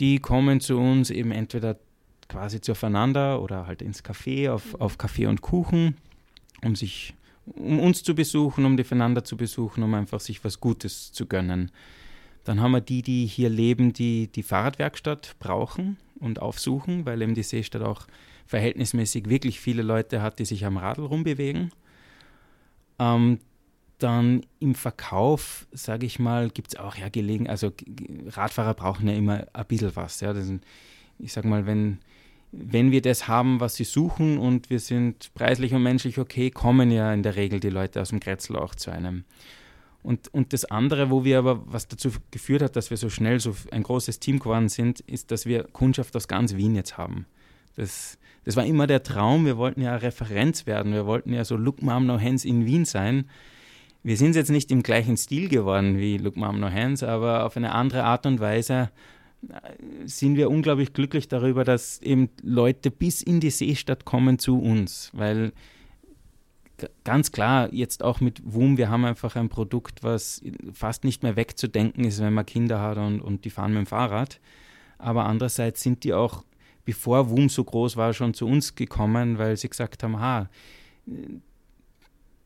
Die 0.00 0.18
kommen 0.18 0.60
zu 0.60 0.78
uns 0.78 1.10
eben 1.10 1.30
entweder 1.30 1.78
quasi 2.28 2.60
zueinander 2.60 3.40
oder 3.42 3.66
halt 3.66 3.82
ins 3.82 4.04
Café 4.04 4.50
auf, 4.50 4.74
auf 4.80 4.98
Kaffee 4.98 5.26
und 5.26 5.40
Kuchen, 5.40 5.96
um 6.62 6.74
sich 6.76 7.14
um 7.46 7.78
uns 7.78 8.02
zu 8.02 8.14
besuchen, 8.14 8.64
um 8.64 8.76
die 8.76 8.84
Fernanda 8.84 9.22
zu 9.22 9.36
besuchen, 9.36 9.82
um 9.82 9.92
einfach 9.94 10.20
sich 10.20 10.42
was 10.44 10.60
Gutes 10.60 11.12
zu 11.12 11.26
gönnen. 11.26 11.70
Dann 12.44 12.60
haben 12.60 12.72
wir 12.72 12.80
die, 12.80 13.02
die 13.02 13.26
hier 13.26 13.48
leben, 13.50 13.92
die 13.92 14.28
die 14.28 14.42
Fahrradwerkstatt 14.42 15.36
brauchen 15.38 15.96
und 16.20 16.40
aufsuchen, 16.40 17.04
weil 17.06 17.20
eben 17.22 17.34
die 17.34 17.42
Seestadt 17.42 17.82
auch 17.82 18.06
verhältnismäßig 18.46 19.28
wirklich 19.28 19.60
viele 19.60 19.82
Leute 19.82 20.22
hat, 20.22 20.38
die 20.38 20.44
sich 20.44 20.64
am 20.64 20.76
Radl 20.76 21.04
rumbewegen. 21.04 21.72
Ähm, 22.98 23.38
dann 23.98 24.44
im 24.60 24.74
Verkauf, 24.74 25.66
sage 25.72 26.04
ich 26.04 26.18
mal, 26.18 26.50
gibt 26.50 26.74
es 26.74 26.78
auch 26.78 26.96
ja 26.96 27.08
gelegen, 27.08 27.48
also 27.48 27.72
Radfahrer 28.28 28.74
brauchen 28.74 29.08
ja 29.08 29.14
immer 29.14 29.46
ein 29.52 29.66
bisschen 29.66 29.94
was. 29.94 30.20
Ja. 30.20 30.34
Sind, 30.34 30.64
ich 31.18 31.32
sage 31.32 31.48
mal, 31.48 31.66
wenn 31.66 31.98
wenn 32.56 32.90
wir 32.90 33.02
das 33.02 33.26
haben, 33.28 33.60
was 33.60 33.76
sie 33.76 33.84
suchen 33.84 34.38
und 34.38 34.70
wir 34.70 34.78
sind 34.78 35.32
preislich 35.34 35.74
und 35.74 35.82
menschlich 35.82 36.18
okay, 36.18 36.50
kommen 36.50 36.90
ja 36.90 37.12
in 37.12 37.22
der 37.22 37.36
Regel 37.36 37.60
die 37.60 37.70
Leute 37.70 38.00
aus 38.00 38.10
dem 38.10 38.20
Kretzel 38.20 38.56
auch 38.56 38.74
zu 38.74 38.90
einem. 38.90 39.24
Und, 40.02 40.32
und 40.34 40.52
das 40.52 40.66
andere, 40.66 41.10
wo 41.10 41.24
wir 41.24 41.38
aber, 41.38 41.62
was 41.66 41.88
dazu 41.88 42.10
geführt 42.30 42.62
hat, 42.62 42.76
dass 42.76 42.90
wir 42.90 42.96
so 42.96 43.08
schnell 43.08 43.40
so 43.40 43.56
ein 43.70 43.82
großes 43.82 44.20
Team 44.20 44.38
geworden 44.38 44.68
sind, 44.68 45.00
ist, 45.00 45.30
dass 45.30 45.46
wir 45.46 45.64
Kundschaft 45.64 46.14
aus 46.14 46.28
ganz 46.28 46.54
Wien 46.54 46.74
jetzt 46.74 46.98
haben. 46.98 47.26
Das, 47.76 48.18
das 48.44 48.56
war 48.56 48.64
immer 48.64 48.86
der 48.86 49.02
Traum. 49.02 49.46
Wir 49.46 49.56
wollten 49.56 49.82
ja 49.82 49.96
Referenz 49.96 50.66
werden. 50.66 50.92
Wir 50.92 51.06
wollten 51.06 51.32
ja 51.32 51.44
so 51.44 51.56
Look 51.56 51.82
Mom 51.82 52.06
No 52.06 52.20
Hands 52.20 52.44
in 52.44 52.66
Wien 52.66 52.84
sein. 52.84 53.28
Wir 54.02 54.16
sind 54.16 54.36
jetzt 54.36 54.50
nicht 54.50 54.70
im 54.70 54.82
gleichen 54.82 55.16
Stil 55.16 55.48
geworden 55.48 55.98
wie 55.98 56.18
Look 56.18 56.36
Mom 56.36 56.60
No 56.60 56.70
Hands, 56.70 57.02
aber 57.02 57.44
auf 57.44 57.56
eine 57.56 57.72
andere 57.72 58.04
Art 58.04 58.26
und 58.26 58.38
Weise 58.38 58.90
sind 60.06 60.36
wir 60.36 60.50
unglaublich 60.50 60.92
glücklich 60.92 61.28
darüber, 61.28 61.64
dass 61.64 62.00
eben 62.02 62.30
Leute 62.42 62.90
bis 62.90 63.22
in 63.22 63.40
die 63.40 63.50
Seestadt 63.50 64.04
kommen 64.04 64.38
zu 64.38 64.58
uns, 64.58 65.10
weil 65.12 65.52
ganz 67.04 67.32
klar, 67.32 67.72
jetzt 67.72 68.02
auch 68.02 68.20
mit 68.20 68.42
WUM, 68.44 68.76
wir 68.76 68.88
haben 68.88 69.04
einfach 69.04 69.36
ein 69.36 69.48
Produkt, 69.48 70.02
was 70.02 70.42
fast 70.72 71.04
nicht 71.04 71.22
mehr 71.22 71.36
wegzudenken 71.36 72.04
ist, 72.04 72.20
wenn 72.20 72.34
man 72.34 72.46
Kinder 72.46 72.80
hat 72.80 72.98
und, 72.98 73.20
und 73.20 73.44
die 73.44 73.50
fahren 73.50 73.72
mit 73.72 73.80
dem 73.80 73.86
Fahrrad. 73.86 74.40
Aber 74.98 75.26
andererseits 75.26 75.82
sind 75.82 76.04
die 76.04 76.14
auch, 76.14 76.44
bevor 76.84 77.30
WUM 77.30 77.48
so 77.48 77.64
groß 77.64 77.96
war, 77.96 78.12
schon 78.12 78.34
zu 78.34 78.46
uns 78.46 78.74
gekommen, 78.74 79.38
weil 79.38 79.56
sie 79.56 79.68
gesagt 79.68 80.02
haben, 80.02 80.18
ha, 80.20 80.48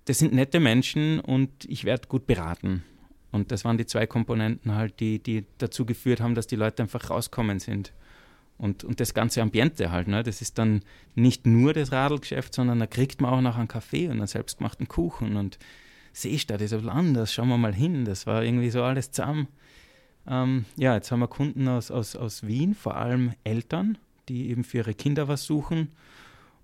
das 0.05 0.19
sind 0.19 0.33
nette 0.33 0.61
Menschen 0.61 1.21
und 1.21 1.65
ich 1.67 1.85
werde 1.85 2.09
gut 2.09 2.27
beraten. 2.27 2.83
Und 3.31 3.53
das 3.53 3.65
waren 3.65 3.77
die 3.77 3.87
zwei 3.87 4.07
Komponenten 4.07 4.75
halt, 4.75 5.01
die, 5.01 5.23
die 5.23 5.45
dazu 5.59 5.85
geführt 5.85 6.21
haben, 6.21 6.35
dass 6.35 6.47
die 6.47 6.57
Leute 6.57 6.83
einfach 6.83 7.11
rauskommen 7.11 7.61
sind. 7.61 7.93
Und, 8.57 8.85
und 8.85 9.01
das 9.01 9.15
ganze 9.15 9.41
Ambiente 9.43 9.93
halt, 9.93 10.09
ne? 10.09 10.23
das 10.23 10.41
ist 10.41 10.59
dann 10.59 10.81
nicht 11.15 11.47
nur 11.47 11.75
das 11.75 11.93
Radlgeschäft, 11.93 12.55
sondern 12.55 12.81
da 12.81 12.87
kriegt 12.87 13.21
man 13.21 13.33
auch 13.33 13.41
noch 13.41 13.57
einen 13.57 13.69
Kaffee 13.69 14.07
und 14.07 14.13
einen 14.13 14.27
selbstgemachten 14.27 14.89
Kuchen 14.89 15.37
und 15.37 15.59
Seestadt 16.13 16.61
ist 16.61 16.73
ein 16.73 16.81
bisschen 16.81 16.91
anders, 16.91 17.33
schauen 17.33 17.49
wir 17.49 17.59
mal 17.59 17.75
hin, 17.75 18.05
das 18.05 18.27
war 18.27 18.43
irgendwie 18.43 18.71
so 18.71 18.83
alles 18.83 19.13
zusammen. 19.13 19.47
Ähm, 20.27 20.65
ja, 20.77 20.95
jetzt 20.95 21.13
haben 21.13 21.21
wir 21.21 21.29
Kunden 21.29 21.69
aus, 21.69 21.93
aus, 21.93 22.17
aus 22.17 22.47
Wien, 22.47 22.75
vor 22.75 22.97
allem 22.97 23.33
Eltern, 23.45 23.97
die 24.29 24.51
eben 24.51 24.65
für 24.65 24.79
ihre 24.79 24.95
Kinder 24.95 25.29
was 25.29 25.45
suchen 25.45 25.89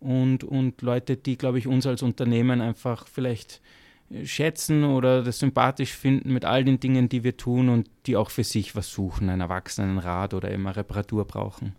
und, 0.01 0.45
und 0.45 0.83
Leute, 0.83 1.17
die, 1.17 1.37
glaube 1.37 1.59
ich, 1.59 1.67
uns 1.67 1.87
als 1.87 2.03
Unternehmen 2.03 2.61
einfach 2.61 3.07
vielleicht 3.09 3.61
schätzen 4.25 4.85
oder 4.85 5.23
das 5.23 5.39
sympathisch 5.39 5.93
finden 5.93 6.33
mit 6.33 6.45
all 6.45 6.65
den 6.65 6.79
Dingen, 6.79 7.09
die 7.09 7.25
wir 7.25 7.37
tun 7.37 7.69
und 7.69 7.89
die 8.07 8.17
auch 8.17 8.31
für 8.31 8.45
sich 8.45 8.77
was 8.77 8.91
suchen, 8.91 9.31
einen 9.31 9.41
Erwachsenenrat 9.41 10.35
oder 10.35 10.51
immer 10.51 10.77
Reparatur 10.77 11.25
brauchen. 11.25 11.75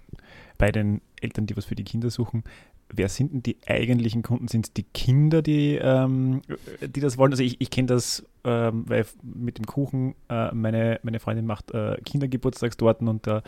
Bei 0.57 0.71
den 0.71 1.01
Eltern, 1.21 1.45
die 1.45 1.55
was 1.55 1.65
für 1.65 1.75
die 1.75 1.83
Kinder 1.83 2.09
suchen, 2.09 2.43
wer 2.89 3.09
sind 3.09 3.31
denn 3.31 3.43
die 3.43 3.57
eigentlichen 3.67 4.23
Kunden? 4.23 4.47
Sind 4.47 4.65
es 4.65 4.73
die 4.73 4.83
Kinder, 4.83 5.41
die, 5.41 5.75
ähm, 5.75 6.41
die 6.81 6.99
das 6.99 7.17
wollen? 7.17 7.31
Also 7.31 7.43
ich, 7.43 7.61
ich 7.61 7.69
kenne 7.69 7.87
das, 7.87 8.25
ähm, 8.43 8.85
weil 8.87 9.05
mit 9.21 9.57
dem 9.57 9.65
Kuchen, 9.65 10.15
äh, 10.29 10.53
meine, 10.53 10.99
meine 11.03 11.19
Freundin 11.19 11.45
macht 11.45 11.71
äh, 11.71 11.97
Kindergeburtstagstorten 12.03 13.07
und 13.07 13.27
da, 13.27 13.43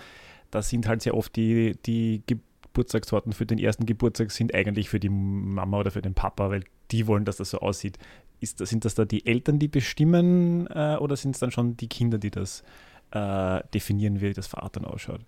da 0.51 0.61
sind 0.61 0.87
halt 0.87 1.01
sehr 1.01 1.15
oft 1.15 1.35
die, 1.35 1.77
die 1.85 2.23
Geburtstagstorten 2.27 3.33
für 3.33 3.45
den 3.45 3.59
ersten 3.59 3.85
Geburtstag 3.85 4.31
sind 4.31 4.53
eigentlich 4.53 4.89
für 4.89 4.99
die 4.99 5.09
Mama 5.09 5.79
oder 5.79 5.91
für 5.91 6.01
den 6.01 6.13
Papa, 6.13 6.49
weil 6.49 6.63
die 6.91 7.07
wollen, 7.07 7.25
dass 7.25 7.37
das 7.37 7.49
so 7.49 7.59
aussieht 7.59 7.97
ist, 8.39 8.59
sind 8.59 8.85
das 8.85 8.95
da 8.95 9.05
die 9.05 9.25
Eltern, 9.25 9.59
die 9.59 9.67
bestimmen 9.67 10.67
äh, 10.67 10.97
oder 10.99 11.15
sind 11.15 11.31
es 11.31 11.39
dann 11.39 11.51
schon 11.51 11.75
die 11.77 11.87
Kinder, 11.87 12.17
die 12.17 12.29
das 12.29 12.63
äh, 13.11 13.61
definieren, 13.73 14.21
wie 14.21 14.33
das 14.33 14.47
Vater 14.47 14.87
ausschaut? 14.91 15.21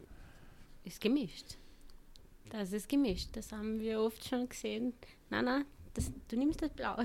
Ist 0.84 1.01
gemischt. 1.01 1.58
Das 2.49 2.71
ist 2.71 2.89
gemischt. 2.89 3.29
Das 3.34 3.51
haben 3.51 3.79
wir 3.79 4.01
oft 4.01 4.27
schon 4.27 4.49
gesehen. 4.49 4.93
Nein, 5.29 5.45
nein, 5.45 5.65
das, 5.93 6.12
du 6.27 6.38
nimmst 6.38 6.62
das 6.62 6.69
Blau. 6.71 6.97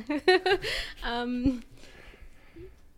ähm, 1.11 1.63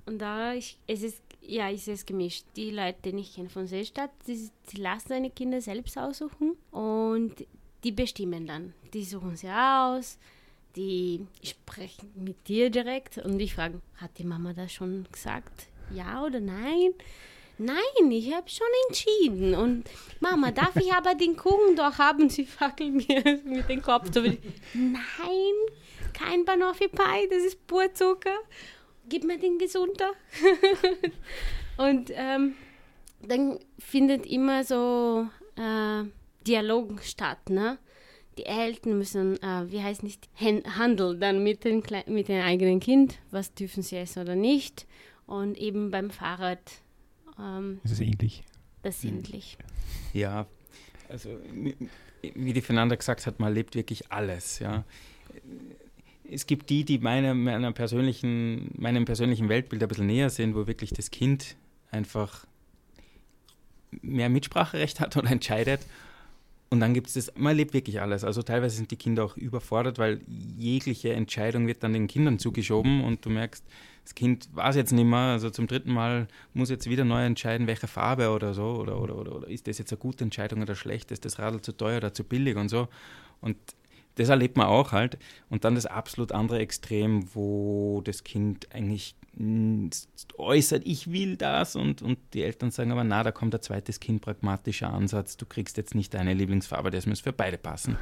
und 0.05 0.19
da 0.19 0.55
ich, 0.55 0.79
es 0.87 1.03
ist 1.03 1.21
ja, 1.47 1.69
ist 1.69 1.89
es 1.89 2.07
gemischt. 2.07 2.45
Die 2.57 2.71
Leute, 2.71 3.13
die 3.13 3.19
ich 3.19 3.35
kenne 3.35 3.49
von 3.49 3.67
Seestadt, 3.67 4.11
die, 4.27 4.51
die 4.71 4.81
lassen 4.81 5.09
seine 5.09 5.31
Kinder 5.31 5.61
selbst 5.61 5.99
aussuchen 5.99 6.57
und 6.71 7.35
die 7.85 7.93
bestimmen 7.93 8.47
dann. 8.47 8.73
Die 8.93 9.05
suchen 9.05 9.37
sie 9.37 9.49
aus 9.49 10.19
die 10.77 11.27
sprechen 11.43 12.13
mit 12.15 12.49
dir 12.49 12.71
direkt 12.71 13.19
und 13.19 13.41
ich 13.41 13.55
frage, 13.55 13.81
hat 13.97 14.11
die 14.19 14.25
Mama 14.25 14.53
das 14.53 14.73
schon 14.73 15.07
gesagt? 15.11 15.69
Ja 15.93 16.23
oder 16.23 16.41
nein? 16.41 16.93
Nein, 17.59 18.11
ich 18.11 18.35
habe 18.35 18.49
schon 18.51 18.67
entschieden. 18.89 19.55
Und 19.55 19.85
Mama, 20.21 20.51
darf 20.51 20.77
ich 20.77 20.93
aber 20.93 21.15
den 21.15 21.37
Kuchen 21.37 21.75
doch 21.75 21.97
haben? 21.99 22.29
Sie 22.29 22.45
fackeln 22.45 22.97
mir 22.97 23.23
mit 23.45 23.69
dem 23.71 23.81
Kopf. 23.81 24.11
Nein, 24.15 25.55
kein 26.13 26.45
Banoffee 26.45 26.89
Pie, 26.89 27.29
das 27.31 27.45
ist 27.45 27.67
pur 27.67 27.93
Zucker. 27.95 28.39
Gib 29.09 29.25
mir 29.25 29.39
den 29.39 29.59
gesunder. 29.59 30.13
und 31.77 32.11
ähm, 32.15 32.55
dann 33.27 33.59
findet 33.79 34.27
immer 34.27 34.65
so 34.65 35.29
äh, 35.57 36.05
Dialog 36.47 37.03
statt, 37.03 37.51
ne? 37.51 37.79
die 38.39 38.47
Eltern 38.47 38.99
müssen, 38.99 39.43
äh, 39.43 39.71
wie 39.71 39.83
heißt 39.83 40.03
nicht, 40.03 40.29
handeln 40.39 41.21
dann 41.21 41.43
mit, 41.43 41.65
den 41.65 41.83
mit 42.07 42.29
dem 42.29 42.43
eigenen 42.43 42.81
Kind, 42.81 43.19
was 43.31 43.55
dürfen 43.55 43.83
sie 43.83 43.97
essen 43.97 44.23
oder 44.23 44.35
nicht. 44.35 44.87
Und 45.27 45.59
eben 45.59 45.91
beim 45.91 46.11
Fahrrad. 46.11 46.61
Ähm, 47.39 47.81
das 47.83 47.93
ist 47.93 48.01
ähnlich. 48.01 48.45
Das 48.83 48.97
ist 48.97 49.05
ähnlich. 49.05 49.59
Ja, 50.13 50.47
also 51.09 51.39
wie 52.23 52.53
die 52.53 52.61
Fernanda 52.61 52.95
gesagt 52.95 53.27
hat, 53.27 53.41
man 53.41 53.53
lebt 53.53 53.75
wirklich 53.75 54.13
alles. 54.13 54.59
Ja. 54.59 54.85
Es 56.31 56.47
gibt 56.47 56.71
die, 56.71 56.85
die 56.85 56.99
meine, 56.99 57.35
meiner 57.35 57.73
persönlichen, 57.73 58.71
meinem 58.77 59.05
persönlichen 59.05 59.49
Weltbild 59.49 59.83
ein 59.83 59.89
bisschen 59.89 60.07
näher 60.07 60.31
sind, 60.31 60.55
wo 60.55 60.67
wirklich 60.67 60.91
das 60.91 61.11
Kind 61.11 61.57
einfach 61.91 62.47
mehr 64.03 64.29
Mitspracherecht 64.29 65.01
hat 65.01 65.17
oder 65.17 65.31
entscheidet 65.31 65.81
und 66.69 66.81
dann 66.81 66.95
gibt 66.95 67.07
es 67.07 67.15
das, 67.15 67.33
man 67.37 67.53
erlebt 67.53 67.75
wirklich 67.75 68.01
alles. 68.01 68.25
Also 68.25 68.43
teilweise 68.43 68.77
sind 68.77 68.91
die 68.91 68.97
Kinder 68.97 69.25
auch 69.25 69.37
überfordert, 69.37 69.99
weil 69.99 70.21
jegliche 70.59 71.13
Entscheidung 71.13 71.67
wird 71.67 71.83
dann 71.83 71.93
den 71.93 72.09
Kindern 72.09 72.39
zugeschoben 72.39 73.05
und 73.05 73.25
du 73.25 73.31
merkst, 73.31 73.65
das 74.03 74.15
Kind 74.15 74.49
weiß 74.53 74.77
jetzt 74.77 74.93
nicht 74.93 75.05
mehr, 75.05 75.19
also 75.19 75.51
zum 75.51 75.69
dritten 75.69 75.93
Mal 75.93 76.27
muss 76.55 76.71
jetzt 76.71 76.89
wieder 76.89 77.05
neu 77.05 77.25
entscheiden, 77.25 77.67
welche 77.67 77.87
Farbe 77.87 78.31
oder 78.31 78.53
so, 78.53 78.77
oder, 78.77 79.01
oder, 79.01 79.17
oder, 79.17 79.37
oder 79.37 79.49
ist 79.49 79.67
das 79.69 79.79
jetzt 79.79 79.93
eine 79.93 79.99
gute 79.99 80.25
Entscheidung 80.25 80.63
oder 80.63 80.75
schlecht, 80.75 81.11
ist 81.13 81.25
das 81.25 81.39
Radl 81.39 81.61
zu 81.61 81.73
teuer 81.73 81.99
oder 81.99 82.13
zu 82.13 82.25
billig 82.25 82.57
und 82.57 82.69
so. 82.69 82.89
Und 83.41 83.57
das 84.17 84.29
erlebt 84.29 84.57
man 84.57 84.67
auch 84.67 84.93
halt. 84.93 85.19
Und 85.49 85.65
dann 85.65 85.75
das 85.75 85.87
absolut 85.87 86.33
andere 86.33 86.59
Extrem, 86.59 87.35
wo 87.35 88.03
das 88.05 88.25
Kind 88.25 88.75
eigentlich 88.75 89.15
äußert, 90.39 90.83
ich 90.87 91.13
will 91.13 91.37
das 91.37 91.77
und, 91.77 92.01
und 92.01 92.19
die 92.33 92.43
Eltern 92.43 92.71
sagen 92.71 92.91
aber, 92.91 93.05
na, 93.05 93.23
da 93.23 93.33
kommt 93.33 93.55
ein 93.55 93.61
zweites 93.61 94.01
Kind, 94.01 94.23
pragmatischer 94.23 94.91
Ansatz, 94.91 95.37
du 95.37 95.45
kriegst 95.45 95.77
jetzt 95.77 95.95
nicht 95.95 96.15
deine 96.15 96.33
Lieblingsfarbe, 96.33 96.91
das 96.91 97.05
muss 97.05 97.21
für 97.21 97.35
beide 97.35 97.59
passen. 97.59 97.99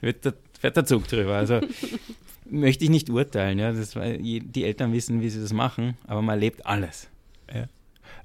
Wird 0.00 0.24
der, 0.24 0.32
fährt 0.58 0.78
der 0.78 0.86
Zug 0.86 1.06
drüber. 1.06 1.36
Also 1.36 1.60
möchte 2.46 2.84
ich 2.84 2.90
nicht 2.90 3.10
urteilen, 3.10 3.58
ja, 3.58 3.72
das, 3.72 3.92
die 3.92 4.64
Eltern 4.64 4.94
wissen, 4.94 5.20
wie 5.20 5.28
sie 5.28 5.42
das 5.42 5.52
machen, 5.52 5.98
aber 6.06 6.22
man 6.22 6.36
erlebt 6.36 6.64
alles. 6.64 7.10
Ja. 7.52 7.66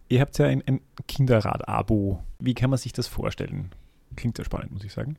Ihr 0.07 0.21
habt 0.21 0.37
ja 0.37 0.45
ein, 0.45 0.63
ein 0.65 0.79
Kinderrad-Abo. 1.09 2.23
Wie 2.39 2.53
kann 2.53 2.69
man 2.69 2.79
sich 2.79 2.93
das 2.93 3.07
vorstellen? 3.07 3.71
Klingt 4.15 4.37
sehr 4.37 4.45
spannend, 4.45 4.71
muss 4.71 4.85
ich 4.85 4.93
sagen 4.93 5.17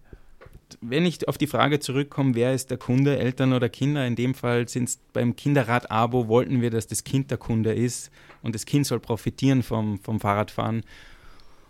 wenn 0.80 1.06
ich 1.06 1.28
auf 1.28 1.38
die 1.38 1.46
Frage 1.46 1.80
zurückkomme, 1.80 2.34
wer 2.34 2.52
ist 2.52 2.70
der 2.70 2.78
Kunde, 2.78 3.18
Eltern 3.18 3.52
oder 3.52 3.68
Kinder, 3.68 4.06
in 4.06 4.16
dem 4.16 4.34
Fall 4.34 4.68
sind 4.68 4.88
es 4.88 4.98
beim 5.12 5.36
Kinderrad-Abo, 5.36 6.28
wollten 6.28 6.60
wir, 6.60 6.70
dass 6.70 6.86
das 6.86 7.04
Kind 7.04 7.30
der 7.30 7.38
Kunde 7.38 7.72
ist 7.72 8.10
und 8.42 8.54
das 8.54 8.66
Kind 8.66 8.86
soll 8.86 9.00
profitieren 9.00 9.62
vom, 9.62 9.98
vom 9.98 10.20
Fahrradfahren 10.20 10.82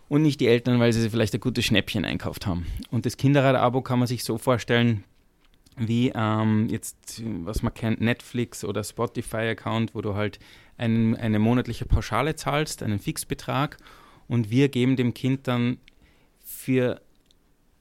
und 0.09 0.23
nicht 0.23 0.41
die 0.41 0.47
Eltern, 0.47 0.81
weil 0.81 0.93
sie 0.93 1.11
vielleicht 1.11 1.35
ein 1.35 1.41
gutes 1.41 1.65
Schnäppchen 1.65 2.05
einkauft 2.05 2.47
haben. 2.47 2.67
Und 2.91 3.07
das 3.07 3.17
Kinderrad-Abo 3.17 3.83
kann 3.83 3.99
man 3.99 4.09
sich 4.09 4.25
so 4.25 4.39
vorstellen, 4.39 5.05
wie 5.77 6.13
ähm, 6.15 6.69
jetzt, 6.71 7.23
was 7.45 7.63
man 7.63 7.75
kennt, 7.75 8.01
Netflix 8.01 8.65
oder 8.65 8.83
Spotify-Account, 8.83 9.95
wo 9.95 10.01
du 10.01 10.15
halt 10.15 10.39
einen, 10.79 11.17
eine 11.17 11.39
monatliche 11.39 11.85
Pauschale 11.85 12.35
zahlst, 12.35 12.83
einen 12.83 12.99
Fixbetrag 12.99 13.77
und 14.29 14.51
wir 14.51 14.69
geben 14.69 14.97
dem 14.97 15.13
Kind 15.13 15.49
dann 15.49 15.79
für 16.45 17.01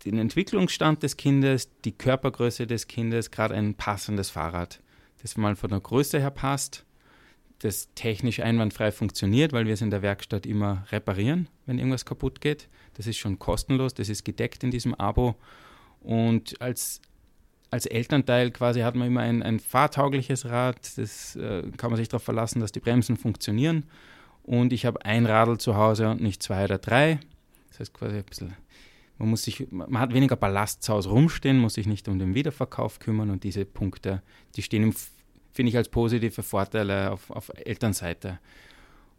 den 0.05 0.19
Entwicklungsstand 0.19 1.03
des 1.03 1.17
Kindes, 1.17 1.69
die 1.83 1.91
Körpergröße 1.91 2.67
des 2.67 2.87
Kindes, 2.87 3.31
gerade 3.31 3.55
ein 3.55 3.73
passendes 3.73 4.29
Fahrrad, 4.29 4.81
das 5.21 5.35
mal 5.37 5.55
von 5.55 5.71
der 5.71 5.79
Größe 5.79 6.19
her 6.19 6.31
passt, 6.31 6.85
das 7.59 7.89
technisch 7.95 8.39
einwandfrei 8.39 8.91
funktioniert, 8.91 9.51
weil 9.53 9.65
wir 9.65 9.73
es 9.73 9.81
in 9.81 9.89
der 9.89 10.01
Werkstatt 10.01 10.45
immer 10.45 10.85
reparieren, 10.91 11.47
wenn 11.65 11.79
irgendwas 11.79 12.05
kaputt 12.05 12.41
geht. 12.41 12.67
Das 12.93 13.07
ist 13.07 13.17
schon 13.17 13.39
kostenlos, 13.39 13.93
das 13.93 14.09
ist 14.09 14.23
gedeckt 14.23 14.63
in 14.63 14.71
diesem 14.71 14.93
Abo. 14.93 15.35
Und 16.01 16.61
als, 16.61 17.01
als 17.71 17.87
Elternteil 17.87 18.51
quasi 18.51 18.81
hat 18.81 18.95
man 18.95 19.07
immer 19.07 19.21
ein, 19.21 19.41
ein 19.41 19.59
fahrtaugliches 19.59 20.45
Rad, 20.45 20.97
das 20.97 21.35
äh, 21.35 21.63
kann 21.77 21.89
man 21.89 21.97
sich 21.97 22.09
darauf 22.09 22.23
verlassen, 22.23 22.59
dass 22.59 22.71
die 22.71 22.79
Bremsen 22.79 23.17
funktionieren. 23.17 23.85
Und 24.43 24.71
ich 24.71 24.85
habe 24.85 25.03
ein 25.03 25.25
Radl 25.25 25.57
zu 25.57 25.75
Hause 25.75 26.09
und 26.09 26.21
nicht 26.21 26.43
zwei 26.43 26.65
oder 26.65 26.77
drei. 26.77 27.19
Das 27.69 27.79
heißt 27.79 27.93
quasi 27.93 28.17
ein 28.17 28.23
bisschen 28.23 28.53
man, 29.17 29.29
muss 29.29 29.43
sich, 29.43 29.67
man 29.71 29.99
hat 29.99 30.13
weniger 30.13 30.35
Ballast 30.35 30.83
zu 30.83 30.93
Hause 30.93 31.09
rumstehen, 31.09 31.59
muss 31.59 31.75
sich 31.75 31.87
nicht 31.87 32.07
um 32.07 32.19
den 32.19 32.35
Wiederverkauf 32.35 32.99
kümmern 32.99 33.29
und 33.29 33.43
diese 33.43 33.65
Punkte, 33.65 34.21
die 34.55 34.61
stehen, 34.61 34.93
finde 35.51 35.69
ich, 35.69 35.77
als 35.77 35.89
positive 35.89 36.43
Vorteile 36.43 37.11
auf, 37.11 37.31
auf 37.31 37.51
Elternseite. 37.55 38.39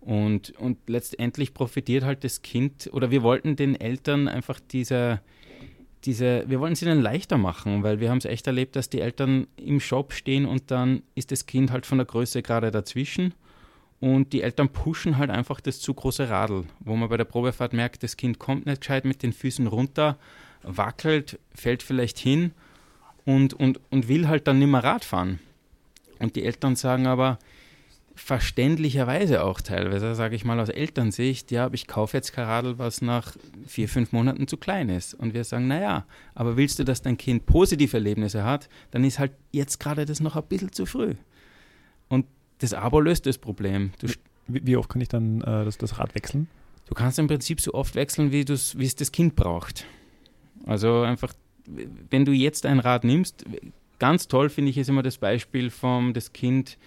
Und, 0.00 0.50
und 0.58 0.78
letztendlich 0.88 1.54
profitiert 1.54 2.04
halt 2.04 2.24
das 2.24 2.42
Kind, 2.42 2.90
oder 2.92 3.10
wir 3.10 3.22
wollten 3.22 3.56
den 3.56 3.74
Eltern 3.74 4.28
einfach 4.28 4.60
diese, 4.60 5.20
diese, 6.04 6.44
wir 6.46 6.60
wollen 6.60 6.74
es 6.74 6.82
ihnen 6.82 7.00
leichter 7.00 7.38
machen, 7.38 7.82
weil 7.82 7.98
wir 7.98 8.10
haben 8.10 8.18
es 8.18 8.24
echt 8.24 8.46
erlebt, 8.46 8.76
dass 8.76 8.90
die 8.90 9.00
Eltern 9.00 9.48
im 9.56 9.80
Shop 9.80 10.12
stehen 10.12 10.46
und 10.46 10.70
dann 10.70 11.02
ist 11.14 11.32
das 11.32 11.46
Kind 11.46 11.72
halt 11.72 11.86
von 11.86 11.98
der 11.98 12.06
Größe 12.06 12.42
gerade 12.42 12.70
dazwischen 12.70 13.34
und 14.00 14.32
die 14.32 14.42
Eltern 14.42 14.68
pushen 14.68 15.16
halt 15.16 15.30
einfach 15.30 15.60
das 15.60 15.80
zu 15.80 15.94
große 15.94 16.28
Radl, 16.28 16.64
wo 16.80 16.96
man 16.96 17.08
bei 17.08 17.16
der 17.16 17.24
Probefahrt 17.24 17.72
merkt, 17.72 18.02
das 18.02 18.16
Kind 18.16 18.38
kommt 18.38 18.66
nicht 18.66 18.80
gescheit 18.80 19.04
mit 19.04 19.22
den 19.22 19.32
Füßen 19.32 19.66
runter, 19.66 20.18
wackelt, 20.62 21.38
fällt 21.54 21.82
vielleicht 21.82 22.18
hin 22.18 22.52
und, 23.24 23.54
und, 23.54 23.80
und 23.90 24.08
will 24.08 24.28
halt 24.28 24.46
dann 24.46 24.58
nicht 24.58 24.68
mehr 24.68 24.84
Rad 24.84 25.04
fahren. 25.04 25.38
Und 26.18 26.36
die 26.36 26.44
Eltern 26.44 26.76
sagen 26.76 27.06
aber, 27.06 27.38
verständlicherweise 28.16 29.44
auch 29.44 29.60
teilweise, 29.60 30.14
sage 30.14 30.36
ich 30.36 30.44
mal 30.44 30.58
aus 30.58 30.70
Elternsicht, 30.70 31.50
ja, 31.50 31.66
aber 31.66 31.74
ich 31.74 31.86
kaufe 31.86 32.16
jetzt 32.16 32.32
kein 32.32 32.46
Radl, 32.46 32.78
was 32.78 33.02
nach 33.02 33.36
vier, 33.66 33.88
fünf 33.88 34.12
Monaten 34.12 34.48
zu 34.48 34.56
klein 34.56 34.88
ist. 34.88 35.12
Und 35.14 35.34
wir 35.34 35.44
sagen, 35.44 35.68
naja, 35.68 36.06
aber 36.34 36.56
willst 36.56 36.78
du, 36.78 36.84
dass 36.84 37.02
dein 37.02 37.18
Kind 37.18 37.44
positive 37.44 37.96
Erlebnisse 37.96 38.42
hat, 38.42 38.68
dann 38.90 39.04
ist 39.04 39.18
halt 39.18 39.32
jetzt 39.52 39.78
gerade 39.78 40.06
das 40.06 40.20
noch 40.20 40.34
ein 40.34 40.44
bisschen 40.44 40.72
zu 40.72 40.86
früh. 40.86 41.14
Das 42.58 42.72
Abo 42.72 43.00
löst 43.00 43.26
das 43.26 43.38
Problem. 43.38 43.92
Wie, 44.48 44.66
wie, 44.66 44.76
oft 44.76 44.88
kann 44.88 45.02
ich 45.02 45.08
dann 45.08 45.40
äh, 45.42 45.64
das, 45.64 45.78
das 45.78 45.98
Rad 45.98 46.14
wechseln? 46.14 46.48
Du 46.86 46.94
kannst 46.94 47.18
im 47.18 47.26
Prinzip 47.26 47.60
so 47.60 47.74
oft 47.74 47.94
wechseln, 47.94 48.32
wie, 48.32 48.40
es 48.40 48.96
das 48.96 49.12
Kind 49.12 49.34
braucht. 49.36 49.86
Also 50.64 51.02
einfach, 51.02 51.32
wenn 52.10 52.24
du 52.24 52.32
jetzt 52.32 52.64
ein 52.64 52.78
Rad 52.78 53.04
nimmst, 53.04 53.44
ganz 53.98 54.28
toll 54.28 54.48
finde 54.48 54.70
ich 54.70 54.78
ist 54.78 54.88
immer 54.88 55.02
das 55.02 55.18
Beispiel 55.18 55.70
vom, 55.70 56.14
das 56.14 56.32
Kind 56.32 56.78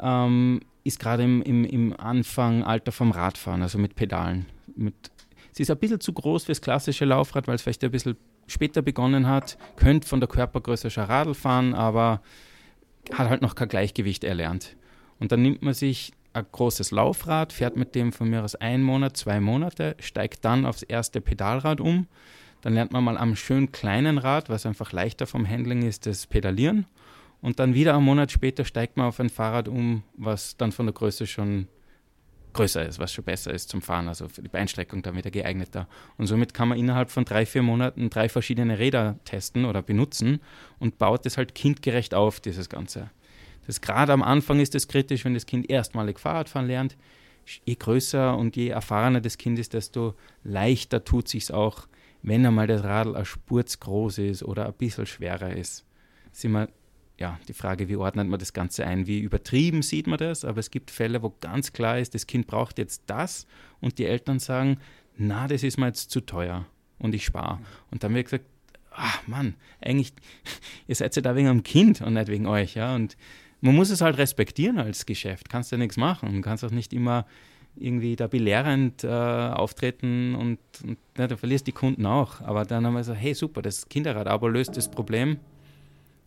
ähm, 0.00 0.60
ist 0.84 1.00
gerade 1.00 1.24
im, 1.24 1.42
im, 1.42 1.64
im 1.64 1.98
Anfangalter 1.98 2.92
vom 2.92 3.10
Radfahren, 3.10 3.62
also 3.62 3.78
mit 3.78 3.94
Pedalen. 3.94 4.46
Mit, 4.76 4.94
sie 5.52 5.62
ist 5.62 5.70
ein 5.70 5.78
bisschen 5.78 6.00
zu 6.00 6.12
groß 6.12 6.44
fürs 6.44 6.60
klassische 6.60 7.04
Laufrad, 7.04 7.48
weil 7.48 7.54
es 7.56 7.62
vielleicht 7.62 7.82
ein 7.82 7.90
bisschen 7.90 8.16
später 8.46 8.82
begonnen 8.82 9.26
hat, 9.26 9.58
könnte 9.76 10.06
von 10.06 10.20
der 10.20 10.28
Körpergröße 10.28 10.90
schon 10.90 11.04
Radl 11.04 11.34
fahren, 11.34 11.74
aber 11.74 12.20
hat 13.12 13.28
halt 13.28 13.42
noch 13.42 13.54
kein 13.54 13.68
Gleichgewicht 13.68 14.24
erlernt. 14.24 14.76
Und 15.18 15.32
dann 15.32 15.42
nimmt 15.42 15.62
man 15.62 15.74
sich 15.74 16.12
ein 16.32 16.46
großes 16.50 16.90
Laufrad, 16.90 17.52
fährt 17.52 17.76
mit 17.76 17.94
dem 17.94 18.12
von 18.12 18.28
mir 18.28 18.44
aus 18.44 18.54
ein 18.54 18.82
Monat, 18.82 19.16
zwei 19.16 19.40
Monate, 19.40 19.96
steigt 19.98 20.44
dann 20.44 20.66
aufs 20.66 20.82
erste 20.82 21.20
Pedalrad 21.20 21.80
um. 21.80 22.06
Dann 22.60 22.74
lernt 22.74 22.92
man 22.92 23.04
mal 23.04 23.16
am 23.16 23.36
schön 23.36 23.72
kleinen 23.72 24.18
Rad, 24.18 24.48
was 24.50 24.66
einfach 24.66 24.92
leichter 24.92 25.26
vom 25.26 25.48
Handling 25.48 25.82
ist, 25.82 26.06
das 26.06 26.26
Pedalieren. 26.26 26.86
Und 27.40 27.58
dann 27.58 27.74
wieder 27.74 27.94
einen 27.94 28.04
Monat 28.04 28.32
später 28.32 28.64
steigt 28.64 28.96
man 28.96 29.06
auf 29.06 29.20
ein 29.20 29.30
Fahrrad 29.30 29.68
um, 29.68 30.02
was 30.16 30.56
dann 30.56 30.72
von 30.72 30.86
der 30.86 30.94
Größe 30.94 31.26
schon 31.26 31.68
größer 32.56 32.84
ist, 32.86 32.98
was 32.98 33.12
schon 33.12 33.24
besser 33.24 33.52
ist 33.52 33.68
zum 33.68 33.82
Fahren, 33.82 34.08
also 34.08 34.28
für 34.28 34.42
die 34.42 34.48
Beinstreckung 34.48 35.02
dann 35.02 35.14
wieder 35.14 35.30
geeigneter. 35.30 35.86
Und 36.16 36.26
somit 36.26 36.54
kann 36.54 36.68
man 36.68 36.78
innerhalb 36.78 37.10
von 37.10 37.24
drei, 37.24 37.46
vier 37.46 37.62
Monaten 37.62 38.10
drei 38.10 38.28
verschiedene 38.28 38.78
Räder 38.78 39.18
testen 39.24 39.64
oder 39.64 39.82
benutzen 39.82 40.40
und 40.78 40.98
baut 40.98 41.26
es 41.26 41.36
halt 41.36 41.54
kindgerecht 41.54 42.14
auf, 42.14 42.40
dieses 42.40 42.68
Ganze. 42.68 43.10
Das 43.66 43.80
gerade 43.80 44.12
am 44.12 44.22
Anfang 44.22 44.60
ist 44.60 44.74
es 44.74 44.88
kritisch, 44.88 45.24
wenn 45.24 45.34
das 45.34 45.46
Kind 45.46 45.68
erstmalig 45.70 46.18
Fahrradfahren 46.18 46.66
lernt. 46.66 46.96
Je 47.64 47.76
größer 47.76 48.36
und 48.36 48.56
je 48.56 48.68
erfahrener 48.68 49.20
das 49.20 49.38
Kind 49.38 49.58
ist, 49.58 49.74
desto 49.74 50.14
leichter 50.42 51.04
tut 51.04 51.28
sich 51.28 51.52
auch, 51.52 51.86
wenn 52.22 52.44
einmal 52.44 52.66
das 52.66 52.82
Radl 52.82 53.14
ein 53.16 53.24
Spurz 53.24 53.78
groß 53.78 54.18
ist 54.18 54.42
oder 54.42 54.66
ein 54.66 54.74
bisschen 54.74 55.06
schwerer 55.06 55.54
ist. 55.54 55.84
Ist 56.32 56.44
immer 56.44 56.68
ja, 57.18 57.38
die 57.48 57.54
Frage, 57.54 57.88
wie 57.88 57.96
ordnet 57.96 58.28
man 58.28 58.38
das 58.38 58.52
Ganze 58.52 58.86
ein? 58.86 59.06
Wie 59.06 59.20
übertrieben 59.20 59.82
sieht 59.82 60.06
man 60.06 60.18
das? 60.18 60.44
Aber 60.44 60.58
es 60.60 60.70
gibt 60.70 60.90
Fälle, 60.90 61.22
wo 61.22 61.34
ganz 61.40 61.72
klar 61.72 61.98
ist, 61.98 62.14
das 62.14 62.26
Kind 62.26 62.46
braucht 62.46 62.78
jetzt 62.78 63.04
das 63.06 63.46
und 63.80 63.98
die 63.98 64.04
Eltern 64.04 64.38
sagen, 64.38 64.78
na, 65.16 65.48
das 65.48 65.62
ist 65.62 65.78
mir 65.78 65.86
jetzt 65.86 66.10
zu 66.10 66.20
teuer 66.20 66.66
und 66.98 67.14
ich 67.14 67.24
spare. 67.24 67.60
Und 67.90 68.04
dann 68.04 68.14
wird 68.14 68.26
gesagt, 68.26 68.44
ach 68.90 69.26
Mann, 69.26 69.54
eigentlich, 69.80 70.12
ihr 70.86 70.94
seid 70.94 71.16
ja 71.16 71.22
da 71.22 71.36
wegen 71.36 71.48
einem 71.48 71.62
Kind 71.62 72.02
und 72.02 72.14
nicht 72.14 72.28
wegen 72.28 72.46
euch, 72.46 72.74
ja. 72.74 72.94
Und 72.94 73.16
man 73.66 73.74
muss 73.74 73.90
es 73.90 74.00
halt 74.00 74.16
respektieren 74.18 74.78
als 74.78 75.06
Geschäft. 75.06 75.48
Kannst 75.48 75.72
ja 75.72 75.78
nichts 75.78 75.96
machen. 75.96 76.32
Du 76.32 76.40
kannst 76.40 76.64
auch 76.64 76.70
nicht 76.70 76.92
immer 76.92 77.26
irgendwie 77.74 78.16
da 78.16 78.26
belehrend 78.26 79.04
äh, 79.04 79.08
auftreten 79.08 80.34
und, 80.34 80.58
und 80.82 80.98
ja, 81.18 81.26
du 81.26 81.36
verlierst 81.36 81.66
die 81.66 81.72
Kunden 81.72 82.06
auch. 82.06 82.40
Aber 82.40 82.64
dann 82.64 82.86
haben 82.86 82.94
wir 82.94 83.00
gesagt, 83.00 83.20
hey 83.20 83.34
super, 83.34 83.60
das 83.62 83.88
Kinderrad-Abo 83.88 84.48
löst 84.48 84.76
das 84.76 84.90
Problem. 84.90 85.38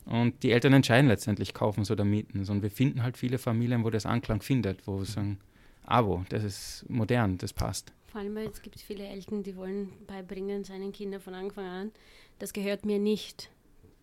Und 0.05 0.43
die 0.43 0.51
Eltern 0.51 0.73
entscheiden 0.73 1.07
letztendlich, 1.07 1.53
kaufen 1.53 1.81
es 1.81 1.91
oder 1.91 2.03
mieten 2.03 2.41
es. 2.41 2.49
Und 2.49 2.61
wir 2.61 2.71
finden 2.71 3.03
halt 3.03 3.17
viele 3.17 3.37
Familien, 3.37 3.83
wo 3.83 3.89
das 3.89 4.05
Anklang 4.05 4.41
findet, 4.41 4.85
wo 4.87 4.99
wir 4.99 5.05
sagen, 5.05 5.39
Abo, 5.85 6.25
das 6.29 6.43
ist 6.43 6.85
modern, 6.87 7.37
das 7.37 7.53
passt. 7.53 7.93
Vor 8.07 8.21
allem, 8.21 8.37
es 8.37 8.61
gibt 8.61 8.79
viele 8.79 9.05
Eltern, 9.05 9.43
die 9.43 9.55
wollen 9.55 9.89
beibringen 10.07 10.63
seinen 10.63 10.91
Kindern 10.91 11.21
von 11.21 11.35
Anfang 11.35 11.65
an, 11.65 11.91
das 12.39 12.53
gehört 12.53 12.85
mir 12.85 12.99
nicht. 12.99 13.51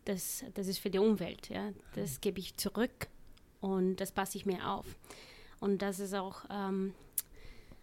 Das, 0.04 0.44
das 0.54 0.68
ist 0.68 0.78
für 0.78 0.90
die 0.90 0.98
Umwelt. 0.98 1.48
Ja? 1.48 1.72
Das 1.96 2.20
gebe 2.20 2.38
ich 2.38 2.56
zurück 2.56 3.08
und 3.66 3.96
das 3.96 4.12
passe 4.12 4.38
ich 4.38 4.46
mir 4.46 4.68
auf. 4.68 4.86
Und 5.60 5.82
das 5.82 6.00
ist 6.00 6.14
auch 6.14 6.44
ähm, 6.50 6.92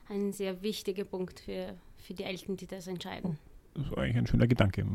ein 0.10 0.34
sehr 0.34 0.62
wichtiger 0.62 1.04
Punkt 1.04 1.40
für, 1.40 1.74
für 1.98 2.14
die 2.14 2.24
Eltern, 2.24 2.58
die 2.58 2.68
das 2.68 2.88
entscheiden. 2.88 3.38
Das 3.74 3.88
ist 3.88 3.98
eigentlich 3.98 4.18
ein 4.18 4.28
schöner 4.28 4.48
Gedanke. 4.48 4.86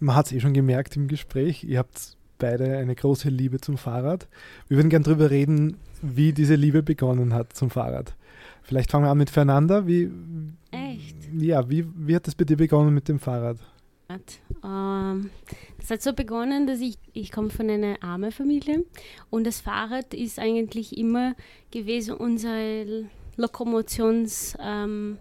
Man 0.00 0.16
hat 0.16 0.26
es 0.26 0.32
eh 0.32 0.40
schon 0.40 0.54
gemerkt 0.54 0.96
im 0.96 1.06
Gespräch, 1.08 1.64
ihr 1.64 1.78
habt 1.78 2.16
beide 2.38 2.78
eine 2.78 2.94
große 2.94 3.28
Liebe 3.28 3.60
zum 3.60 3.76
Fahrrad. 3.76 4.26
Wir 4.68 4.78
würden 4.78 4.88
gerne 4.88 5.04
darüber 5.04 5.30
reden, 5.30 5.76
wie 6.00 6.32
diese 6.32 6.54
Liebe 6.54 6.82
begonnen 6.82 7.34
hat 7.34 7.52
zum 7.52 7.70
Fahrrad. 7.70 8.14
Vielleicht 8.62 8.90
fangen 8.90 9.04
wir 9.04 9.10
an 9.10 9.18
mit 9.18 9.30
Fernanda. 9.30 9.86
Wie, 9.86 10.10
Echt? 10.70 11.16
Ja, 11.38 11.68
wie, 11.68 11.86
wie 11.94 12.16
hat 12.16 12.26
das 12.26 12.34
bei 12.34 12.44
dir 12.44 12.56
begonnen 12.56 12.94
mit 12.94 13.08
dem 13.08 13.18
Fahrrad? 13.18 13.58
Ähm, 14.64 15.30
das 15.78 15.90
hat 15.90 16.02
so 16.02 16.12
begonnen, 16.12 16.66
dass 16.66 16.80
ich, 16.80 16.98
ich 17.12 17.32
komme 17.32 17.50
von 17.50 17.70
einer 17.70 18.02
armen 18.02 18.32
Familie 18.32 18.84
und 19.30 19.44
das 19.44 19.60
Fahrrad 19.60 20.14
ist 20.14 20.38
eigentlich 20.38 20.96
immer 20.96 21.34
gewesen 21.70 22.14
unser 22.14 22.84
Lokomotions... 23.36 24.56
Ähm, 24.60 25.18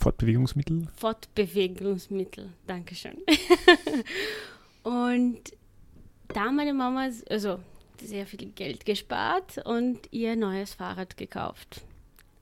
Fortbewegungsmittel? 0.00 0.86
Fortbewegungsmittel, 0.96 2.50
Dankeschön. 2.68 3.16
und 4.84 5.40
da 6.28 6.52
meine 6.52 6.72
Mama, 6.72 7.08
also 7.28 7.58
sehr 8.00 8.26
viel 8.26 8.50
Geld 8.50 8.84
gespart 8.84 9.58
und 9.64 9.98
ihr 10.12 10.36
neues 10.36 10.74
Fahrrad 10.74 11.16
gekauft. 11.16 11.82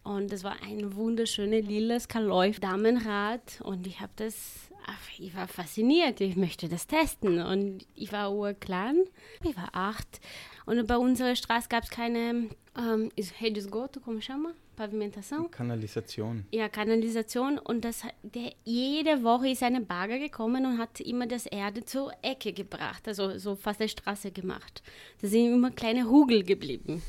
Und 0.06 0.30
das 0.30 0.44
war 0.44 0.62
ein 0.62 0.94
wunderschönes 0.94 1.66
lilas 1.66 2.06
Kaloif 2.06 2.60
Damenrad. 2.60 3.60
Und 3.64 3.88
ich 3.88 4.00
habe 4.00 4.12
das, 4.14 4.70
ich 5.18 5.34
war 5.34 5.48
fasziniert, 5.48 6.20
ich 6.20 6.36
möchte 6.36 6.68
das 6.68 6.86
testen. 6.86 7.42
Und 7.42 7.84
ich 7.96 8.12
war 8.12 8.32
urklein, 8.32 9.02
ich 9.42 9.56
war 9.56 9.70
acht. 9.72 10.20
Und 10.64 10.86
bei 10.86 10.96
unserer 10.96 11.34
Straße 11.34 11.68
gab 11.68 11.82
es 11.82 11.90
keine, 11.90 12.48
ähm, 12.78 13.10
rede 13.40 13.58
esgoto, 13.58 13.98
como 13.98 14.20
chama? 14.20 14.52
Pavimentação? 14.76 15.48
Kanalisation. 15.48 16.46
Ja, 16.52 16.68
Kanalisation. 16.68 17.58
Und 17.58 17.84
das, 17.84 18.02
der, 18.22 18.52
jede 18.64 19.22
Woche 19.24 19.48
ist 19.48 19.62
eine 19.62 19.80
Bagger 19.80 20.18
gekommen 20.18 20.66
und 20.66 20.78
hat 20.78 21.00
immer 21.00 21.26
das 21.26 21.46
Erde 21.46 21.84
zur 21.84 22.12
Ecke 22.22 22.52
gebracht, 22.52 23.08
also 23.08 23.38
so 23.38 23.56
fast 23.56 23.80
eine 23.80 23.88
Straße 23.88 24.30
gemacht. 24.30 24.82
Da 25.20 25.28
sind 25.28 25.54
immer 25.54 25.70
kleine 25.70 26.10
Hügel 26.10 26.44
geblieben. 26.44 27.02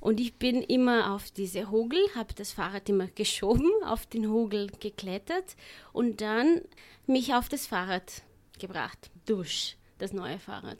Und 0.00 0.18
ich 0.18 0.34
bin 0.34 0.62
immer 0.62 1.14
auf 1.14 1.30
diese 1.30 1.70
Hügel, 1.70 2.00
habe 2.14 2.34
das 2.34 2.52
Fahrrad 2.52 2.88
immer 2.88 3.06
geschoben, 3.08 3.70
auf 3.84 4.06
den 4.06 4.24
Hügel 4.24 4.68
geklettert 4.80 5.56
und 5.92 6.20
dann 6.22 6.62
mich 7.06 7.34
auf 7.34 7.48
das 7.48 7.66
Fahrrad 7.66 8.22
gebracht. 8.58 9.10
Durch 9.26 9.76
das 9.98 10.12
neue 10.12 10.38
Fahrrad. 10.38 10.78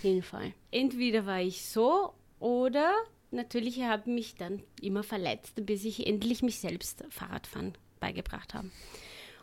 Hinfall. 0.00 0.54
Entweder 0.70 1.26
war 1.26 1.40
ich 1.40 1.64
so 1.66 2.14
oder 2.40 2.92
natürlich 3.32 3.82
habe 3.82 4.10
mich 4.10 4.34
dann 4.34 4.62
immer 4.80 5.02
verletzt, 5.02 5.64
bis 5.66 5.84
ich 5.84 6.06
endlich 6.06 6.42
mich 6.42 6.58
selbst 6.58 7.04
Fahrradfahren 7.10 7.74
beigebracht 8.00 8.54
habe. 8.54 8.70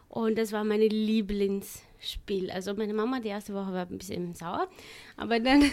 Und 0.10 0.40
das 0.40 0.52
war 0.52 0.64
mein 0.64 0.82
Lieblingsspiel. 0.82 2.50
Also 2.50 2.74
meine 2.74 2.96
Mama 2.96 3.20
die 3.20 3.30
erste 3.30 3.54
Woche 3.54 3.72
war 3.72 3.86
ein 3.86 3.98
bisschen 4.00 4.34
sauer, 4.34 4.68
aber 5.18 5.40
dann 5.40 5.64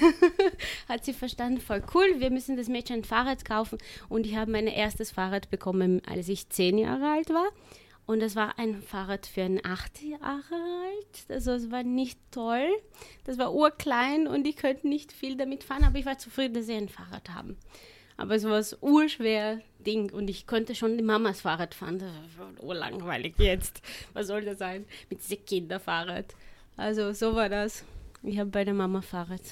hat 0.88 1.04
sie 1.04 1.14
verstanden, 1.14 1.60
voll 1.60 1.82
cool, 1.94 2.20
wir 2.20 2.30
müssen 2.30 2.56
das 2.56 2.68
Mädchen 2.68 2.96
ein 2.96 3.04
Fahrrad 3.04 3.46
kaufen. 3.46 3.78
Und 4.10 4.26
ich 4.26 4.36
habe 4.36 4.50
mein 4.50 4.66
erstes 4.66 5.10
Fahrrad 5.10 5.50
bekommen, 5.50 6.02
als 6.06 6.28
ich 6.28 6.50
zehn 6.50 6.76
Jahre 6.76 7.10
alt 7.12 7.30
war. 7.30 7.48
Und 8.04 8.20
das 8.20 8.36
war 8.36 8.58
ein 8.58 8.82
Fahrrad 8.82 9.26
für 9.26 9.42
einen 9.42 9.64
acht 9.64 10.00
Jahre 10.02 10.54
alt. 10.54 11.26
Also 11.28 11.52
es 11.52 11.70
war 11.72 11.82
nicht 11.82 12.20
toll. 12.30 12.68
Das 13.24 13.36
war 13.36 13.52
urklein 13.52 14.28
und 14.28 14.46
ich 14.46 14.56
könnte 14.56 14.86
nicht 14.86 15.12
viel 15.12 15.36
damit 15.36 15.64
fahren, 15.64 15.82
aber 15.82 15.98
ich 15.98 16.06
war 16.06 16.18
zufrieden, 16.18 16.54
dass 16.54 16.66
sie 16.66 16.74
ein 16.74 16.88
Fahrrad 16.88 17.30
haben. 17.30 17.56
Aber 18.16 18.34
es 18.34 18.44
war 18.44 18.58
ein 18.58 18.64
urschwer 18.80 19.60
Ding 19.86 20.12
und 20.12 20.28
ich 20.28 20.46
konnte 20.46 20.74
schon 20.74 20.96
die 20.96 21.04
Mamas 21.04 21.40
Fahrrad 21.40 21.74
fahren. 21.74 21.98
Das 21.98 22.10
war 22.38 22.64
urlangweilig 22.64 23.34
jetzt. 23.38 23.82
Was 24.14 24.26
soll 24.28 24.44
das 24.44 24.58
sein? 24.58 24.84
Mit 25.10 25.22
diesem 25.22 25.44
Kinderfahrrad. 25.44 26.34
Also 26.76 27.12
so 27.12 27.34
war 27.34 27.48
das. 27.48 27.84
Ich 28.22 28.38
habe 28.38 28.50
bei 28.50 28.64
der 28.64 28.74
Mama 28.74 29.02
Fahrrad 29.02 29.42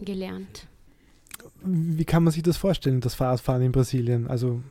gelernt. 0.00 0.66
Wie 1.62 2.04
kann 2.04 2.22
man 2.22 2.32
sich 2.32 2.42
das 2.42 2.56
vorstellen, 2.56 3.00
das 3.00 3.14
Fahrradfahren 3.14 3.62
in 3.62 3.72
Brasilien? 3.72 4.28
Also 4.28 4.62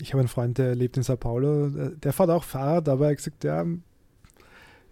ich 0.00 0.12
habe 0.12 0.20
einen 0.20 0.28
Freund, 0.28 0.56
der 0.58 0.74
lebt 0.74 0.96
in 0.96 1.02
Sao 1.02 1.16
Paulo, 1.16 1.68
der 1.68 2.12
fährt 2.12 2.30
auch 2.30 2.44
Fahrrad, 2.44 2.88
aber 2.88 3.06
er 3.06 3.10
hat 3.10 3.16
gesagt, 3.18 3.44
ja, 3.44 3.66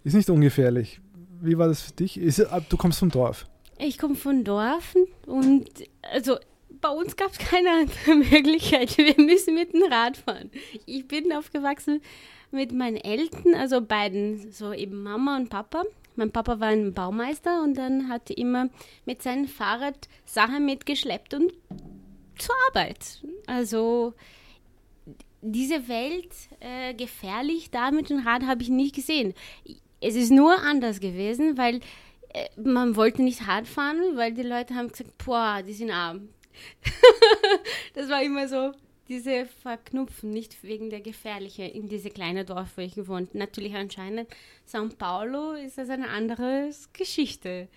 ist 0.03 0.13
nicht 0.13 0.29
ungefährlich. 0.29 1.01
Wie 1.41 1.57
war 1.57 1.67
das 1.67 1.81
für 1.81 1.93
dich? 1.93 2.17
Ist, 2.17 2.45
du 2.69 2.77
kommst 2.77 2.99
vom 2.99 3.09
Dorf. 3.09 3.47
Ich 3.77 3.97
komme 3.97 4.15
von 4.15 4.43
Dorf 4.43 4.95
und 5.25 5.69
also 6.01 6.37
bei 6.81 6.89
uns 6.89 7.15
gab 7.15 7.31
es 7.31 7.37
keine 7.37 7.69
andere 7.71 8.15
Möglichkeit. 8.31 8.97
Wir 8.97 9.15
müssen 9.17 9.55
mit 9.55 9.73
dem 9.73 9.83
Rad 9.83 10.17
fahren. 10.17 10.51
Ich 10.85 11.07
bin 11.07 11.31
aufgewachsen 11.33 12.01
mit 12.51 12.71
meinen 12.71 12.97
Eltern, 12.97 13.53
also 13.55 13.81
beiden, 13.81 14.51
so 14.51 14.73
eben 14.73 15.03
Mama 15.03 15.37
und 15.37 15.49
Papa. 15.49 15.83
Mein 16.15 16.31
Papa 16.31 16.59
war 16.59 16.69
ein 16.69 16.93
Baumeister 16.93 17.61
und 17.63 17.75
dann 17.77 18.09
hat 18.09 18.29
er 18.29 18.37
immer 18.37 18.69
mit 19.05 19.21
seinem 19.21 19.47
Fahrrad 19.47 20.09
Sachen 20.25 20.65
mitgeschleppt 20.65 21.33
und 21.33 21.53
zur 22.37 22.55
Arbeit. 22.67 23.21
Also 23.45 24.13
diese 25.41 25.87
Welt 25.87 26.33
äh, 26.59 26.93
gefährlich 26.93 27.71
da 27.71 27.91
mit 27.91 28.09
dem 28.09 28.19
Rad 28.19 28.43
habe 28.43 28.63
ich 28.63 28.69
nicht 28.69 28.95
gesehen. 28.95 29.33
Es 30.01 30.15
ist 30.15 30.31
nur 30.31 30.61
anders 30.61 30.99
gewesen, 30.99 31.57
weil 31.57 31.79
äh, 32.33 32.49
man 32.61 32.95
wollte 32.95 33.21
nicht 33.21 33.47
Rad 33.47 33.67
fahren, 33.67 34.01
weil 34.15 34.33
die 34.33 34.43
Leute 34.43 34.75
haben 34.75 34.89
gesagt, 34.89 35.17
boah, 35.23 35.61
die 35.65 35.73
sind 35.73 35.91
arm 35.91 36.29
das 37.93 38.09
war 38.09 38.23
immer 38.23 38.47
so, 38.47 38.73
diese 39.09 39.47
Verknüpfen, 39.47 40.31
nicht 40.31 40.63
wegen 40.63 40.91
der 40.91 41.01
Gefährliche 41.01 41.63
in 41.63 41.89
diese 41.89 42.11
kleine 42.11 42.45
Dorf, 42.45 42.77
wo 42.77 42.81
ich 42.81 42.93
gewohnt. 42.93 43.33
Natürlich 43.33 43.75
anscheinend, 43.75 44.29
São 44.71 44.95
Paulo 44.95 45.53
ist 45.53 45.79
das 45.79 45.89
eine 45.89 46.09
andere 46.09 46.69
Geschichte. 46.93 47.67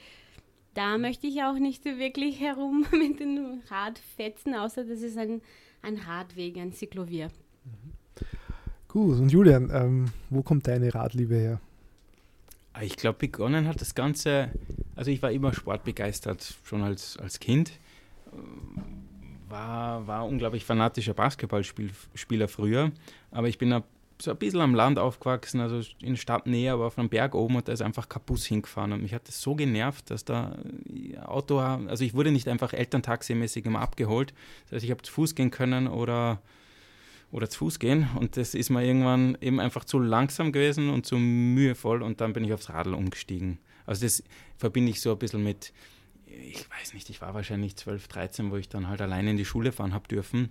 Da 0.74 0.98
möchte 0.98 1.26
ich 1.26 1.42
auch 1.42 1.58
nicht 1.58 1.84
wirklich 1.84 2.38
herum 2.40 2.86
mit 2.92 3.18
dem 3.18 3.62
Rad 3.68 3.98
fetzen, 4.16 4.54
außer 4.54 4.84
das 4.84 5.00
ist 5.00 5.16
ein, 5.16 5.40
ein 5.80 5.96
Radweg, 5.96 6.58
ein 6.58 6.72
Zyklovier. 6.72 7.30
Gut, 8.88 9.18
und 9.18 9.32
Julian, 9.32 9.70
ähm, 9.72 10.12
wo 10.28 10.42
kommt 10.42 10.66
deine 10.66 10.94
Radliebe 10.94 11.34
her? 11.34 11.60
Ich 12.82 12.96
glaube, 12.96 13.18
begonnen 13.18 13.66
hat 13.66 13.80
das 13.80 13.94
Ganze, 13.94 14.50
also 14.96 15.10
ich 15.10 15.22
war 15.22 15.30
immer 15.30 15.54
sportbegeistert, 15.54 16.56
schon 16.64 16.82
als, 16.82 17.16
als 17.16 17.40
Kind 17.40 17.72
war, 19.48 20.06
war 20.06 20.26
unglaublich 20.26 20.64
fanatischer 20.64 21.14
Basketballspieler 21.14 22.48
früher, 22.48 22.90
aber 23.30 23.48
ich 23.48 23.58
bin 23.58 23.82
so 24.20 24.30
ein 24.30 24.36
bisschen 24.36 24.60
am 24.60 24.74
Land 24.74 24.98
aufgewachsen, 24.98 25.60
also 25.60 25.80
in 26.00 26.16
Stadtnähe, 26.16 26.72
aber 26.72 26.86
auf 26.86 26.98
einem 26.98 27.08
Berg 27.08 27.34
oben 27.34 27.56
und 27.56 27.66
da 27.66 27.72
ist 27.72 27.82
einfach 27.82 28.06
Bus 28.06 28.46
hingefahren. 28.46 28.92
Und 28.92 29.02
mich 29.02 29.14
hat 29.14 29.26
das 29.26 29.40
so 29.40 29.56
genervt, 29.56 30.10
dass 30.10 30.24
da 30.24 30.56
Auto, 31.24 31.58
also 31.58 32.04
ich 32.04 32.14
wurde 32.14 32.30
nicht 32.30 32.46
einfach 32.46 32.72
Elterntaximäßig 32.72 33.66
immer 33.66 33.80
abgeholt, 33.80 34.32
das 34.64 34.76
heißt, 34.76 34.84
ich 34.84 34.90
habe 34.92 35.02
zu 35.02 35.12
Fuß 35.12 35.34
gehen 35.34 35.50
können 35.50 35.88
oder 35.88 36.40
oder 37.32 37.48
zu 37.48 37.60
Fuß 37.60 37.78
gehen. 37.78 38.08
Und 38.14 38.36
das 38.36 38.54
ist 38.54 38.70
mir 38.70 38.84
irgendwann 38.84 39.36
eben 39.40 39.58
einfach 39.58 39.84
zu 39.84 39.98
langsam 39.98 40.52
gewesen 40.52 40.90
und 40.90 41.06
zu 41.06 41.16
mühevoll. 41.16 42.02
Und 42.02 42.20
dann 42.20 42.34
bin 42.34 42.44
ich 42.44 42.52
aufs 42.52 42.68
Radl 42.68 42.94
umgestiegen. 42.94 43.58
Also 43.86 44.04
das 44.04 44.22
verbinde 44.58 44.90
ich 44.90 45.00
so 45.00 45.12
ein 45.12 45.18
bisschen 45.18 45.42
mit, 45.42 45.72
ich 46.32 46.68
weiß 46.70 46.94
nicht, 46.94 47.10
ich 47.10 47.20
war 47.20 47.34
wahrscheinlich 47.34 47.76
12, 47.76 48.08
13, 48.08 48.50
wo 48.50 48.56
ich 48.56 48.68
dann 48.68 48.88
halt 48.88 49.00
alleine 49.00 49.30
in 49.30 49.36
die 49.36 49.44
Schule 49.44 49.72
fahren 49.72 49.94
habe 49.94 50.08
dürfen. 50.08 50.50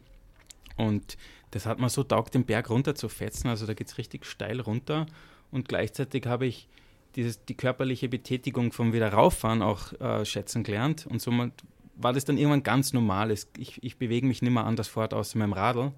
Und 0.77 1.17
das 1.51 1.65
hat 1.65 1.79
mir 1.79 1.89
so 1.89 2.03
taugt, 2.03 2.33
den 2.33 2.45
Berg 2.45 2.69
runter 2.69 2.95
zu 2.95 3.09
fetzen. 3.09 3.47
Also 3.47 3.65
da 3.65 3.73
geht 3.73 3.87
es 3.87 3.97
richtig 3.97 4.25
steil 4.25 4.59
runter. 4.61 5.05
Und 5.51 5.67
gleichzeitig 5.67 6.25
habe 6.25 6.45
ich 6.45 6.67
dieses, 7.15 7.43
die 7.45 7.55
körperliche 7.55 8.07
Betätigung 8.07 8.71
vom 8.71 8.93
Wiederauffahren 8.93 9.61
auch 9.61 9.93
äh, 9.99 10.25
schätzen 10.25 10.63
gelernt. 10.63 11.05
Und 11.07 11.21
somit 11.21 11.53
war 11.95 12.13
das 12.13 12.25
dann 12.25 12.37
irgendwann 12.37 12.63
ganz 12.63 12.93
normal. 12.93 13.31
Ich, 13.31 13.47
ich 13.57 13.97
bewege 13.97 14.27
mich 14.27 14.41
nicht 14.41 14.51
mehr 14.51 14.65
anders 14.65 14.87
fort 14.87 15.13
außer 15.13 15.37
meinem 15.37 15.53
Radl. 15.53 15.91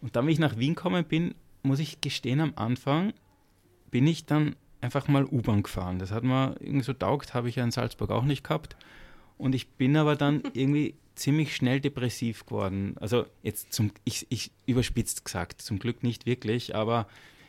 Und 0.00 0.16
dann, 0.16 0.26
wenn 0.26 0.32
ich 0.32 0.40
nach 0.40 0.58
Wien 0.58 0.74
gekommen 0.74 1.04
bin, 1.04 1.34
muss 1.62 1.78
ich 1.78 2.00
gestehen, 2.00 2.40
am 2.40 2.52
Anfang 2.56 3.12
bin 3.90 4.06
ich 4.06 4.26
dann 4.26 4.56
einfach 4.80 5.06
mal 5.06 5.24
U-Bahn 5.24 5.62
gefahren. 5.62 6.00
Das 6.00 6.10
hat 6.10 6.24
mir 6.24 6.56
irgendwie 6.58 6.84
so 6.84 6.92
taugt, 6.92 7.34
habe 7.34 7.48
ich 7.48 7.56
ja 7.56 7.64
in 7.64 7.70
Salzburg 7.70 8.10
auch 8.10 8.24
nicht 8.24 8.42
gehabt. 8.42 8.76
Und 9.42 9.56
ich 9.56 9.70
bin 9.70 9.96
aber 9.96 10.14
dann 10.14 10.44
irgendwie 10.54 10.94
ziemlich 11.16 11.56
schnell 11.56 11.80
depressiv 11.80 12.46
geworden. 12.46 12.94
Also 13.00 13.26
jetzt 13.42 13.72
zum, 13.72 13.90
ich, 14.04 14.26
ich 14.30 14.52
überspitzt 14.66 15.24
gesagt, 15.24 15.60
zum 15.60 15.80
Glück 15.80 16.04
nicht 16.04 16.26
wirklich, 16.26 16.76
aber 16.76 17.08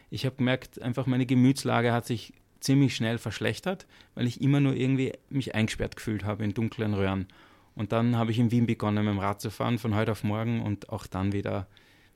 ich 0.10 0.26
habe 0.26 0.36
gemerkt, 0.36 0.82
einfach 0.82 1.06
meine 1.06 1.28
Gemütslage 1.28 1.94
hat 1.94 2.08
sich 2.08 2.34
ziemlich 2.60 2.96
schnell 2.96 3.20
verschlechtert, 3.20 3.86
weil 4.16 4.26
ich 4.26 4.42
immer 4.42 4.60
nur 4.60 4.76
irgendwie 4.76 5.14
mich 5.30 5.54
eingesperrt 5.54 5.96
gefühlt 5.96 6.24
habe 6.24 6.44
in 6.44 6.56
dunklen 6.56 6.96
Röhren. 6.96 7.28
Und 7.76 7.92
dann 7.92 8.18
habe 8.18 8.32
ich 8.32 8.40
in 8.40 8.50
Wien 8.50 8.66
begonnen, 8.66 9.06
mit 9.06 9.14
dem 9.14 9.20
Rad 9.20 9.40
zu 9.40 9.52
fahren, 9.52 9.78
von 9.78 9.94
heute 9.94 10.14
auf 10.14 10.24
morgen 10.24 10.64
und 10.64 10.90
auch 10.90 11.06
dann 11.06 11.32
wieder 11.32 11.68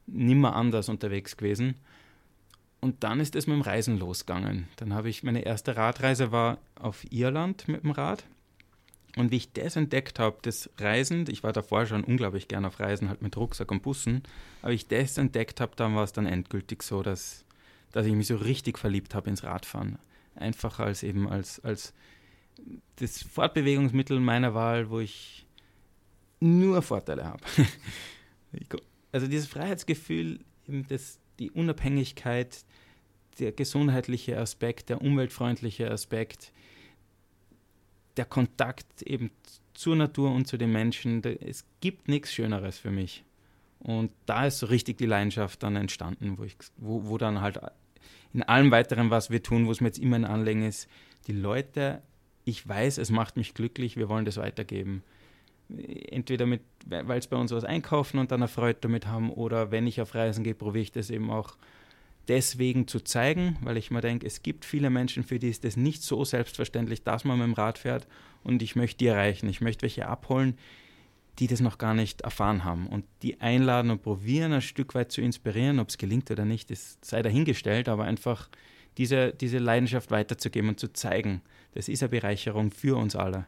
nimmer 0.07 0.55
anders 0.55 0.89
unterwegs 0.89 1.38
gewesen. 1.38 1.75
Und 2.80 3.03
dann 3.03 3.19
ist 3.19 3.36
es 3.36 3.45
mit 3.45 3.55
dem 3.55 3.61
Reisen 3.61 3.99
losgegangen. 3.99 4.67
Dann 4.78 4.93
habe 4.93 5.09
ich, 5.09 5.21
meine 5.21 5.41
erste 5.41 5.78
Radreise 5.78 6.32
war 6.32 6.57
auf 6.75 7.05
Irland 7.11 7.67
mit 7.67 7.84
dem 7.84 7.91
Rad. 7.91 8.23
Und 9.18 9.32
wie 9.32 9.38
ich 9.38 9.51
das 9.51 9.76
entdeckt 9.76 10.20
habe, 10.20 10.38
das 10.43 10.70
Reisen, 10.78 11.26
ich 11.30 11.43
war 11.43 11.51
davor 11.51 11.86
schon 11.88 12.03
unglaublich 12.03 12.47
gern 12.47 12.65
auf 12.65 12.80
Reisen, 12.80 13.09
halt 13.09 13.22
mit 13.24 13.36
Rucksack 13.36 13.72
und 13.72 13.82
Bussen, 13.82 14.22
aber 14.61 14.74
ich 14.74 14.88
das 14.88 15.18
entdeckt 15.18 15.59
habe, 15.59 15.76
dann 15.76 15.95
war 15.95 16.03
es 16.03 16.13
dann 16.13 16.28
endgültig 16.28 16.84
so, 16.84 17.01
dass, 17.01 17.43
dass 17.91 18.05
ich 18.05 18.13
mich 18.13 18.28
so 18.28 18.36
richtig 18.36 18.78
verliebt 18.78 19.15
habe 19.15 19.30
ins 19.30 19.43
Radfahren. 19.43 19.97
Einfach 20.36 20.80
als 20.80 21.01
eben 21.01 21.28
als, 21.28 21.59
als 21.61 21.93
das 22.97 23.24
Fortbewegungsmittel 23.24 24.20
meiner 24.20 24.53
Wahl, 24.53 24.89
wo 24.91 24.99
ich 24.99 25.47
nur 26.39 26.82
Vorteile 26.84 27.26
habe. 27.26 27.43
also 29.11 29.28
dieses 29.28 29.47
Freiheitsgefühl, 29.47 30.39
das, 30.68 31.20
die 31.39 31.49
Unabhängigkeit, 31.49 32.65
der 33.39 33.51
gesundheitliche 33.51 34.38
Aspekt, 34.38 34.89
der 34.89 35.01
umweltfreundliche 35.01 35.89
Aspekt, 35.89 36.51
der 38.18 38.26
Kontakt 38.26 39.01
eben 39.03 39.32
zur 39.74 39.95
Natur 39.95 40.32
und 40.32 40.47
zu 40.47 40.57
den 40.57 40.72
Menschen, 40.72 41.24
es 41.24 41.65
gibt 41.82 42.07
nichts 42.07 42.34
Schöneres 42.34 42.78
für 42.78 42.91
mich. 42.91 43.24
Und 43.80 44.11
da 44.26 44.47
ist 44.47 44.59
so 44.59 44.65
richtig 44.65 44.97
die 44.97 45.05
Leidenschaft 45.05 45.61
dann 45.61 45.76
entstanden, 45.76 46.38
wo, 46.38 46.43
ich, 46.43 46.57
wo, 46.78 47.05
wo 47.05 47.18
dann 47.18 47.41
halt 47.41 47.59
in 48.34 48.43
allem 48.43 48.72
weiteren, 48.72 49.11
was 49.11 49.30
wir 49.30 49.43
tun, 49.43 49.68
wo 49.68 49.72
es 49.72 49.82
mir 49.82 49.88
jetzt 49.88 49.99
immer 49.99 50.15
ein 50.15 50.26
Anliegen 50.26 50.63
ist, 50.63 50.89
die 51.28 51.34
Leute, 51.34 52.01
ich 52.43 52.68
weiß, 52.68 52.97
es 52.97 53.11
macht 53.11 53.38
mich 53.38 53.53
glücklich, 53.53 53.97
wir 53.97 54.09
wollen 54.09 54.26
das 54.26 54.38
weitergeben. 54.38 55.03
Entweder 55.70 56.45
mit, 56.45 56.61
weil 56.86 57.20
es 57.20 57.28
bei 57.28 57.38
uns 57.38 57.51
was 57.51 57.65
einkaufen 57.65 58.20
und 58.20 58.32
dann 58.32 58.41
eine 58.41 58.47
Freude 58.47 58.80
damit 58.82 59.05
haben, 59.05 59.32
oder 59.32 59.70
wenn 59.70 59.86
ich 59.86 60.01
auf 60.01 60.15
Reisen 60.15 60.43
gehe, 60.43 60.55
probiere 60.55 60.84
ich 60.84 60.91
das 60.91 61.09
eben 61.09 61.30
auch 61.30 61.57
deswegen 62.28 62.88
zu 62.88 62.99
zeigen, 62.99 63.57
weil 63.61 63.78
ich 63.78 63.91
mir 63.91 64.01
denke, 64.01 64.25
es 64.25 64.43
gibt 64.43 64.65
viele 64.65 64.89
Menschen, 64.89 65.23
für 65.23 65.39
die 65.39 65.49
ist 65.49 65.63
das 65.63 65.78
nicht 65.78 66.03
so 66.03 66.23
selbstverständlich, 66.25 67.03
dass 67.03 67.23
man 67.23 67.38
mit 67.38 67.47
dem 67.47 67.53
Rad 67.53 67.78
fährt 67.78 68.07
und 68.43 68.61
ich 68.61 68.75
möchte 68.75 68.99
die 68.99 69.07
erreichen. 69.07 69.49
Ich 69.49 69.61
möchte 69.61 69.84
welche 69.84 70.07
abholen, 70.07 70.57
die 71.39 71.47
das 71.47 71.59
noch 71.59 71.78
gar 71.78 71.93
nicht 71.93 72.21
erfahren 72.21 72.63
haben 72.63 72.88
und 72.88 73.05
die 73.21 73.39
einladen 73.41 73.91
und 73.91 74.01
probieren, 74.01 74.53
ein 74.53 74.61
Stück 74.61 74.95
weit 74.95 75.11
zu 75.11 75.21
inspirieren. 75.21 75.80
Ob 75.80 75.89
es 75.89 75.97
gelingt 75.97 76.32
oder 76.32 76.45
nicht, 76.45 76.71
das 76.71 76.97
sei 77.01 77.21
dahingestellt, 77.21 77.89
aber 77.89 78.05
einfach 78.05 78.49
diese, 78.97 79.34
diese 79.34 79.59
Leidenschaft 79.59 80.09
weiterzugeben 80.11 80.69
und 80.69 80.80
zu 80.80 80.91
zeigen, 80.91 81.41
das 81.73 81.88
ist 81.88 82.01
eine 82.01 82.09
Bereicherung 82.09 82.71
für 82.71 82.97
uns 82.97 83.15
alle. 83.15 83.45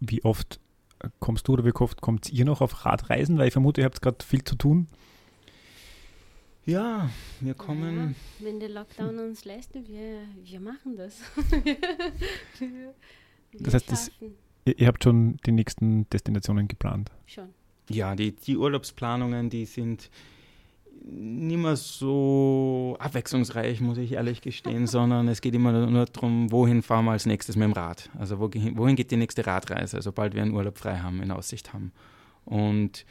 Wie 0.00 0.22
oft 0.24 0.60
kommst 1.20 1.48
du 1.48 1.54
oder 1.54 1.64
wie 1.64 1.72
oft 1.72 2.00
kommt 2.02 2.30
ihr 2.30 2.44
noch 2.44 2.60
auf 2.60 2.84
Radreisen? 2.84 3.38
Weil 3.38 3.48
ich 3.48 3.52
vermute, 3.52 3.80
ihr 3.80 3.86
habt 3.86 4.02
gerade 4.02 4.24
viel 4.24 4.44
zu 4.44 4.56
tun. 4.56 4.88
Ja, 6.68 7.08
wir 7.40 7.54
kommen. 7.54 8.14
Ja, 8.40 8.44
wenn 8.44 8.60
der 8.60 8.68
Lockdown 8.68 9.18
uns 9.20 9.46
lässt, 9.46 9.72
wir, 9.72 10.20
wir 10.44 10.60
machen 10.60 10.98
das. 10.98 11.18
wir 12.58 12.92
das 13.58 13.72
heißt, 13.72 13.90
das, 13.90 14.10
ihr, 14.66 14.78
ihr, 14.78 14.86
habt 14.86 15.02
schon 15.02 15.38
die 15.46 15.52
nächsten 15.52 16.10
Destinationen 16.10 16.68
geplant? 16.68 17.10
Schon. 17.24 17.48
Ja, 17.88 18.14
die, 18.14 18.32
die 18.32 18.58
Urlaubsplanungen, 18.58 19.48
die 19.48 19.64
sind 19.64 20.10
nicht 21.06 21.56
mehr 21.56 21.76
so 21.76 22.98
abwechslungsreich, 23.00 23.80
muss 23.80 23.96
ich 23.96 24.12
ehrlich 24.12 24.42
gestehen, 24.42 24.86
sondern 24.86 25.26
es 25.28 25.40
geht 25.40 25.54
immer 25.54 25.72
nur 25.72 26.04
darum, 26.04 26.52
wohin 26.52 26.82
fahren 26.82 27.06
wir 27.06 27.12
als 27.12 27.24
nächstes 27.24 27.56
mit 27.56 27.64
dem 27.64 27.72
Rad. 27.72 28.10
Also 28.18 28.40
wohin, 28.40 28.76
wohin 28.76 28.94
geht 28.94 29.10
die 29.10 29.16
nächste 29.16 29.46
Radreise, 29.46 30.02
sobald 30.02 30.34
wir 30.34 30.42
einen 30.42 30.52
Urlaub 30.52 30.76
frei 30.76 30.98
haben, 30.98 31.22
in 31.22 31.30
Aussicht 31.30 31.72
haben. 31.72 31.92
Und, 32.44 33.06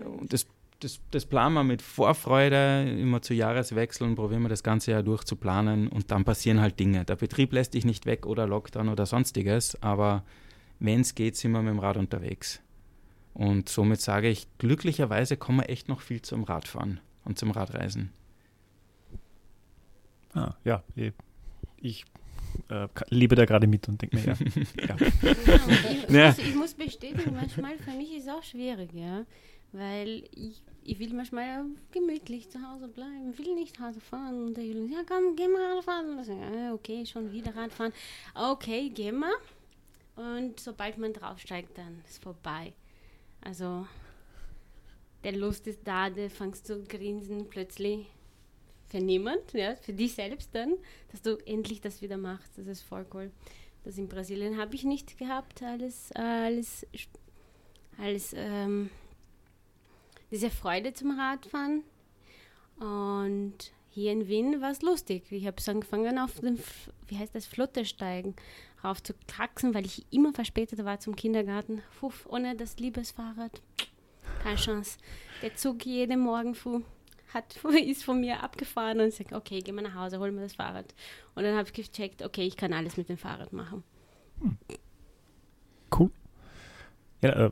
und 0.00 0.32
das 0.32 0.48
das, 0.80 1.00
das 1.10 1.26
planen 1.26 1.54
wir 1.54 1.64
mit 1.64 1.82
Vorfreude, 1.82 2.88
immer 3.00 3.20
zu 3.20 3.34
Jahreswechseln, 3.34 4.14
probieren 4.14 4.42
wir 4.42 4.48
das 4.48 4.62
ganze 4.62 4.92
Jahr 4.92 5.02
durch 5.02 5.24
zu 5.24 5.36
planen 5.36 5.88
und 5.88 6.10
dann 6.10 6.24
passieren 6.24 6.60
halt 6.60 6.78
Dinge. 6.78 7.04
Der 7.04 7.16
Betrieb 7.16 7.52
lässt 7.52 7.74
dich 7.74 7.84
nicht 7.84 8.06
weg 8.06 8.26
oder 8.26 8.46
Lockdown 8.46 8.88
oder 8.88 9.04
sonstiges, 9.04 9.80
aber 9.82 10.24
wenn 10.78 11.00
es 11.00 11.14
geht, 11.14 11.36
sind 11.36 11.52
wir 11.52 11.62
mit 11.62 11.72
dem 11.72 11.80
Rad 11.80 11.96
unterwegs. 11.96 12.60
Und 13.34 13.68
somit 13.68 14.00
sage 14.00 14.28
ich, 14.28 14.46
glücklicherweise 14.58 15.36
kommen 15.36 15.60
wir 15.60 15.68
echt 15.68 15.88
noch 15.88 16.00
viel 16.00 16.22
zum 16.22 16.44
Radfahren 16.44 17.00
und 17.24 17.38
zum 17.38 17.50
Radreisen. 17.50 18.12
Ah, 20.34 20.54
ja, 20.64 20.84
ich 21.80 22.04
äh, 22.68 22.86
lebe 23.08 23.34
da 23.34 23.44
gerade 23.44 23.66
mit 23.66 23.88
und 23.88 24.00
denke 24.00 24.16
mir, 24.16 24.24
ja. 24.24 24.36
ja. 24.88 24.96
ja 26.08 26.30
ich, 26.30 26.48
ich, 26.48 26.54
muss 26.54 26.74
bestätigen, 26.74 27.34
manchmal 27.34 27.76
für 27.78 27.92
mich 27.92 28.12
ist 28.14 28.24
es 28.24 28.28
auch 28.28 28.42
schwierig, 28.42 28.92
ja. 28.92 29.24
Weil 29.72 30.24
ich, 30.34 30.62
ich 30.82 30.98
will 30.98 31.12
manchmal 31.12 31.64
gemütlich 31.92 32.48
zu 32.48 32.58
Hause 32.66 32.88
bleiben, 32.88 33.36
will 33.36 33.54
nicht 33.54 33.78
Hause 33.78 34.00
fahren. 34.00 34.46
Und 34.46 34.56
der 34.56 34.64
Julian, 34.64 34.90
ja 34.90 35.02
komm, 35.06 35.36
geh 35.36 35.48
mal 35.48 35.74
Radfahren. 35.74 36.10
Und 36.10 36.20
ich 36.20 36.26
sage, 36.26 36.72
okay, 36.72 37.04
schon 37.04 37.32
wieder 37.32 37.54
Radfahren. 37.54 37.92
Okay, 38.34 38.90
geh 38.94 39.12
mal. 39.12 39.34
Und 40.16 40.58
sobald 40.58 40.98
man 40.98 41.12
draufsteigt, 41.12 41.76
dann 41.76 42.02
ist 42.08 42.22
vorbei. 42.22 42.72
Also 43.40 43.86
der 45.22 45.32
Lust 45.32 45.66
ist 45.66 45.80
da, 45.84 46.10
der 46.10 46.30
fängst 46.30 46.66
zu 46.66 46.82
grinsen 46.84 47.48
plötzlich 47.48 48.06
für 48.88 48.98
niemand, 48.98 49.52
ja, 49.52 49.76
für 49.76 49.92
dich 49.92 50.14
selbst 50.14 50.54
dann, 50.54 50.74
dass 51.12 51.22
du 51.22 51.36
endlich 51.46 51.80
das 51.80 52.00
wieder 52.00 52.16
machst. 52.16 52.56
Das 52.56 52.66
ist 52.66 52.82
voll 52.82 53.06
cool. 53.12 53.30
Das 53.84 53.98
in 53.98 54.08
Brasilien 54.08 54.56
habe 54.56 54.74
ich 54.74 54.84
nicht 54.84 55.18
gehabt, 55.18 55.62
alles, 55.62 56.10
äh, 56.12 56.20
alles, 56.20 56.86
alles 57.98 58.34
ähm, 58.36 58.90
diese 60.30 60.50
Freude 60.50 60.92
zum 60.92 61.18
Radfahren. 61.18 61.84
Und 62.78 63.72
hier 63.90 64.12
in 64.12 64.28
Wien 64.28 64.60
war 64.60 64.70
es 64.70 64.82
lustig. 64.82 65.30
Ich 65.30 65.46
habe 65.46 65.56
es 65.58 65.68
angefangen 65.68 66.18
auf 66.18 66.40
dem, 66.40 66.58
wie 67.08 67.18
heißt 67.18 67.34
das, 67.34 67.46
Fluttersteigen 67.46 68.36
rauf 68.84 69.02
zu 69.02 69.14
kraxen, 69.26 69.74
weil 69.74 69.86
ich 69.86 70.06
immer 70.10 70.32
verspätet 70.32 70.84
war 70.84 71.00
zum 71.00 71.16
Kindergarten. 71.16 71.82
Puff, 71.98 72.26
ohne 72.30 72.54
das 72.54 72.78
Liebesfahrrad. 72.78 73.60
Keine 74.42 74.56
Chance. 74.56 74.98
Der 75.42 75.56
Zug 75.56 75.84
jeden 75.84 76.20
Morgen 76.20 76.54
fuhr, 76.54 76.82
hat, 77.34 77.56
ist 77.84 78.04
von 78.04 78.20
mir 78.20 78.42
abgefahren 78.42 79.00
und 79.00 79.12
sagt, 79.12 79.32
okay, 79.32 79.60
geh 79.60 79.72
mal 79.72 79.82
nach 79.82 79.94
Hause, 79.94 80.18
hol 80.18 80.30
mir 80.30 80.42
das 80.42 80.54
Fahrrad. 80.54 80.94
Und 81.34 81.42
dann 81.42 81.56
habe 81.56 81.68
ich 81.68 81.72
gecheckt, 81.72 82.22
okay, 82.22 82.42
ich 82.42 82.56
kann 82.56 82.72
alles 82.72 82.96
mit 82.96 83.08
dem 83.08 83.18
Fahrrad 83.18 83.52
machen. 83.52 83.82
Cool. 85.96 86.10
Ja, 87.22 87.46
äh, 87.46 87.50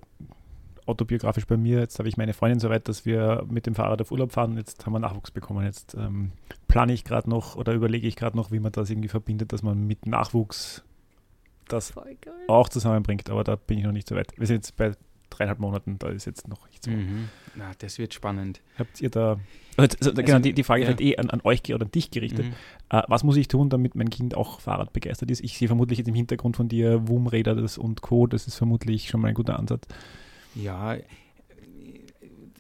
autobiografisch 0.87 1.47
bei 1.47 1.57
mir. 1.57 1.81
Jetzt 1.81 1.99
habe 1.99 2.09
ich 2.09 2.17
meine 2.17 2.33
Freundin 2.33 2.61
so 2.61 2.71
weit, 2.71 2.89
dass 2.89 3.05
wir 3.05 3.45
mit 3.49 3.67
dem 3.67 3.75
Fahrrad 3.75 4.01
auf 4.01 4.11
Urlaub 4.11 4.33
fahren. 4.33 4.57
Jetzt 4.57 4.87
haben 4.87 4.93
wir 4.93 4.99
Nachwuchs 4.99 5.31
bekommen. 5.31 5.65
Jetzt 5.65 5.95
ähm, 5.95 6.33
plane 6.69 6.93
ich 6.93 7.05
gerade 7.05 7.29
noch 7.29 7.57
oder 7.57 7.73
überlege 7.73 8.07
ich 8.07 8.17
gerade 8.17 8.37
noch, 8.37 8.53
wie 8.53 8.61
man 8.61 8.73
das 8.73 8.91
irgendwie 8.91 9.09
verbindet, 9.09 9.53
dass 9.53 9.63
man 9.63 9.87
mit 9.87 10.07
Nachwuchs 10.07 10.85
das 11.69 11.93
auch 12.49 12.69
zusammenbringt. 12.69 13.31
Aber 13.31 13.45
da 13.45 13.57
bin 13.57 13.79
ich 13.79 13.85
noch 13.85 13.93
nicht 13.93 14.09
so 14.09 14.15
weit. 14.15 14.33
Wir 14.37 14.47
sind 14.47 14.57
jetzt 14.57 14.77
bei 14.77 14.93
dreieinhalb 15.31 15.59
Monaten, 15.59 15.99
da 15.99 16.09
ist 16.09 16.25
jetzt 16.25 16.49
noch 16.49 16.69
nicht 16.69 16.85
so. 16.85 16.91
Mhm. 16.91 17.29
Na, 17.57 17.73
das 17.79 17.99
wird 17.99 18.15
spannend. 18.15 18.61
Habt 18.79 19.01
ihr 19.01 19.11
da, 19.11 19.39
also, 19.77 19.97
also, 20.01 20.15
genau, 20.15 20.39
die, 20.39 20.53
die 20.53 20.63
Frage 20.63 20.83
ja. 20.83 20.89
ist 20.89 20.93
halt 20.93 21.01
eh 21.01 21.17
an, 21.17 21.31
an 21.31 21.41
euch 21.45 21.63
oder 21.75 21.85
an 21.85 21.91
dich 21.91 22.11
gerichtet. 22.11 22.47
Mhm. 22.47 22.53
Uh, 22.93 23.03
was 23.09 23.25
muss 23.25 23.37
ich 23.37 23.49
tun, 23.49 23.69
damit 23.69 23.95
mein 23.95 24.11
Kind 24.11 24.37
auch 24.37 24.61
Fahrrad 24.61 24.93
begeistert 24.93 25.31
ist? 25.31 25.43
Ich 25.43 25.59
sehe 25.59 25.69
vermutlich 25.69 25.99
jetzt 25.99 26.09
im 26.09 26.15
Hintergrund 26.15 26.57
von 26.57 26.69
dir 26.69 27.09
Wumräder 27.09 27.57
und 27.79 28.03
Co. 28.03 28.27
Das 28.27 28.47
ist 28.47 28.57
vermutlich 28.57 29.09
schon 29.09 29.21
mal 29.21 29.29
ein 29.29 29.35
guter 29.35 29.59
Ansatz. 29.59 29.87
Ja, 30.57 30.97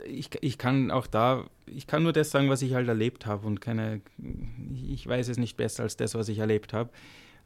ich, 0.04 0.30
ich 0.40 0.58
kann 0.58 0.90
auch 0.90 1.06
da, 1.06 1.46
ich 1.66 1.86
kann 1.86 2.02
nur 2.02 2.12
das 2.12 2.30
sagen, 2.30 2.48
was 2.48 2.62
ich 2.62 2.74
halt 2.74 2.88
erlebt 2.88 3.26
habe 3.26 3.46
und 3.46 3.60
keine, 3.60 4.00
ich 4.74 5.06
weiß 5.06 5.28
es 5.28 5.38
nicht 5.38 5.56
besser 5.56 5.84
als 5.84 5.96
das, 5.96 6.14
was 6.14 6.28
ich 6.28 6.38
erlebt 6.38 6.72
habe. 6.72 6.90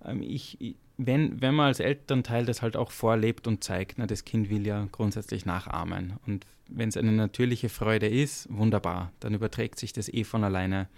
Ähm, 0.05 0.22
ich, 0.22 0.76
wenn, 0.96 1.40
wenn 1.40 1.55
man 1.55 1.66
als 1.66 1.80
Elternteil 1.80 2.44
das 2.44 2.62
halt 2.62 2.76
auch 2.76 2.90
vorlebt 2.90 3.46
und 3.46 3.64
zeigt, 3.64 3.98
na, 3.98 4.07
das 4.07 4.24
Kind 4.24 4.51
will 4.51 4.66
ja 4.66 4.86
grundsätzlich 4.92 5.46
nachahmen. 5.46 6.14
Und 6.26 6.46
wenn 6.68 6.88
es 6.88 6.96
eine 6.96 7.12
natürliche 7.12 7.68
Freude 7.68 8.09
ist, 8.09 8.46
wunderbar, 8.51 9.12
dann 9.20 9.34
überträgt 9.34 9.78
sich 9.78 9.92
das 9.92 10.09
eh 10.09 10.24
von 10.24 10.44
alleine. 10.44 10.88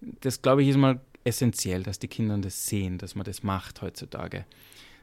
Das, 0.00 0.42
glaube 0.42 0.62
ich, 0.62 0.68
ist 0.68 0.76
mal 0.76 1.00
essentiell, 1.24 1.82
dass 1.82 1.98
die 1.98 2.08
Kinder 2.08 2.38
das 2.38 2.66
sehen, 2.66 2.98
dass 2.98 3.14
man 3.14 3.24
das 3.24 3.42
macht 3.42 3.82
heutzutage. 3.82 4.44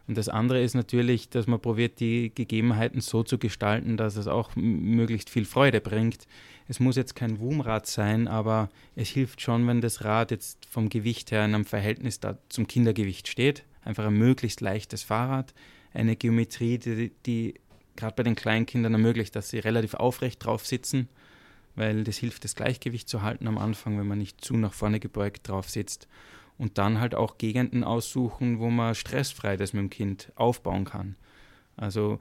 Und 0.08 0.18
das 0.18 0.30
andere 0.30 0.62
ist 0.62 0.76
natürlich, 0.76 1.30
dass 1.30 1.48
man 1.48 1.60
probiert, 1.60 2.00
die 2.00 2.32
Gegebenheiten 2.34 3.02
so 3.02 3.24
zu 3.24 3.40
gestalten, 3.40 3.98
dass 3.98 4.18
es 4.18 4.28
auch 4.28 4.56
möglichst 4.56 5.30
viel 5.30 5.46
Freude 5.46 5.82
bringt. 5.82 6.28
Es 6.68 6.80
muss 6.80 6.96
jetzt 6.96 7.16
kein 7.16 7.40
Wumrad 7.40 7.88
sein, 7.88 8.28
aber 8.28 8.70
es 8.96 9.10
hilft 9.10 9.42
schon, 9.42 9.68
wenn 9.68 9.82
das 9.82 10.04
Rad 10.04 10.32
jetzt 10.32 10.66
vom 10.70 10.90
Gewicht 10.90 11.32
her 11.32 11.44
in 11.46 11.56
einem 11.56 11.66
Verhältnis 11.66 12.20
da 12.20 12.38
zum 12.50 12.68
Kindergewicht 12.68 13.28
steht. 13.28 13.64
Einfach 13.84 14.06
ein 14.06 14.18
möglichst 14.18 14.62
leichtes 14.62 15.04
Fahrrad, 15.04 15.54
eine 15.94 16.16
Geometrie, 16.16 16.78
die, 16.78 17.12
die 17.26 17.56
gerade 17.96 18.16
bei 18.16 18.24
den 18.24 18.36
Kleinkindern 18.36 18.94
ermöglicht, 18.94 19.36
dass 19.36 19.50
sie 19.50 19.60
relativ 19.60 19.96
aufrecht 19.96 20.44
drauf 20.44 20.66
sitzen, 20.66 21.08
weil 21.76 22.04
das 22.04 22.18
hilft, 22.18 22.44
das 22.44 22.56
Gleichgewicht 22.56 23.10
zu 23.10 23.22
halten 23.22 23.48
am 23.48 23.58
Anfang, 23.58 23.98
wenn 23.98 24.08
man 24.08 24.18
nicht 24.18 24.44
zu 24.44 24.56
nach 24.56 24.74
vorne 24.74 25.00
gebeugt 25.00 25.48
drauf 25.48 25.70
sitzt 25.70 26.08
und 26.58 26.78
dann 26.78 27.00
halt 27.00 27.16
auch 27.16 27.38
Gegenden 27.38 27.84
aussuchen, 27.84 28.60
wo 28.60 28.70
man 28.70 28.96
stressfrei 28.96 29.58
das 29.58 29.74
mit 29.74 29.82
dem 29.82 29.90
Kind 29.90 30.32
aufbauen 30.36 30.86
kann. 30.86 31.16
Also 31.76 32.20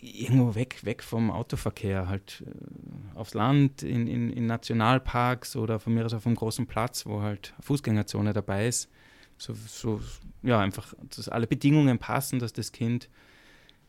irgendwo 0.00 0.54
weg, 0.54 0.84
weg 0.84 1.02
vom 1.02 1.30
Autoverkehr, 1.30 2.08
halt 2.08 2.44
äh, 2.46 3.16
aufs 3.16 3.34
Land, 3.34 3.82
in, 3.82 4.06
in, 4.06 4.30
in, 4.30 4.46
Nationalparks 4.46 5.56
oder 5.56 5.78
von 5.78 5.94
mir 5.94 6.04
aus 6.04 6.14
auf 6.14 6.26
einem 6.26 6.36
großen 6.36 6.66
Platz, 6.66 7.06
wo 7.06 7.22
halt 7.22 7.54
Fußgängerzone 7.60 8.32
dabei 8.32 8.66
ist. 8.66 8.90
So, 9.36 9.54
so, 9.54 10.00
ja, 10.42 10.60
einfach, 10.60 10.94
dass 11.14 11.28
alle 11.28 11.46
Bedingungen 11.46 11.98
passen, 11.98 12.40
dass 12.40 12.52
das 12.52 12.72
Kind 12.72 13.08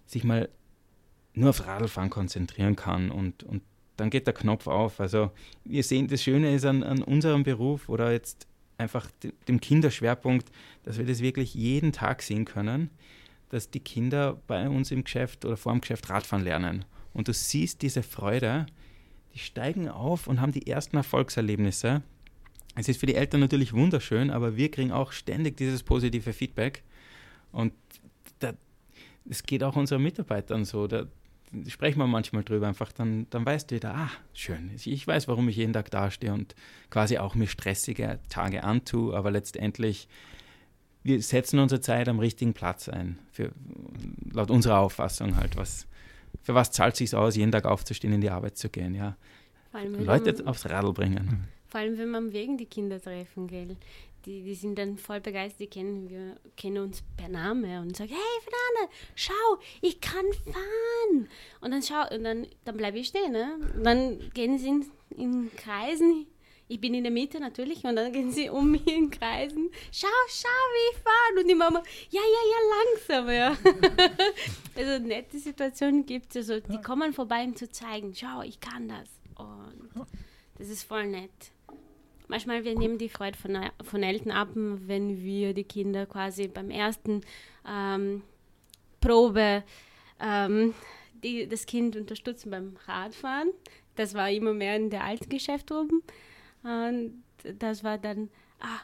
sich 0.06 0.24
mal 0.24 0.50
nur 1.34 1.50
auf 1.50 1.66
Radlfahren 1.66 2.10
konzentrieren 2.10 2.76
kann 2.76 3.10
und, 3.10 3.44
und 3.44 3.64
dann 3.98 4.10
geht 4.10 4.28
der 4.28 4.34
Knopf 4.34 4.68
auf. 4.68 5.00
Also 5.00 5.32
wir 5.64 5.84
sehen, 5.84 6.08
das 6.08 6.24
Schöne 6.24 6.54
ist 6.54 6.66
an, 6.66 6.84
an 6.84 7.02
unserem 7.02 7.44
Beruf 7.44 7.90
oder 7.90 8.12
jetzt 8.12 8.48
einfach 8.80 9.10
dem 9.48 9.60
Kinderschwerpunkt, 9.60 10.52
dass 10.84 10.98
wir 10.98 11.06
das 11.06 11.22
wirklich 11.22 11.54
jeden 11.54 11.92
Tag 11.92 12.22
sehen 12.22 12.46
können, 12.46 12.90
dass 13.50 13.70
die 13.70 13.80
Kinder 13.80 14.42
bei 14.48 14.70
uns 14.70 14.92
im 14.92 15.04
Geschäft 15.04 15.46
oder 15.46 15.58
vor 15.58 15.72
dem 15.72 15.82
Geschäft 15.82 16.10
Radfahren 16.10 16.44
lernen. 16.44 16.86
Und 17.14 17.28
du 17.28 17.34
siehst 17.34 17.82
diese 17.82 18.04
Freude, 18.04 18.68
die 19.34 19.40
steigen 19.40 19.90
auf 19.90 20.28
und 20.28 20.42
haben 20.42 20.52
die 20.52 20.68
ersten 20.68 20.98
Erfolgserlebnisse. 20.98 22.02
es 22.76 22.88
ist 22.88 23.00
für 23.00 23.06
die 23.06 23.16
Eltern 23.16 23.42
natürlich 23.42 23.74
wunderschön, 23.74 24.30
aber 24.30 24.56
wir 24.56 24.72
kriegen 24.72 24.92
auch 24.92 25.12
ständig 25.12 25.58
dieses 25.58 25.84
positive 25.84 26.34
Feedback. 26.34 26.84
Und 27.52 27.74
es 29.30 29.44
geht 29.44 29.64
auch 29.64 29.76
unseren 29.76 30.02
Mitarbeitern 30.02 30.66
so. 30.66 30.88
Da 30.88 31.06
sprechen 31.68 32.00
wir 32.00 32.08
manchmal 32.08 32.44
drüber 32.44 32.68
einfach, 32.68 32.92
dann, 32.92 33.28
dann 33.30 33.46
weißt 33.46 33.72
du 33.72 33.76
wieder, 33.76 33.96
ah, 33.96 34.12
schön, 34.34 34.72
ich 34.76 35.08
weiß, 35.08 35.28
warum 35.28 35.50
ich 35.50 35.56
jeden 35.56 35.74
Tag 35.74 35.90
dastehe 35.92 36.34
und 36.34 36.56
quasi 36.90 37.18
auch 37.18 37.36
mir 37.36 37.48
stressige 37.48 38.20
Tage 38.30 38.64
antue, 38.64 39.16
aber 39.16 39.32
letztendlich, 39.32 40.08
wir 41.04 41.22
setzen 41.22 41.60
unsere 41.60 41.82
Zeit 41.82 42.08
am 42.08 42.20
richtigen 42.20 42.54
Platz 42.54 42.90
ein, 42.90 43.18
für, 43.32 43.52
laut 44.32 44.52
unserer 44.52 44.80
Auffassung 44.80 45.38
halt, 45.38 45.56
was, 45.58 45.88
für 46.44 46.54
was 46.56 46.72
zahlt 46.72 46.94
es 46.94 47.00
sich 47.00 47.16
aus, 47.16 47.36
jeden 47.36 47.52
Tag 47.52 47.66
aufzustehen, 47.66 48.14
in 48.14 48.22
die 48.22 48.30
Arbeit 48.30 48.58
zu 48.58 48.70
gehen, 48.70 48.94
ja. 48.94 49.18
Leute 49.74 50.34
man, 50.34 50.48
aufs 50.48 50.68
Radl 50.68 50.94
bringen. 50.94 51.48
Vor 51.68 51.80
allem, 51.80 51.98
wenn 52.00 52.10
man 52.10 52.34
wegen 52.34 52.58
die 52.58 52.66
Kinder 52.66 53.00
treffen, 53.00 53.48
gell 53.48 53.76
die, 54.26 54.44
die 54.44 54.56
sind 54.56 54.78
dann 54.78 54.98
voll 54.98 55.22
begeistert, 55.22 55.62
die 55.62 55.68
kennen, 55.68 56.10
wir 56.10 56.36
kennen 56.58 56.84
uns 56.84 57.04
per 57.18 57.30
Name 57.30 57.82
und 57.82 57.96
sagen, 57.96 58.12
hey 58.12 58.42
Fernanda, 58.42 58.94
schau, 59.16 59.60
ich 59.82 60.02
kann 60.02 60.26
fahren. 60.46 61.30
Und 61.62 61.72
dann 61.72 61.82
schau, 61.82 62.04
und 62.14 62.24
dann, 62.24 62.48
dann 62.66 62.78
bleibe 62.78 63.00
ich 63.00 63.08
stehen, 63.08 63.32
ne? 63.32 63.60
Und 63.76 63.84
dann 63.84 64.30
gehen 64.34 64.58
sie 64.58 64.68
in, 64.68 64.92
in 65.18 65.56
Kreisen. 65.56 66.28
Ich 66.68 66.80
bin 66.80 66.94
in 66.94 67.04
der 67.04 67.12
Mitte 67.12 67.40
natürlich 67.40 67.84
und 67.84 67.96
dann 67.96 68.12
gehen 68.12 68.32
sie 68.32 68.50
um 68.50 68.72
mich 68.72 68.86
in 68.86 69.10
Kreisen. 69.10 69.72
Schau, 69.92 70.08
schau, 70.28 70.48
wie 70.48 70.96
ich 70.96 71.02
fahre. 71.02 71.42
Und 71.42 71.48
die 71.48 71.56
Mama, 71.56 71.82
ja, 72.12 72.22
ja, 72.22 72.42
ja, 72.52 73.18
langsam, 73.18 73.30
ja. 73.30 73.58
also 74.76 75.04
nette 75.04 75.40
Situationen 75.40 76.06
gibt 76.06 76.36
es. 76.36 76.50
Also, 76.50 76.68
die 76.68 76.80
kommen 76.82 77.14
vorbei, 77.14 77.44
um 77.44 77.56
zu 77.56 77.72
zeigen, 77.72 78.14
schau, 78.14 78.44
ich 78.44 78.60
kann 78.60 78.88
das. 78.88 79.10
Und 79.36 80.08
das 80.60 80.70
ist 80.70 80.84
voll 80.84 81.08
nett 81.08 81.32
manchmal 82.30 82.64
wir 82.64 82.78
nehmen 82.78 82.98
die 82.98 83.10
Freude 83.10 83.38
von, 83.38 83.58
von 83.84 84.04
Eltern 84.04 84.32
ab, 84.32 84.50
wenn 84.54 85.22
wir 85.24 85.54
die 85.54 85.66
Kinder 85.66 86.06
quasi 86.06 86.48
beim 86.48 86.70
ersten 86.70 87.22
ähm, 87.68 88.22
Probe 89.02 89.64
ähm, 90.22 90.74
die, 91.24 91.48
das 91.48 91.66
Kind 91.66 91.96
unterstützen 91.96 92.52
beim 92.52 92.78
Radfahren. 92.86 93.52
Das 93.96 94.14
war 94.14 94.30
immer 94.30 94.54
mehr 94.54 94.78
in 94.78 94.90
der 94.90 95.04
Altgeschäft 95.04 95.72
oben. 95.72 96.04
Und 96.64 97.24
das 97.58 97.84
war 97.84 97.98
dann, 97.98 98.30
ah, 98.60 98.80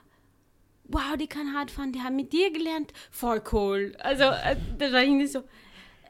wow, 0.85 1.15
die 1.17 1.27
kann 1.27 1.55
Radfahren, 1.55 1.93
die 1.93 2.01
haben 2.01 2.15
mit 2.15 2.33
dir 2.33 2.51
gelernt, 2.51 2.91
voll 3.11 3.41
cool. 3.53 3.95
Also 3.99 4.23
äh, 4.23 4.57
das 4.77 4.91
war 4.91 5.03
irgendwie 5.03 5.27
so, 5.27 5.43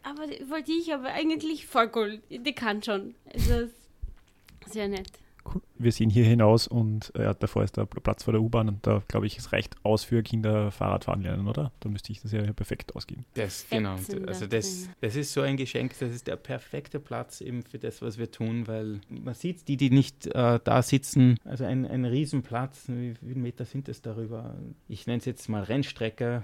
aber 0.03 0.27
wollte 0.49 0.71
ich 0.71 0.93
aber 0.93 1.09
eigentlich 1.09 1.67
voll 1.67 1.91
cool, 1.95 2.21
die 2.29 2.53
kann 2.53 2.81
schon. 2.81 3.15
Also 3.33 3.69
sehr 4.67 4.87
nett 4.87 5.24
wir 5.77 5.91
sehen 5.91 6.09
hier 6.09 6.25
hinaus 6.25 6.67
und 6.67 7.13
äh, 7.15 7.33
davor 7.39 7.63
ist 7.63 7.77
der 7.77 7.85
Platz 7.85 8.23
vor 8.23 8.33
der 8.33 8.41
U-Bahn 8.41 8.67
und 8.67 8.87
da 8.87 9.03
glaube 9.07 9.27
ich, 9.27 9.37
es 9.37 9.51
reicht 9.51 9.75
aus 9.83 10.03
für 10.03 10.23
Kinder 10.23 10.71
Fahrradfahren 10.71 11.21
lernen, 11.21 11.47
oder? 11.47 11.71
Da 11.79 11.89
müsste 11.89 12.11
ich 12.11 12.21
das 12.21 12.31
ja 12.31 12.41
perfekt 12.53 12.95
ausgehen. 12.95 13.25
Das, 13.33 13.65
genau. 13.69 13.95
Also 14.27 14.47
das, 14.47 14.89
das 15.01 15.15
ist 15.15 15.33
so 15.33 15.41
ein 15.41 15.57
Geschenk, 15.57 15.93
das 15.99 16.11
ist 16.11 16.27
der 16.27 16.35
perfekte 16.35 16.99
Platz 16.99 17.41
eben 17.41 17.63
für 17.63 17.79
das, 17.79 18.01
was 18.01 18.17
wir 18.17 18.31
tun, 18.31 18.67
weil 18.67 19.01
man 19.09 19.33
sieht, 19.33 19.67
die, 19.67 19.77
die 19.77 19.89
nicht 19.89 20.27
äh, 20.27 20.59
da 20.63 20.81
sitzen, 20.81 21.37
also 21.43 21.65
ein, 21.65 21.85
ein 21.85 22.05
Riesenplatz, 22.05 22.85
wie 22.87 23.15
viele 23.15 23.35
Meter 23.35 23.65
sind 23.65 23.89
es 23.89 24.01
darüber? 24.01 24.55
Ich 24.87 25.07
nenne 25.07 25.19
es 25.19 25.25
jetzt 25.25 25.49
mal 25.49 25.63
Rennstrecke, 25.63 26.43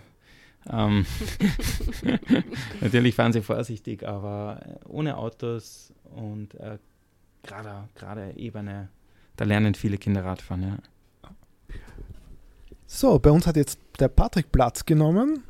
ähm, 0.70 1.06
natürlich 2.82 3.16
fahren 3.16 3.34
sie 3.34 3.42
vorsichtig, 3.42 4.08
aber 4.08 4.62
ohne 4.88 5.18
Autos 5.18 5.94
und 6.04 6.54
äh, 6.56 6.78
gerade, 7.44 7.90
gerade 7.96 8.34
Ebene, 8.38 8.90
da 9.38 9.46
lernen 9.46 9.76
viele 9.76 9.98
Kinder 9.98 10.24
Radfahren, 10.24 10.64
ja. 10.64 10.78
So, 12.86 13.20
bei 13.20 13.32
uns 13.32 13.48
hat 13.48 13.56
jetzt 13.56 13.80
der 14.00 14.10
Patrick 14.10 14.52
Platz 14.52 14.86
genommen, 14.86 15.44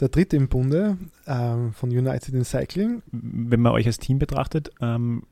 der 0.00 0.08
dritte 0.08 0.36
im 0.36 0.48
Bunde 0.48 0.98
ähm, 1.26 1.72
von 1.72 1.90
United 1.90 2.34
in 2.34 2.44
Cycling. 2.44 3.02
Wenn 3.12 3.60
man 3.60 3.72
euch 3.72 3.86
als 3.86 3.98
Team 3.98 4.18
betrachtet, 4.18 4.72
ähm, 4.80 5.22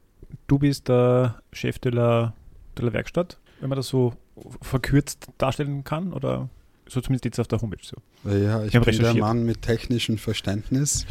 du 0.47 0.59
bist 0.59 0.89
der 0.89 1.43
Chef 1.53 1.79
der, 1.81 2.35
der 2.77 2.93
Werkstatt, 2.93 3.39
wenn 3.61 3.71
man 3.71 3.77
das 3.77 3.89
so 3.89 4.15
verkürzt 4.63 5.27
darstellen 5.39 5.83
kann, 5.83 6.13
oder 6.13 6.49
so 6.87 7.01
zumindest 7.01 7.25
jetzt 7.25 7.41
auf 7.41 7.49
der 7.49 7.61
Homepage 7.61 7.83
so. 7.83 7.97
Ja, 8.31 8.63
ich, 8.63 8.75
ich 8.75 8.81
bin 8.81 8.99
der 8.99 9.15
Mann 9.15 9.45
mit 9.45 9.63
technischem 9.63 10.17
Verständnis 10.17 11.07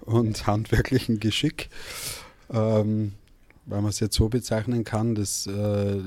und 0.00 0.46
handwerklichem 0.46 1.20
Geschick. 1.20 1.70
Ähm, 2.50 3.12
weil 3.66 3.80
man 3.80 3.90
es 3.90 4.00
jetzt 4.00 4.16
so 4.16 4.28
bezeichnen 4.28 4.84
kann, 4.84 5.14
dass 5.14 5.46
äh, 5.46 5.98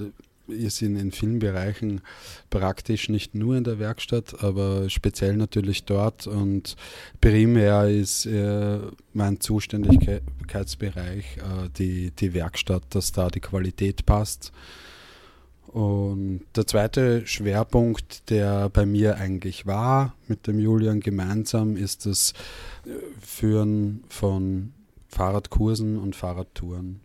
ist 0.48 0.82
in, 0.82 0.96
in 0.96 1.12
vielen 1.12 1.40
Bereichen 1.40 2.02
praktisch 2.50 3.10
nicht 3.10 3.36
nur 3.36 3.56
in 3.56 3.64
der 3.64 3.80
Werkstatt, 3.80 4.44
aber 4.44 4.90
speziell 4.90 5.38
natürlich 5.38 5.86
dort 5.86 6.28
und 6.28 6.76
primär 7.22 7.90
ist 7.90 8.26
äh, 8.26 8.80
mein 9.14 9.40
Zuständigkeitsbereich 9.40 11.38
äh, 11.38 11.70
die, 11.78 12.12
die 12.12 12.34
Werkstatt, 12.34 12.84
dass 12.90 13.12
da 13.12 13.30
die 13.30 13.40
Qualität 13.40 14.06
passt. 14.06 14.52
Und 15.68 16.42
der 16.56 16.66
zweite 16.68 17.28
Schwerpunkt, 17.28 18.30
der 18.30 18.70
bei 18.70 18.86
mir 18.86 19.18
eigentlich 19.18 19.66
war, 19.66 20.16
mit 20.28 20.48
dem 20.48 20.58
Julian 20.58 21.02
gemeinsam, 21.02 21.76
ist 21.76 22.06
das 22.06 22.34
Führen 23.20 24.06
von 24.08 24.72
Fahrradkursen 25.10 25.98
und 25.98 26.16
Fahrradtouren. 26.16 27.02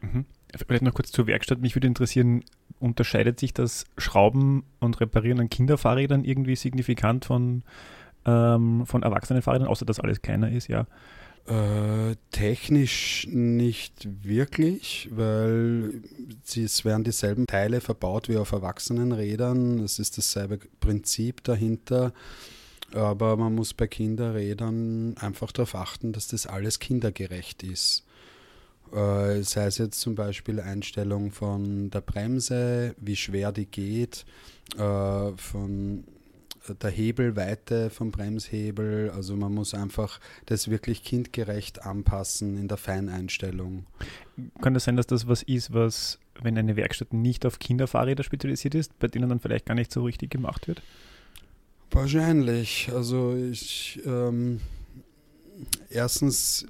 Mhm. 0.00 0.24
Vielleicht 0.54 0.82
noch 0.82 0.94
kurz 0.94 1.12
zur 1.12 1.26
Werkstatt. 1.26 1.60
Mich 1.60 1.76
würde 1.76 1.86
interessieren, 1.86 2.44
unterscheidet 2.80 3.38
sich 3.38 3.54
das 3.54 3.84
Schrauben 3.98 4.64
und 4.80 5.00
Reparieren 5.00 5.40
an 5.40 5.50
Kinderfahrrädern 5.50 6.24
irgendwie 6.24 6.56
signifikant 6.56 7.24
von, 7.24 7.62
ähm, 8.24 8.84
von 8.86 9.02
erwachsenen 9.02 9.42
außer 9.44 9.84
dass 9.84 10.00
alles 10.00 10.22
kleiner 10.22 10.50
ist, 10.50 10.68
ja? 10.68 10.86
Äh, 11.46 12.16
technisch 12.30 13.26
nicht 13.30 14.06
wirklich, 14.24 15.08
weil 15.10 16.02
es 16.46 16.84
werden 16.84 17.02
dieselben 17.02 17.46
Teile 17.46 17.80
verbaut 17.80 18.28
wie 18.28 18.36
auf 18.36 18.52
erwachsenen 18.52 19.12
Rädern. 19.12 19.78
Es 19.80 19.98
ist 19.98 20.18
dasselbe 20.18 20.58
Prinzip 20.80 21.42
dahinter. 21.42 22.12
Aber 22.92 23.36
man 23.36 23.54
muss 23.54 23.72
bei 23.72 23.86
Kinderrädern 23.86 25.16
einfach 25.18 25.52
darauf 25.52 25.74
achten, 25.74 26.12
dass 26.12 26.28
das 26.28 26.46
alles 26.46 26.78
kindergerecht 26.78 27.62
ist. 27.62 28.04
Äh, 28.92 29.42
sei 29.42 29.66
es 29.66 29.78
jetzt 29.78 30.00
zum 30.00 30.14
Beispiel 30.14 30.60
Einstellung 30.60 31.30
von 31.30 31.90
der 31.90 32.00
Bremse, 32.00 32.94
wie 32.98 33.16
schwer 33.16 33.52
die 33.52 33.66
geht, 33.66 34.24
äh, 34.76 35.32
von 35.36 36.04
der 36.82 36.90
Hebelweite 36.90 37.90
vom 37.90 38.10
Bremshebel. 38.10 39.10
Also 39.14 39.36
man 39.36 39.54
muss 39.54 39.74
einfach 39.74 40.20
das 40.46 40.68
wirklich 40.68 41.02
kindgerecht 41.02 41.82
anpassen 41.82 42.58
in 42.58 42.68
der 42.68 42.76
Feineinstellung. 42.76 43.86
Kann 44.60 44.74
das 44.74 44.84
sein, 44.84 44.96
dass 44.96 45.06
das 45.06 45.26
was 45.26 45.42
ist, 45.42 45.72
was, 45.72 46.18
wenn 46.40 46.58
eine 46.58 46.76
Werkstatt 46.76 47.12
nicht 47.12 47.46
auf 47.46 47.58
Kinderfahrräder 47.58 48.24
spezialisiert 48.24 48.74
ist, 48.74 48.98
bei 48.98 49.08
denen 49.08 49.28
dann 49.28 49.40
vielleicht 49.40 49.66
gar 49.66 49.74
nicht 49.74 49.92
so 49.92 50.04
richtig 50.04 50.30
gemacht 50.30 50.68
wird? 50.68 50.82
Wahrscheinlich. 51.90 52.90
Also 52.92 53.34
ich 53.34 54.00
ähm, 54.04 54.60
erstens 55.88 56.66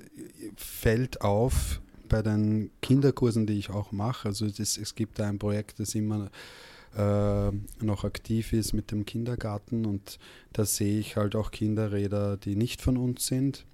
fällt 0.56 1.20
auf, 1.20 1.80
bei 2.10 2.20
den 2.20 2.70
Kinderkursen, 2.82 3.46
die 3.46 3.54
ich 3.54 3.70
auch 3.70 3.92
mache, 3.92 4.28
also 4.28 4.46
das, 4.46 4.76
es 4.76 4.94
gibt 4.94 5.18
ein 5.20 5.38
Projekt, 5.38 5.80
das 5.80 5.94
immer 5.94 6.30
äh, 6.96 7.50
noch 7.82 8.04
aktiv 8.04 8.52
ist 8.52 8.74
mit 8.74 8.90
dem 8.90 9.06
Kindergarten 9.06 9.86
und 9.86 10.18
da 10.52 10.66
sehe 10.66 10.98
ich 10.98 11.16
halt 11.16 11.34
auch 11.34 11.52
Kinderräder, 11.52 12.36
die 12.36 12.56
nicht 12.56 12.82
von 12.82 12.98
uns 12.98 13.26
sind. 13.26 13.64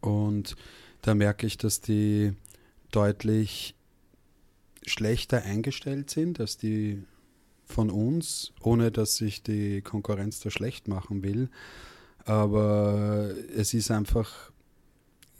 Und 0.00 0.56
da 1.02 1.14
merke 1.14 1.46
ich, 1.46 1.56
dass 1.56 1.80
die 1.80 2.34
deutlich 2.90 3.74
schlechter 4.84 5.42
eingestellt 5.42 6.10
sind 6.10 6.40
als 6.40 6.56
die 6.56 7.02
von 7.64 7.90
uns, 7.90 8.52
ohne 8.60 8.90
dass 8.90 9.20
ich 9.20 9.42
die 9.42 9.82
Konkurrenz 9.82 10.40
da 10.40 10.50
schlecht 10.50 10.88
machen 10.88 11.22
will. 11.22 11.50
Aber 12.24 13.32
es 13.54 13.74
ist 13.74 13.90
einfach 13.90 14.50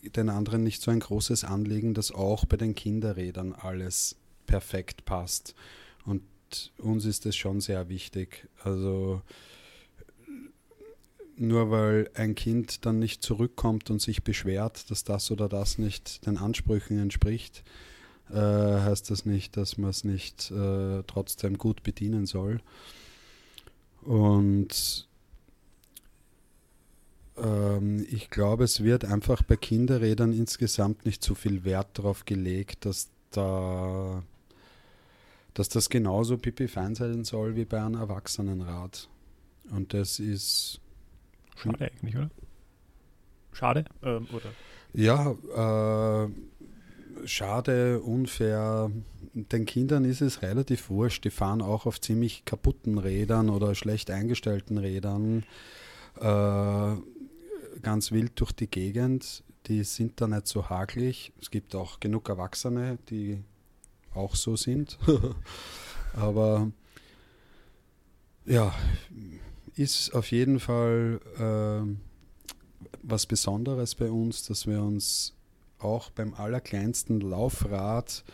den 0.02 0.28
anderen 0.28 0.62
nicht 0.62 0.82
so 0.82 0.90
ein 0.90 1.00
großes 1.00 1.44
Anliegen, 1.44 1.94
dass 1.94 2.12
auch 2.12 2.44
bei 2.44 2.56
den 2.56 2.74
Kinderrädern 2.74 3.52
alles 3.52 4.16
perfekt 4.46 5.04
passt. 5.04 5.54
Und 6.04 6.22
uns 6.78 7.04
ist 7.04 7.26
es 7.26 7.36
schon 7.36 7.60
sehr 7.60 7.88
wichtig. 7.88 8.48
Also 8.62 9.22
nur 11.36 11.70
weil 11.70 12.10
ein 12.14 12.34
Kind 12.34 12.84
dann 12.84 12.98
nicht 12.98 13.22
zurückkommt 13.22 13.90
und 13.90 14.00
sich 14.00 14.24
beschwert, 14.24 14.90
dass 14.90 15.04
das 15.04 15.30
oder 15.30 15.48
das 15.48 15.78
nicht 15.78 16.26
den 16.26 16.36
Ansprüchen 16.36 16.98
entspricht, 16.98 17.62
äh, 18.30 18.34
heißt 18.34 19.10
das 19.10 19.24
nicht, 19.24 19.56
dass 19.56 19.78
man 19.78 19.90
es 19.90 20.04
nicht 20.04 20.50
äh, 20.50 21.02
trotzdem 21.06 21.56
gut 21.56 21.82
bedienen 21.82 22.26
soll. 22.26 22.60
Und 24.02 25.07
ähm, 27.42 28.06
ich 28.10 28.30
glaube, 28.30 28.64
es 28.64 28.82
wird 28.82 29.04
einfach 29.04 29.42
bei 29.42 29.56
Kinderrädern 29.56 30.32
insgesamt 30.32 31.06
nicht 31.06 31.22
so 31.22 31.34
viel 31.34 31.64
Wert 31.64 31.98
darauf 31.98 32.24
gelegt, 32.24 32.84
dass 32.84 33.10
da 33.30 34.22
dass 35.58 35.68
das 35.68 35.90
genauso 35.90 36.38
pipi 36.38 36.68
fein 36.68 36.94
sein 36.94 37.24
soll 37.24 37.56
wie 37.56 37.64
bei 37.64 37.82
einem 37.82 37.96
Erwachsenenrad. 37.96 39.08
Und 39.70 39.92
das 39.92 40.20
ist. 40.20 40.80
Schade 41.56 41.90
eigentlich, 41.90 42.16
oder? 42.16 42.30
Schade? 43.52 43.84
Ähm, 44.04 44.28
oder? 44.32 44.52
Ja, 44.92 46.24
äh, 46.24 46.28
schade, 47.26 48.00
unfair. 48.00 48.92
Den 49.34 49.66
Kindern 49.66 50.04
ist 50.04 50.20
es 50.20 50.42
relativ 50.42 50.90
wurscht. 50.90 51.24
Die 51.24 51.30
fahren 51.30 51.60
auch 51.60 51.86
auf 51.86 52.00
ziemlich 52.00 52.44
kaputten 52.44 52.98
Rädern 52.98 53.50
oder 53.50 53.74
schlecht 53.74 54.12
eingestellten 54.12 54.78
Rädern 54.78 55.44
äh, 56.20 56.94
ganz 57.82 58.12
wild 58.12 58.38
durch 58.40 58.52
die 58.52 58.68
Gegend. 58.68 59.42
Die 59.66 59.84
sind 59.84 60.20
da 60.20 60.26
nicht 60.26 60.46
so 60.46 60.68
hakelig. 60.68 61.32
Es 61.40 61.50
gibt 61.50 61.74
auch 61.74 62.00
genug 62.00 62.28
Erwachsene, 62.28 62.98
die 63.10 63.42
auch 64.14 64.34
so 64.34 64.56
sind. 64.56 64.98
Aber 66.14 66.70
ja, 68.46 68.74
ist 69.74 70.14
auf 70.14 70.30
jeden 70.30 70.58
Fall 70.58 71.20
äh, 71.38 72.86
was 73.02 73.26
Besonderes 73.26 73.94
bei 73.94 74.10
uns, 74.10 74.46
dass 74.46 74.66
wir 74.66 74.82
uns 74.82 75.34
auch 75.78 76.10
beim 76.10 76.34
allerkleinsten 76.34 77.20
Laufrad 77.20 78.24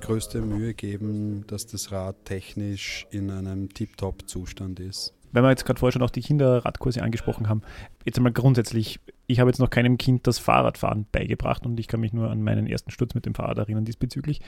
größte 0.00 0.42
Mühe 0.42 0.74
geben, 0.74 1.46
dass 1.46 1.66
das 1.66 1.90
Rad 1.90 2.24
technisch 2.24 3.06
in 3.10 3.30
einem 3.30 3.72
Tip-Top-Zustand 3.72 4.80
ist. 4.80 5.14
Wenn 5.32 5.42
wir 5.42 5.50
jetzt 5.50 5.64
gerade 5.64 5.80
vorher 5.80 5.92
schon 5.92 6.02
auch 6.02 6.10
die 6.10 6.20
Kinderradkurse 6.20 7.02
angesprochen 7.02 7.48
haben, 7.48 7.62
jetzt 8.04 8.18
einmal 8.18 8.32
grundsätzlich, 8.32 9.00
ich 9.26 9.40
habe 9.40 9.50
jetzt 9.50 9.58
noch 9.58 9.70
keinem 9.70 9.98
Kind 9.98 10.26
das 10.26 10.38
Fahrradfahren 10.38 11.06
beigebracht 11.10 11.66
und 11.66 11.78
ich 11.80 11.88
kann 11.88 12.00
mich 12.00 12.12
nur 12.12 12.30
an 12.30 12.42
meinen 12.42 12.66
ersten 12.66 12.90
Sturz 12.90 13.14
mit 13.14 13.26
dem 13.26 13.34
Fahrrad 13.34 13.58
erinnern 13.58 13.84
diesbezüglich, 13.84 14.40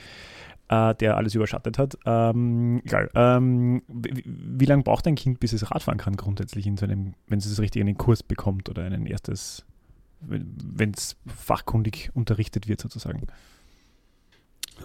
äh, 0.69 0.95
der 0.95 1.17
alles 1.17 1.35
überschattet 1.35 1.77
hat. 1.77 1.97
Ähm, 2.05 2.81
egal. 2.85 3.09
Ähm, 3.15 3.81
wie, 3.87 4.23
wie 4.25 4.65
lange 4.65 4.83
braucht 4.83 5.07
ein 5.07 5.15
Kind, 5.15 5.39
bis 5.39 5.53
es 5.53 5.71
Radfahren 5.71 5.97
kann 5.97 6.15
grundsätzlich 6.15 6.67
in 6.67 6.77
so 6.77 6.85
einem, 6.85 7.15
wenn 7.27 7.39
es 7.39 7.59
richtig 7.59 7.81
einen 7.81 7.97
Kurs 7.97 8.23
bekommt 8.23 8.69
oder 8.69 8.83
ein 8.83 9.05
erstes 9.05 9.65
wenn 10.27 10.91
es 10.91 11.17
fachkundig 11.27 12.09
unterrichtet 12.13 12.67
wird 12.67 12.81
sozusagen? 12.81 13.27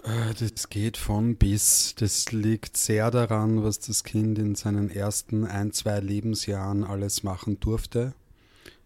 Äh, 0.03 0.33
das 0.39 0.69
geht 0.69 0.97
von 0.97 1.35
bis. 1.35 1.95
Das 1.95 2.31
liegt 2.31 2.77
sehr 2.77 3.11
daran, 3.11 3.63
was 3.63 3.79
das 3.79 4.03
Kind 4.03 4.39
in 4.39 4.55
seinen 4.55 4.89
ersten 4.89 5.45
ein, 5.45 5.71
zwei 5.71 5.99
Lebensjahren 5.99 6.83
alles 6.83 7.23
machen 7.23 7.59
durfte, 7.59 8.13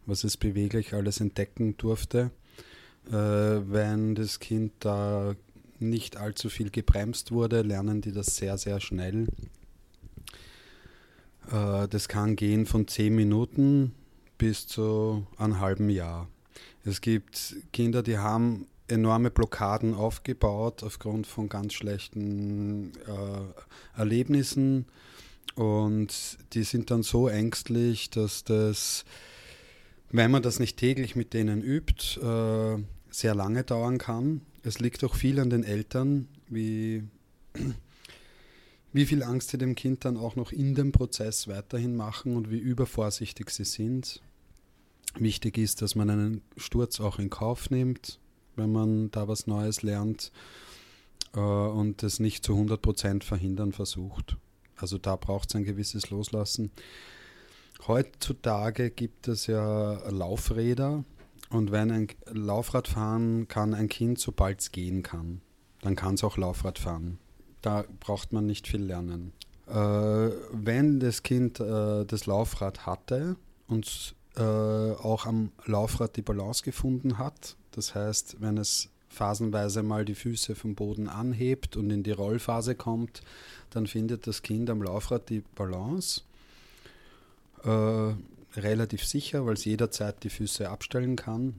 was 0.06 0.24
es 0.24 0.38
beweglich 0.38 0.94
alles 0.94 1.20
entdecken 1.20 1.78
durfte. 1.78 2.32
Äh, 3.08 3.12
wenn 3.12 4.16
das 4.16 4.40
Kind 4.40 4.74
da 4.80 5.36
nicht 5.80 6.18
allzu 6.18 6.50
viel 6.50 6.72
gebremst 6.72 7.32
wurde, 7.32 7.62
lernen 7.62 8.02
die 8.02 8.12
das 8.12 8.36
sehr, 8.36 8.58
sehr 8.58 8.80
schnell. 8.80 9.28
Äh, 11.52 11.88
das 11.88 12.08
kann 12.08 12.36
gehen 12.36 12.66
von 12.66 12.88
zehn 12.88 13.16
Minuten 13.16 13.94
bis 14.38 14.68
zu 14.68 15.26
einem 15.38 15.60
halben 15.60 15.90
Jahr. 15.90 16.28
Es 16.84 17.02
gibt 17.02 17.56
Kinder, 17.74 18.04
die 18.04 18.18
haben 18.18 18.68
enorme 18.88 19.32
Blockaden 19.32 19.94
aufgebaut 19.94 20.84
aufgrund 20.84 21.28
von 21.28 21.50
ganz 21.50 21.74
schlechten 21.74 22.92
äh, 23.08 24.00
Erlebnissen 24.00 24.86
und 25.56 26.38
die 26.54 26.64
sind 26.64 26.92
dann 26.92 27.02
so 27.02 27.28
ängstlich, 27.30 28.10
dass 28.10 28.44
das, 28.44 29.06
wenn 30.12 30.30
man 30.30 30.44
das 30.44 30.60
nicht 30.60 30.78
täglich 30.78 31.16
mit 31.16 31.34
denen 31.34 31.62
übt, 31.62 32.20
äh, 32.20 32.84
sehr 33.10 33.36
lange 33.36 33.64
dauern 33.64 33.98
kann. 33.98 34.42
Es 34.64 34.80
liegt 34.80 35.04
auch 35.04 35.16
viel 35.16 35.40
an 35.40 35.50
den 35.50 35.64
Eltern, 35.64 36.28
wie, 36.50 37.04
wie 38.92 39.06
viel 39.06 39.24
Angst 39.24 39.50
sie 39.50 39.58
dem 39.58 39.76
Kind 39.76 40.04
dann 40.04 40.18
auch 40.18 40.36
noch 40.36 40.52
in 40.52 40.76
dem 40.76 40.92
Prozess 40.92 41.48
weiterhin 41.48 41.96
machen 41.96 42.36
und 42.36 42.52
wie 42.52 42.58
übervorsichtig 42.58 43.50
sie 43.50 43.66
sind. 43.66 44.22
Wichtig 45.18 45.58
ist, 45.58 45.82
dass 45.82 45.96
man 45.96 46.10
einen 46.10 46.42
Sturz 46.58 47.00
auch 47.00 47.20
in 47.20 47.30
Kauf 47.30 47.70
nimmt, 47.70 48.20
wenn 48.56 48.72
man 48.72 49.12
da 49.12 49.28
was 49.28 49.48
Neues 49.48 49.82
lernt 49.82 50.32
äh, 51.34 51.40
und 51.40 52.04
es 52.04 52.20
nicht 52.20 52.44
zu 52.44 52.54
100% 52.54 53.24
verhindern 53.24 53.72
versucht. 53.72 54.38
Also 54.78 54.98
da 54.98 55.16
braucht 55.16 55.50
es 55.50 55.56
ein 55.56 55.64
gewisses 55.64 56.10
Loslassen. 56.10 56.72
Heutzutage 57.88 58.90
gibt 58.90 59.28
es 59.28 59.48
ja 59.48 60.10
Laufräder 60.10 61.04
und 61.50 61.72
wenn 61.72 61.92
ein 61.92 62.08
Laufrad 62.32 62.88
fahren 62.88 63.48
kann 63.48 63.74
ein 63.74 63.90
Kind, 63.90 64.20
sobald 64.20 64.62
es 64.62 64.72
gehen 64.72 65.04
kann, 65.04 65.42
dann 65.82 65.96
kann 65.96 66.16
es 66.16 66.24
auch 66.24 66.38
Laufrad 66.38 66.80
fahren. 66.80 67.20
Da 67.62 67.86
braucht 68.00 68.34
man 68.34 68.46
nicht 68.46 68.68
viel 68.68 68.82
lernen. 68.82 69.34
Äh, 69.68 69.74
wenn 69.74 71.00
das 71.00 71.24
Kind 71.24 71.60
äh, 71.60 72.06
das 72.06 72.26
Laufrad 72.26 72.86
hatte 72.86 73.36
und 73.68 74.16
äh, 74.38 74.42
auch 74.42 75.26
am 75.26 75.52
Laufrad 75.66 76.16
die 76.18 76.22
Balance 76.22 76.64
gefunden 76.64 77.18
hat. 77.18 77.56
Das 77.76 77.94
heißt, 77.94 78.38
wenn 78.40 78.58
es 78.58 78.90
phasenweise 79.10 79.84
mal 79.84 80.06
die 80.06 80.16
Füße 80.16 80.56
vom 80.56 80.76
Boden 80.76 81.08
anhebt 81.08 81.78
und 81.78 81.90
in 81.90 82.04
die 82.04 82.12
Rollphase 82.12 82.76
kommt, 82.76 83.22
dann 83.70 83.88
findet 83.88 84.28
das 84.28 84.42
Kind 84.42 84.70
am 84.70 84.82
Laufrad 84.82 85.30
die 85.30 85.44
Balance. 85.56 86.22
Äh, 87.64 88.14
relativ 88.60 89.06
sicher, 89.06 89.46
weil 89.46 89.54
es 89.54 89.66
jederzeit 89.66 90.24
die 90.24 90.30
Füße 90.30 90.70
abstellen 90.70 91.16
kann. 91.16 91.56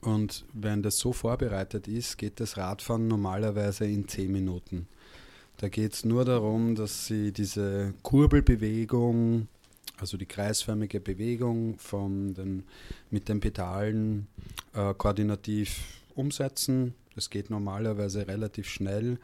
Und 0.00 0.44
wenn 0.52 0.82
das 0.82 0.98
so 0.98 1.12
vorbereitet 1.12 1.88
ist, 1.88 2.18
geht 2.18 2.40
das 2.40 2.56
Radfahren 2.56 3.08
normalerweise 3.08 3.86
in 3.86 4.06
10 4.06 4.30
Minuten. 4.30 4.86
Da 5.58 5.68
geht 5.68 5.94
es 5.94 6.04
nur 6.04 6.24
darum, 6.24 6.74
dass 6.74 7.06
sie 7.06 7.32
diese 7.32 7.94
Kurbelbewegung 8.02 9.48
also 9.98 10.16
die 10.16 10.26
kreisförmige 10.26 11.00
Bewegung 11.00 11.78
von 11.78 12.34
den, 12.34 12.64
mit 13.10 13.28
den 13.28 13.40
Pedalen 13.40 14.26
äh, 14.74 14.94
koordinativ 14.94 16.00
umsetzen. 16.14 16.94
Das 17.14 17.30
geht 17.30 17.50
normalerweise 17.50 18.26
relativ 18.26 18.68
schnell. 18.68 19.18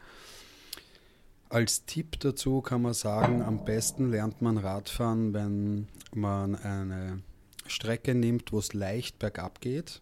Als 1.49 1.85
Tipp 1.85 2.19
dazu 2.21 2.61
kann 2.61 2.81
man 2.81 2.93
sagen, 2.93 3.41
am 3.41 3.65
besten 3.65 4.09
lernt 4.09 4.41
man 4.41 4.57
Radfahren, 4.57 5.33
wenn 5.33 5.87
man 6.13 6.55
eine 6.55 7.21
Strecke 7.67 8.15
nimmt, 8.15 8.53
wo 8.53 8.59
es 8.59 8.73
leicht 8.73 9.19
bergab 9.19 9.59
geht, 9.59 10.01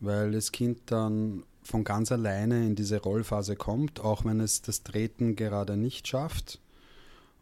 weil 0.00 0.32
das 0.32 0.52
Kind 0.52 0.80
dann 0.86 1.44
von 1.62 1.82
ganz 1.82 2.12
alleine 2.12 2.66
in 2.66 2.74
diese 2.74 3.00
Rollphase 3.00 3.56
kommt, 3.56 4.00
auch 4.00 4.26
wenn 4.26 4.40
es 4.40 4.60
das 4.60 4.82
Treten 4.82 5.34
gerade 5.34 5.78
nicht 5.78 6.06
schafft 6.06 6.60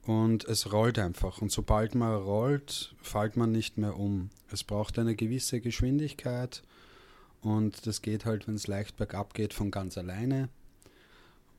und 0.07 0.45
es 0.45 0.73
rollt 0.73 0.99
einfach. 0.99 1.41
Und 1.41 1.53
sobald 1.53 1.95
man 1.95 2.15
rollt, 2.15 2.95
fällt 3.01 3.37
man 3.37 3.53
nicht 3.53 3.79
mehr 3.79 3.97
um. 3.97 4.31
Es 4.51 4.65
braucht 4.65 4.99
eine 4.99 5.15
gewisse 5.15 5.61
Geschwindigkeit 5.61 6.63
und 7.41 7.87
das 7.87 8.03
geht 8.03 8.25
halt, 8.25 8.49
wenn 8.49 8.55
es 8.55 8.67
leicht 8.67 8.97
bergab 8.97 9.35
geht, 9.35 9.55
von 9.55 9.71
ganz 9.71 9.97
alleine. 9.97 10.49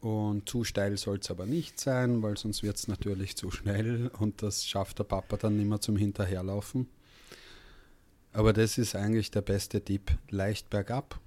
Und 0.01 0.49
zu 0.49 0.65
steil 0.65 0.97
soll 0.97 1.19
es 1.19 1.31
aber 1.31 1.45
nicht 1.45 1.79
sein, 1.79 2.21
weil 2.21 2.37
sonst 2.37 2.61
wird 2.61 2.75
es 2.75 2.89
natürlich 2.89 3.37
zu 3.37 3.51
schnell 3.51 4.11
und 4.19 4.41
das 4.41 4.67
schafft 4.67 4.99
der 4.99 5.05
Papa 5.05 5.37
dann 5.37 5.55
nicht 5.55 5.69
mehr 5.69 5.79
zum 5.79 5.95
Hinterherlaufen. 5.95 6.87
Aber 8.33 8.51
das 8.51 8.77
ist 8.77 8.95
eigentlich 8.95 9.31
der 9.31 9.41
beste 9.41 9.81
Tipp. 9.81 10.17
Leicht 10.29 10.69
bergab 10.69 11.19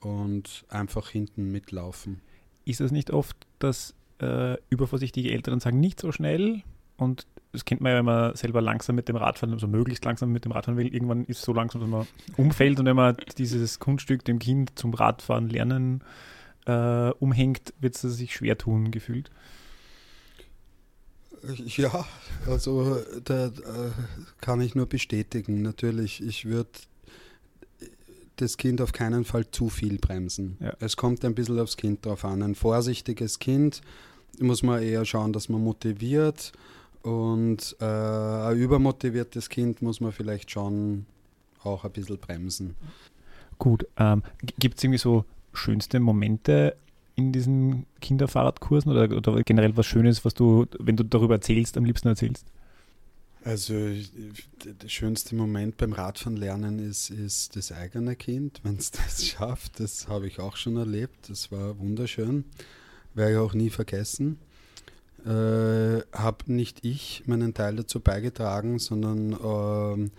und 0.00 0.64
einfach 0.68 1.08
hinten 1.08 1.50
mitlaufen. 1.50 2.20
Ist 2.66 2.80
es 2.80 2.90
nicht 2.90 3.10
oft, 3.10 3.36
dass 3.60 3.94
äh, 4.20 4.56
übervorsichtige 4.70 5.30
Eltern 5.32 5.60
sagen, 5.60 5.80
nicht 5.80 6.00
so 6.00 6.12
schnell. 6.12 6.62
Und 6.96 7.26
das 7.52 7.64
kennt 7.64 7.80
man 7.80 7.92
ja, 7.92 7.98
wenn 7.98 8.04
man 8.04 8.36
selber 8.36 8.60
langsam 8.60 8.96
mit 8.96 9.08
dem 9.08 9.16
Radfahren, 9.16 9.54
also 9.54 9.66
möglichst 9.66 10.04
langsam 10.04 10.30
mit 10.30 10.44
dem 10.44 10.52
Radfahren 10.52 10.78
will. 10.78 10.92
Irgendwann 10.92 11.24
ist 11.24 11.38
es 11.38 11.42
so 11.44 11.52
langsam, 11.52 11.80
dass 11.80 11.90
man 11.90 12.06
umfällt 12.36 12.78
und 12.78 12.86
wenn 12.86 12.96
man 12.96 13.16
dieses 13.38 13.78
Kunststück 13.78 14.24
dem 14.24 14.38
Kind 14.38 14.78
zum 14.78 14.92
Radfahren 14.92 15.48
lernen 15.48 16.04
äh, 16.66 17.10
umhängt, 17.18 17.72
wird 17.80 17.96
es 17.96 18.02
sich 18.02 18.34
schwer 18.34 18.58
tun, 18.58 18.90
gefühlt. 18.90 19.30
Ja, 21.64 22.04
also 22.46 22.98
da 23.24 23.46
äh, 23.46 23.50
kann 24.42 24.60
ich 24.60 24.74
nur 24.74 24.86
bestätigen. 24.86 25.62
Natürlich, 25.62 26.22
ich 26.22 26.44
würde 26.44 26.68
das 28.40 28.56
Kind 28.56 28.80
auf 28.80 28.92
keinen 28.92 29.24
Fall 29.24 29.50
zu 29.50 29.68
viel 29.68 29.98
bremsen. 29.98 30.56
Ja. 30.60 30.74
Es 30.80 30.96
kommt 30.96 31.24
ein 31.24 31.34
bisschen 31.34 31.58
aufs 31.58 31.76
Kind 31.76 32.04
drauf 32.04 32.24
an. 32.24 32.42
Ein 32.42 32.54
vorsichtiges 32.54 33.38
Kind 33.38 33.80
muss 34.38 34.62
man 34.62 34.82
eher 34.82 35.04
schauen, 35.04 35.32
dass 35.32 35.48
man 35.48 35.62
motiviert 35.62 36.52
und 37.02 37.76
äh, 37.80 37.84
ein 37.84 38.56
übermotiviertes 38.56 39.48
Kind 39.48 39.82
muss 39.82 40.00
man 40.00 40.12
vielleicht 40.12 40.50
schon 40.50 41.06
auch 41.62 41.84
ein 41.84 41.92
bisschen 41.92 42.18
bremsen. 42.18 42.76
Gut, 43.58 43.86
ähm, 43.98 44.22
gibt 44.58 44.78
es 44.78 44.84
irgendwie 44.84 44.98
so 44.98 45.24
schönste 45.52 46.00
Momente 46.00 46.76
in 47.16 47.32
diesen 47.32 47.86
Kinderfahrradkursen 48.00 48.90
oder, 48.90 49.14
oder 49.14 49.42
generell 49.42 49.76
was 49.76 49.86
Schönes, 49.86 50.24
was 50.24 50.34
du, 50.34 50.66
wenn 50.78 50.96
du 50.96 51.04
darüber 51.04 51.34
erzählst, 51.34 51.76
am 51.76 51.84
liebsten 51.84 52.08
erzählst? 52.08 52.46
Also 53.42 53.74
der 53.74 54.88
schönste 54.88 55.34
Moment 55.34 55.78
beim 55.78 55.94
Radfahren 55.94 56.36
lernen 56.36 56.78
ist, 56.78 57.08
ist 57.08 57.56
das 57.56 57.72
eigene 57.72 58.14
Kind, 58.14 58.60
wenn 58.64 58.76
es 58.76 58.90
das 58.90 59.24
schafft. 59.24 59.80
Das 59.80 60.08
habe 60.08 60.26
ich 60.26 60.40
auch 60.40 60.56
schon 60.56 60.76
erlebt. 60.76 61.30
Das 61.30 61.50
war 61.50 61.78
wunderschön. 61.78 62.44
werde 63.14 63.32
ich 63.32 63.38
auch 63.38 63.54
nie 63.54 63.70
vergessen. 63.70 64.38
Äh, 65.24 66.02
habe 66.12 66.52
nicht 66.52 66.84
ich 66.84 67.24
meinen 67.26 67.52
Teil 67.54 67.76
dazu 67.76 68.00
beigetragen, 68.00 68.78
sondern 68.78 69.32
äh, 69.32 70.10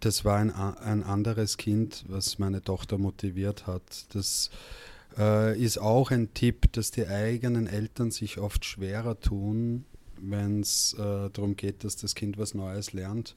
das 0.00 0.24
war 0.24 0.38
ein, 0.38 0.50
ein 0.50 1.02
anderes 1.02 1.56
Kind, 1.56 2.04
was 2.08 2.38
meine 2.38 2.62
Tochter 2.62 2.98
motiviert 2.98 3.66
hat. 3.66 4.06
Das 4.14 4.50
äh, 5.18 5.58
ist 5.58 5.78
auch 5.78 6.10
ein 6.10 6.32
Tipp, 6.34 6.72
dass 6.72 6.90
die 6.90 7.06
eigenen 7.06 7.66
Eltern 7.66 8.10
sich 8.10 8.38
oft 8.38 8.64
schwerer 8.64 9.18
tun, 9.20 9.84
wenn 10.20 10.60
es 10.60 10.94
äh, 10.94 11.30
darum 11.30 11.56
geht, 11.56 11.84
dass 11.84 11.96
das 11.96 12.14
Kind 12.14 12.38
was 12.38 12.54
Neues 12.54 12.92
lernt. 12.92 13.34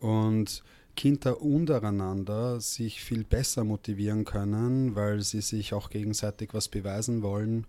Und 0.00 0.62
Kinder 0.96 1.40
untereinander 1.40 2.60
sich 2.60 3.02
viel 3.02 3.24
besser 3.24 3.64
motivieren 3.64 4.24
können, 4.24 4.94
weil 4.94 5.22
sie 5.22 5.40
sich 5.40 5.72
auch 5.72 5.90
gegenseitig 5.90 6.50
was 6.52 6.68
beweisen 6.68 7.22
wollen. 7.22 7.66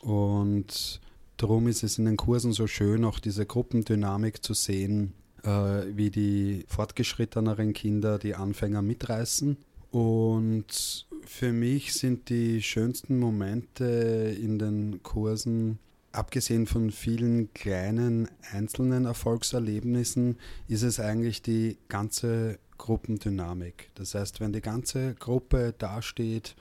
Und 0.00 1.00
darum 1.36 1.66
ist 1.68 1.82
es 1.82 1.98
in 1.98 2.04
den 2.04 2.16
Kursen 2.16 2.52
so 2.52 2.66
schön, 2.66 3.04
auch 3.04 3.18
diese 3.18 3.46
Gruppendynamik 3.46 4.44
zu 4.44 4.54
sehen, 4.54 5.12
äh, 5.42 5.48
wie 5.48 6.10
die 6.10 6.64
fortgeschritteneren 6.68 7.72
Kinder 7.72 8.18
die 8.18 8.34
Anfänger 8.34 8.82
mitreißen. 8.82 9.56
Und 9.90 11.06
für 11.24 11.52
mich 11.52 11.94
sind 11.94 12.28
die 12.28 12.62
schönsten 12.62 13.18
Momente 13.18 14.36
in 14.40 14.58
den 14.58 15.02
Kursen 15.02 15.78
abgesehen 16.12 16.66
von 16.66 16.90
vielen 16.90 17.52
kleinen 17.54 18.28
einzelnen 18.52 19.06
Erfolgserlebnissen, 19.06 20.38
ist 20.68 20.82
es 20.82 21.00
eigentlich 21.00 21.42
die 21.42 21.78
ganze 21.88 22.58
Gruppendynamik. 22.78 23.90
Das 23.94 24.14
heißt, 24.14 24.40
wenn 24.40 24.52
die 24.52 24.60
ganze 24.60 25.14
Gruppe 25.14 25.74
dasteht 25.76 26.54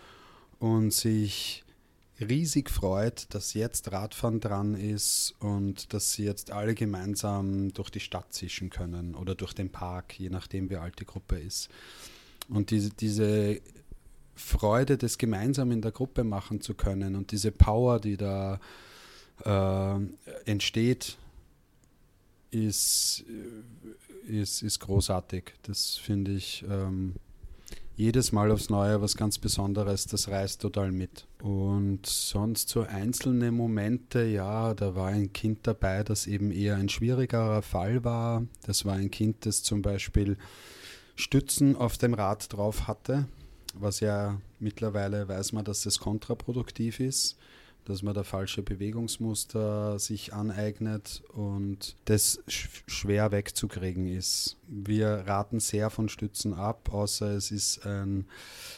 und 0.59 0.93
sich 0.93 1.63
riesig 2.19 2.69
freut, 2.69 3.33
dass 3.33 3.53
jetzt 3.53 3.91
Radfahren 3.91 4.39
dran 4.39 4.75
ist 4.75 5.33
und 5.39 5.93
dass 5.93 6.13
sie 6.13 6.23
jetzt 6.23 6.51
alle 6.51 6.75
gemeinsam 6.75 7.73
durch 7.73 7.89
die 7.89 7.99
Stadt 7.99 8.31
zischen 8.33 8.69
können 8.69 9.15
oder 9.15 9.33
durch 9.35 9.53
den 9.53 9.71
Park, 9.71 10.19
je 10.19 10.29
nachdem 10.29 10.69
wie 10.69 10.77
alt 10.77 10.99
die 10.99 11.05
Gruppe 11.05 11.39
ist. 11.39 11.69
Und 12.47 12.69
diese, 12.69 12.91
diese 12.91 13.59
Freude, 14.35 14.97
das 14.97 15.17
gemeinsam 15.17 15.71
in 15.71 15.81
der 15.81 15.91
Gruppe 15.91 16.23
machen 16.23 16.61
zu 16.61 16.75
können 16.75 17.15
und 17.15 17.31
diese 17.31 17.51
Power, 17.51 17.99
die 17.99 18.17
da 18.17 18.55
äh, 18.55 18.59
entsteht, 20.45 21.17
ist, 22.51 23.23
ist, 24.27 24.61
ist 24.61 24.79
großartig. 24.79 25.53
Das 25.63 25.95
finde 25.97 26.31
ich 26.31 26.65
ähm, 26.69 27.15
jedes 27.95 28.31
Mal 28.31 28.51
aufs 28.51 28.69
Neue 28.69 29.01
was 29.01 29.15
ganz 29.15 29.37
Besonderes. 29.37 30.05
Das 30.05 30.27
reißt 30.27 30.61
total 30.61 30.91
mit. 30.91 31.27
Und 31.41 32.05
sonst 32.05 32.69
so 32.69 32.81
einzelne 32.81 33.51
Momente, 33.51 34.23
ja, 34.23 34.73
da 34.73 34.95
war 34.95 35.07
ein 35.07 35.31
Kind 35.33 35.59
dabei, 35.63 36.03
das 36.03 36.27
eben 36.27 36.51
eher 36.51 36.75
ein 36.75 36.89
schwierigerer 36.89 37.61
Fall 37.61 38.03
war. 38.03 38.43
Das 38.63 38.85
war 38.85 38.95
ein 38.95 39.11
Kind, 39.11 39.45
das 39.45 39.63
zum 39.63 39.81
Beispiel 39.81 40.37
Stützen 41.15 41.75
auf 41.75 41.97
dem 41.97 42.13
Rad 42.13 42.51
drauf 42.53 42.87
hatte, 42.87 43.27
was 43.75 43.99
ja 43.99 44.39
mittlerweile 44.59 45.27
weiß 45.27 45.53
man, 45.53 45.65
dass 45.65 45.83
das 45.83 45.99
kontraproduktiv 45.99 46.99
ist 46.99 47.37
dass 47.85 48.03
man 48.03 48.13
da 48.13 48.23
falsche 48.23 48.61
Bewegungsmuster 48.61 49.97
sich 49.99 50.33
aneignet 50.33 51.23
und 51.33 51.95
das 52.05 52.41
schwer 52.47 53.31
wegzukriegen 53.31 54.07
ist. 54.07 54.57
Wir 54.67 55.23
raten 55.25 55.59
sehr 55.59 55.89
von 55.89 56.07
Stützen 56.07 56.53
ab, 56.53 56.93
außer 56.93 57.31
es 57.31 57.51
ist 57.51 57.85
ein 57.85 58.25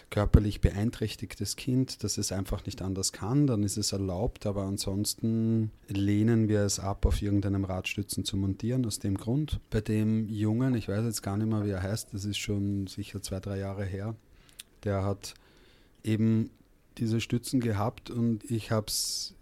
körperlich 0.10 0.62
beeinträchtigtes 0.62 1.56
Kind, 1.56 2.04
das 2.04 2.18
es 2.18 2.32
einfach 2.32 2.66
nicht 2.66 2.82
anders 2.82 3.12
kann, 3.12 3.47
dann 3.47 3.64
ist 3.64 3.78
es 3.78 3.91
erlaubt, 3.91 4.45
aber 4.45 4.64
ansonsten 4.64 5.72
lehnen 5.88 6.47
wir 6.47 6.62
es 6.62 6.80
ab, 6.80 7.06
auf 7.06 7.22
irgendeinem 7.22 7.66
Radstützen 7.66 8.24
zu 8.26 8.38
montieren, 8.38 8.86
aus 8.86 8.99
dem 8.99 9.18
Grund. 9.18 9.60
Bei 9.70 9.82
dem 9.82 10.30
Jungen, 10.30 10.76
ich 10.76 10.88
weiß 10.88 11.04
jetzt 11.06 11.24
gar 11.24 11.38
nicht 11.38 11.49
mehr, 11.49 11.66
wie 11.66 11.72
er 11.72 11.84
heißt, 11.84 12.14
das 12.14 12.26
ist 12.26 12.38
schon 12.38 12.88
sicher 12.88 13.22
zwei, 13.22 13.39
drei 13.39 13.60
Jahre 13.60 13.86
her, 13.86 14.16
der 14.84 15.04
hat 15.04 15.34
eben 16.04 16.49
diese 16.98 17.22
Stützen 17.22 17.60
gehabt 17.60 18.10
und 18.10 18.50
ich 18.50 18.72
habe 18.72 18.88
es 18.88 19.36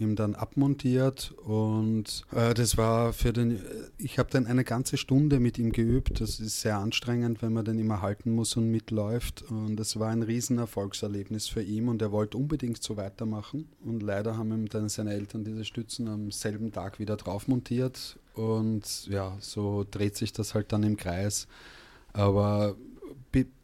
ihm 0.00 0.16
dann 0.16 0.34
abmontiert 0.34 1.34
und 1.44 2.24
äh, 2.32 2.54
das 2.54 2.76
war 2.76 3.12
für 3.12 3.32
den, 3.32 3.60
ich 3.98 4.18
habe 4.18 4.30
dann 4.30 4.46
eine 4.46 4.64
ganze 4.64 4.96
Stunde 4.96 5.40
mit 5.40 5.58
ihm 5.58 5.72
geübt. 5.72 6.20
Das 6.20 6.40
ist 6.40 6.60
sehr 6.60 6.78
anstrengend, 6.78 7.42
wenn 7.42 7.52
man 7.52 7.64
den 7.64 7.78
immer 7.78 8.02
halten 8.02 8.32
muss 8.32 8.56
und 8.56 8.70
mitläuft 8.70 9.42
und 9.50 9.76
das 9.76 9.98
war 9.98 10.10
ein 10.10 10.22
Riesenerfolgserlebnis 10.22 11.48
für 11.48 11.62
ihn 11.62 11.88
und 11.88 12.02
er 12.02 12.12
wollte 12.12 12.36
unbedingt 12.36 12.82
so 12.82 12.96
weitermachen 12.96 13.68
und 13.84 14.02
leider 14.02 14.36
haben 14.36 14.52
ihm 14.52 14.68
dann 14.68 14.88
seine 14.88 15.12
Eltern 15.12 15.44
diese 15.44 15.64
Stützen 15.64 16.08
am 16.08 16.30
selben 16.30 16.72
Tag 16.72 16.98
wieder 16.98 17.16
drauf 17.16 17.48
montiert 17.48 18.18
und 18.34 19.06
ja, 19.08 19.36
so 19.40 19.84
dreht 19.90 20.16
sich 20.16 20.32
das 20.32 20.54
halt 20.54 20.72
dann 20.72 20.82
im 20.82 20.96
Kreis. 20.96 21.48
Aber 22.12 22.76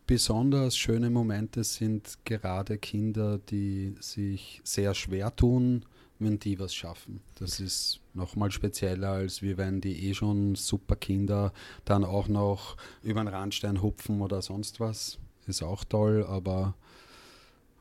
besonders 0.07 0.77
schöne 0.77 1.11
Momente 1.11 1.65
sind 1.65 2.19
gerade 2.25 2.79
Kinder, 2.79 3.39
die 3.39 3.95
sich 4.01 4.61
sehr 4.65 4.95
schwer 4.95 5.35
tun, 5.35 5.85
wenn 6.19 6.39
die 6.39 6.59
was 6.59 6.75
schaffen. 6.75 7.21
Das 7.37 7.61
ist 7.61 8.01
nochmal 8.13 8.51
spezieller, 8.51 9.11
als 9.11 9.43
wie 9.43 9.57
wenn 9.57 9.81
die 9.81 10.09
eh 10.09 10.15
schon 10.15 10.55
super 10.55 10.97
Kinder 10.97 11.53
dann 11.85 12.05
auch 12.05 12.29
noch 12.29 12.77
über 13.03 13.23
den 13.23 13.29
Randstein 13.29 13.83
hupfen 13.83 14.21
oder 14.21 14.43
sonst 14.43 14.81
was. 14.81 15.19
Ist 15.47 15.63
auch 15.63 15.85
toll, 15.85 16.25
aber 16.27 16.75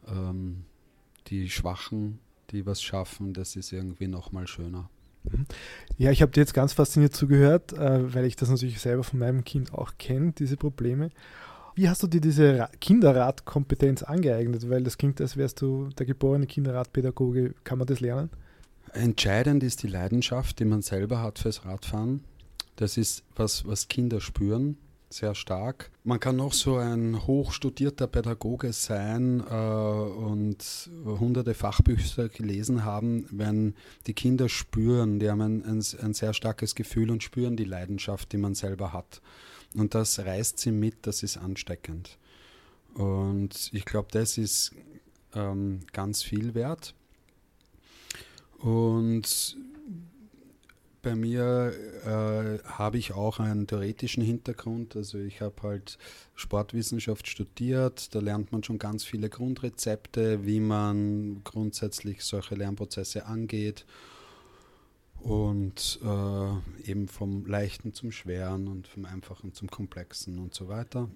ähm, 0.07 0.65
die 1.27 1.49
Schwachen, 1.49 2.19
die 2.51 2.65
was 2.65 2.81
schaffen, 2.81 3.33
das 3.33 3.55
ist 3.55 3.71
irgendwie 3.71 4.07
nochmal 4.07 4.47
schöner. 4.47 4.89
Mhm. 5.23 5.45
Ja, 5.97 6.11
ich 6.11 6.21
habe 6.21 6.31
dir 6.31 6.41
jetzt 6.41 6.53
ganz 6.53 6.73
fasziniert 6.73 7.15
zugehört, 7.15 7.73
äh, 7.73 8.13
weil 8.13 8.25
ich 8.25 8.35
das 8.35 8.49
natürlich 8.49 8.81
selber 8.81 9.03
von 9.03 9.19
meinem 9.19 9.43
Kind 9.45 9.73
auch 9.73 9.93
kenne, 9.97 10.33
diese 10.33 10.57
Probleme. 10.57 11.11
Wie 11.75 11.89
hast 11.89 12.03
du 12.03 12.07
dir 12.07 12.21
diese 12.21 12.67
Kinderradkompetenz 12.81 14.03
angeeignet? 14.03 14.69
Weil 14.69 14.83
das 14.83 14.97
klingt, 14.97 15.19
als 15.19 15.37
wärst 15.37 15.61
du 15.61 15.89
der 15.97 16.05
geborene 16.05 16.45
Kinderradpädagoge. 16.45 17.55
Kann 17.63 17.79
man 17.79 17.87
das 17.87 17.99
lernen? 17.99 18.29
Entscheidend 18.93 19.63
ist 19.63 19.81
die 19.81 19.87
Leidenschaft, 19.87 20.59
die 20.59 20.65
man 20.65 20.83
selber 20.83 21.21
hat 21.21 21.39
fürs 21.39 21.65
Radfahren. 21.65 22.23
Das 22.75 22.97
ist 22.97 23.23
was, 23.35 23.65
was 23.65 23.87
Kinder 23.87 24.21
spüren, 24.21 24.77
sehr 25.09 25.33
stark. 25.33 25.89
Man 26.03 26.19
kann 26.19 26.35
noch 26.35 26.53
so 26.53 26.77
ein 26.77 27.25
hochstudierter 27.25 28.05
Pädagoge 28.05 28.71
sein 28.73 29.43
äh, 29.49 29.53
und 29.53 30.89
hunderte 31.05 31.55
Fachbücher 31.55 32.29
gelesen 32.29 32.83
haben, 32.85 33.25
wenn 33.31 33.73
die 34.05 34.13
Kinder 34.13 34.47
spüren, 34.47 35.19
die 35.19 35.29
haben 35.29 35.41
ein, 35.41 35.63
ein, 35.63 35.83
ein 36.03 36.13
sehr 36.13 36.33
starkes 36.33 36.75
Gefühl 36.75 37.09
und 37.09 37.23
spüren 37.23 37.55
die 37.55 37.63
Leidenschaft, 37.63 38.31
die 38.31 38.37
man 38.37 38.53
selber 38.53 38.93
hat. 38.93 39.21
Und 39.75 39.95
das 39.95 40.19
reißt 40.19 40.59
sie 40.59 40.71
mit, 40.71 40.95
das 41.07 41.23
ist 41.23 41.37
ansteckend. 41.37 42.17
Und 42.93 43.69
ich 43.73 43.85
glaube, 43.85 44.09
das 44.11 44.37
ist 44.37 44.71
ähm, 45.33 45.81
ganz 45.91 46.21
viel 46.21 46.53
wert. 46.53 46.93
Und 48.59 49.57
bei 51.01 51.15
mir 51.15 51.73
äh, 52.05 52.65
habe 52.65 52.97
ich 52.97 53.13
auch 53.13 53.39
einen 53.39 53.67
theoretischen 53.67 54.23
Hintergrund. 54.23 54.95
Also 54.95 55.17
ich 55.17 55.41
habe 55.41 55.61
halt 55.63 55.97
Sportwissenschaft 56.35 57.27
studiert. 57.27 58.15
Da 58.15 58.19
lernt 58.19 58.51
man 58.51 58.63
schon 58.63 58.77
ganz 58.77 59.03
viele 59.03 59.29
Grundrezepte, 59.29 60.45
wie 60.45 60.61
man 60.61 61.41
grundsätzlich 61.43 62.23
solche 62.23 62.55
Lernprozesse 62.55 63.25
angeht 63.25 63.85
und 65.23 65.99
äh, 66.03 66.89
eben 66.89 67.07
vom 67.07 67.45
Leichten 67.45 67.93
zum 67.93 68.11
Schweren 68.11 68.67
und 68.67 68.87
vom 68.87 69.05
Einfachen 69.05 69.53
zum 69.53 69.69
Komplexen 69.69 70.37
und 70.37 70.53
so 70.53 70.67
weiter. 70.67 71.09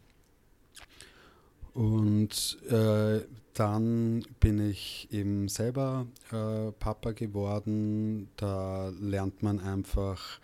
Und 1.73 2.57
äh, 2.69 3.21
dann 3.53 4.23
bin 4.39 4.69
ich 4.69 5.09
eben 5.11 5.49
selber 5.49 6.07
äh, 6.31 6.71
Papa 6.71 7.11
geworden. 7.11 8.29
Da 8.37 8.93
lernt 8.99 9.43
man 9.43 9.59
einfach, 9.59 10.39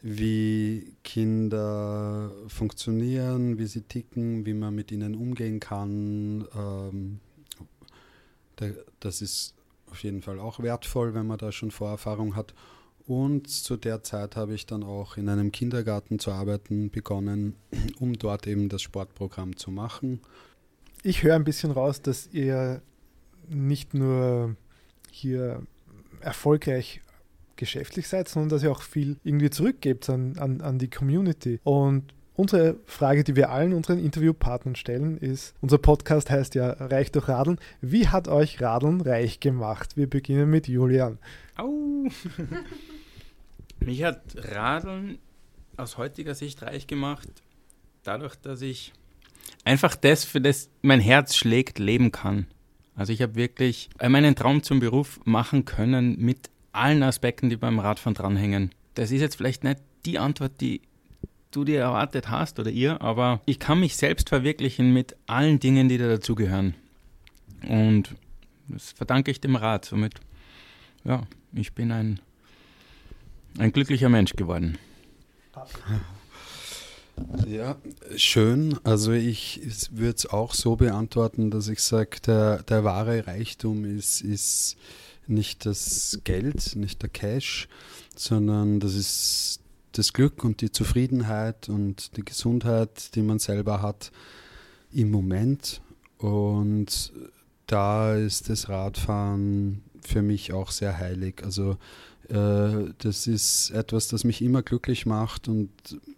wie 0.00 0.94
Kinder 1.04 2.32
funktionieren, 2.48 3.58
wie 3.58 3.66
sie 3.66 3.82
ticken, 3.82 4.46
wie 4.46 4.54
man 4.54 4.74
mit 4.74 4.90
ihnen 4.90 5.14
umgehen 5.14 5.60
kann. 5.60 6.46
Ähm, 6.56 7.20
das 9.00 9.22
ist 9.22 9.54
auf 9.90 10.02
jeden 10.02 10.22
Fall 10.22 10.38
auch 10.38 10.60
wertvoll, 10.60 11.14
wenn 11.14 11.26
man 11.26 11.38
da 11.38 11.52
schon 11.52 11.70
Vorerfahrung 11.70 12.36
hat. 12.36 12.54
Und 13.06 13.48
zu 13.48 13.76
der 13.76 14.02
Zeit 14.02 14.36
habe 14.36 14.54
ich 14.54 14.66
dann 14.66 14.82
auch 14.82 15.16
in 15.16 15.28
einem 15.28 15.50
Kindergarten 15.52 16.18
zu 16.18 16.30
arbeiten 16.30 16.90
begonnen, 16.90 17.56
um 17.98 18.14
dort 18.14 18.46
eben 18.46 18.68
das 18.68 18.82
Sportprogramm 18.82 19.56
zu 19.56 19.70
machen. 19.70 20.20
Ich 21.02 21.22
höre 21.22 21.34
ein 21.34 21.44
bisschen 21.44 21.70
raus, 21.70 22.02
dass 22.02 22.28
ihr 22.32 22.82
nicht 23.48 23.94
nur 23.94 24.54
hier 25.10 25.62
erfolgreich 26.20 27.00
geschäftlich 27.56 28.08
seid, 28.08 28.28
sondern 28.28 28.50
dass 28.50 28.62
ihr 28.62 28.70
auch 28.70 28.82
viel 28.82 29.16
irgendwie 29.24 29.50
zurückgebt 29.50 30.08
an, 30.08 30.38
an, 30.38 30.60
an 30.60 30.78
die 30.78 30.88
Community. 30.88 31.60
Und 31.64 32.14
Unsere 32.40 32.76
Frage, 32.86 33.22
die 33.22 33.36
wir 33.36 33.50
allen 33.50 33.74
unseren 33.74 33.98
Interviewpartnern 33.98 34.74
stellen, 34.74 35.18
ist, 35.18 35.54
unser 35.60 35.76
Podcast 35.76 36.30
heißt 36.30 36.54
ja 36.54 36.70
Reich 36.70 37.12
durch 37.12 37.28
Radeln. 37.28 37.58
Wie 37.82 38.08
hat 38.08 38.28
euch 38.28 38.62
Radeln 38.62 39.02
reich 39.02 39.40
gemacht? 39.40 39.98
Wir 39.98 40.08
beginnen 40.08 40.48
mit 40.48 40.66
Julian. 40.66 41.18
Au! 41.58 42.08
Mich 43.80 44.02
hat 44.04 44.22
Radeln 44.36 45.18
aus 45.76 45.98
heutiger 45.98 46.34
Sicht 46.34 46.62
reich 46.62 46.86
gemacht, 46.86 47.28
dadurch, 48.04 48.36
dass 48.36 48.62
ich 48.62 48.94
einfach 49.66 49.94
das, 49.94 50.24
für 50.24 50.40
das 50.40 50.70
mein 50.80 51.00
Herz 51.00 51.36
schlägt, 51.36 51.78
leben 51.78 52.10
kann. 52.10 52.46
Also 52.94 53.12
ich 53.12 53.20
habe 53.20 53.34
wirklich 53.34 53.90
meinen 54.00 54.34
Traum 54.34 54.62
zum 54.62 54.80
Beruf 54.80 55.20
machen 55.26 55.66
können 55.66 56.18
mit 56.18 56.48
allen 56.72 57.02
Aspekten, 57.02 57.50
die 57.50 57.56
beim 57.56 57.80
Radfahren 57.80 58.14
dranhängen. 58.14 58.70
Das 58.94 59.10
ist 59.10 59.20
jetzt 59.20 59.36
vielleicht 59.36 59.62
nicht 59.62 59.80
die 60.06 60.18
Antwort, 60.18 60.52
die 60.62 60.80
du 61.50 61.64
dir 61.64 61.80
erwartet 61.80 62.30
hast 62.30 62.58
oder 62.58 62.70
ihr, 62.70 63.00
aber 63.00 63.40
ich 63.46 63.58
kann 63.58 63.80
mich 63.80 63.96
selbst 63.96 64.28
verwirklichen 64.28 64.92
mit 64.92 65.16
allen 65.26 65.60
Dingen, 65.60 65.88
die 65.88 65.98
da 65.98 66.08
dazugehören. 66.08 66.74
Und 67.68 68.14
das 68.68 68.92
verdanke 68.92 69.30
ich 69.30 69.40
dem 69.40 69.56
Rad. 69.56 69.84
Somit, 69.84 70.14
ja, 71.04 71.26
ich 71.52 71.72
bin 71.72 71.92
ein, 71.92 72.20
ein 73.58 73.72
glücklicher 73.72 74.08
Mensch 74.08 74.34
geworden. 74.34 74.78
Ja, 77.46 77.76
schön. 78.16 78.78
Also 78.84 79.12
ich 79.12 79.60
würde 79.90 80.16
es 80.16 80.26
auch 80.26 80.54
so 80.54 80.76
beantworten, 80.76 81.50
dass 81.50 81.68
ich 81.68 81.80
sage, 81.80 82.20
der, 82.24 82.62
der 82.62 82.84
wahre 82.84 83.26
Reichtum 83.26 83.84
ist, 83.84 84.22
ist 84.22 84.76
nicht 85.26 85.66
das 85.66 86.20
Geld, 86.24 86.76
nicht 86.76 87.02
der 87.02 87.08
Cash, 87.08 87.68
sondern 88.16 88.80
das 88.80 88.94
ist 88.94 89.59
das 89.92 90.12
Glück 90.12 90.44
und 90.44 90.60
die 90.60 90.72
Zufriedenheit 90.72 91.68
und 91.68 92.16
die 92.16 92.24
Gesundheit, 92.24 93.14
die 93.14 93.22
man 93.22 93.38
selber 93.38 93.82
hat 93.82 94.12
im 94.92 95.10
Moment. 95.10 95.80
Und 96.18 97.12
da 97.66 98.14
ist 98.14 98.48
das 98.48 98.68
Radfahren 98.68 99.82
für 100.02 100.22
mich 100.22 100.52
auch 100.52 100.70
sehr 100.70 100.98
heilig. 100.98 101.42
Also 101.44 101.76
äh, 102.28 102.92
das 102.98 103.26
ist 103.26 103.70
etwas, 103.70 104.08
das 104.08 104.24
mich 104.24 104.42
immer 104.42 104.62
glücklich 104.62 105.06
macht 105.06 105.48
und 105.48 105.70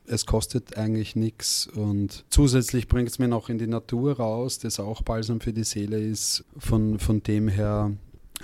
es 0.06 0.26
kostet 0.26 0.76
eigentlich 0.76 1.16
nichts. 1.16 1.66
Und 1.66 2.24
zusätzlich 2.30 2.88
bringt 2.88 3.08
es 3.08 3.18
mir 3.18 3.28
noch 3.28 3.48
in 3.48 3.58
die 3.58 3.66
Natur 3.66 4.16
raus, 4.16 4.58
das 4.58 4.80
auch 4.80 5.02
balsam 5.02 5.40
für 5.40 5.52
die 5.52 5.64
Seele 5.64 6.00
ist. 6.00 6.44
Von, 6.58 6.98
von 6.98 7.22
dem 7.22 7.48
her 7.48 7.92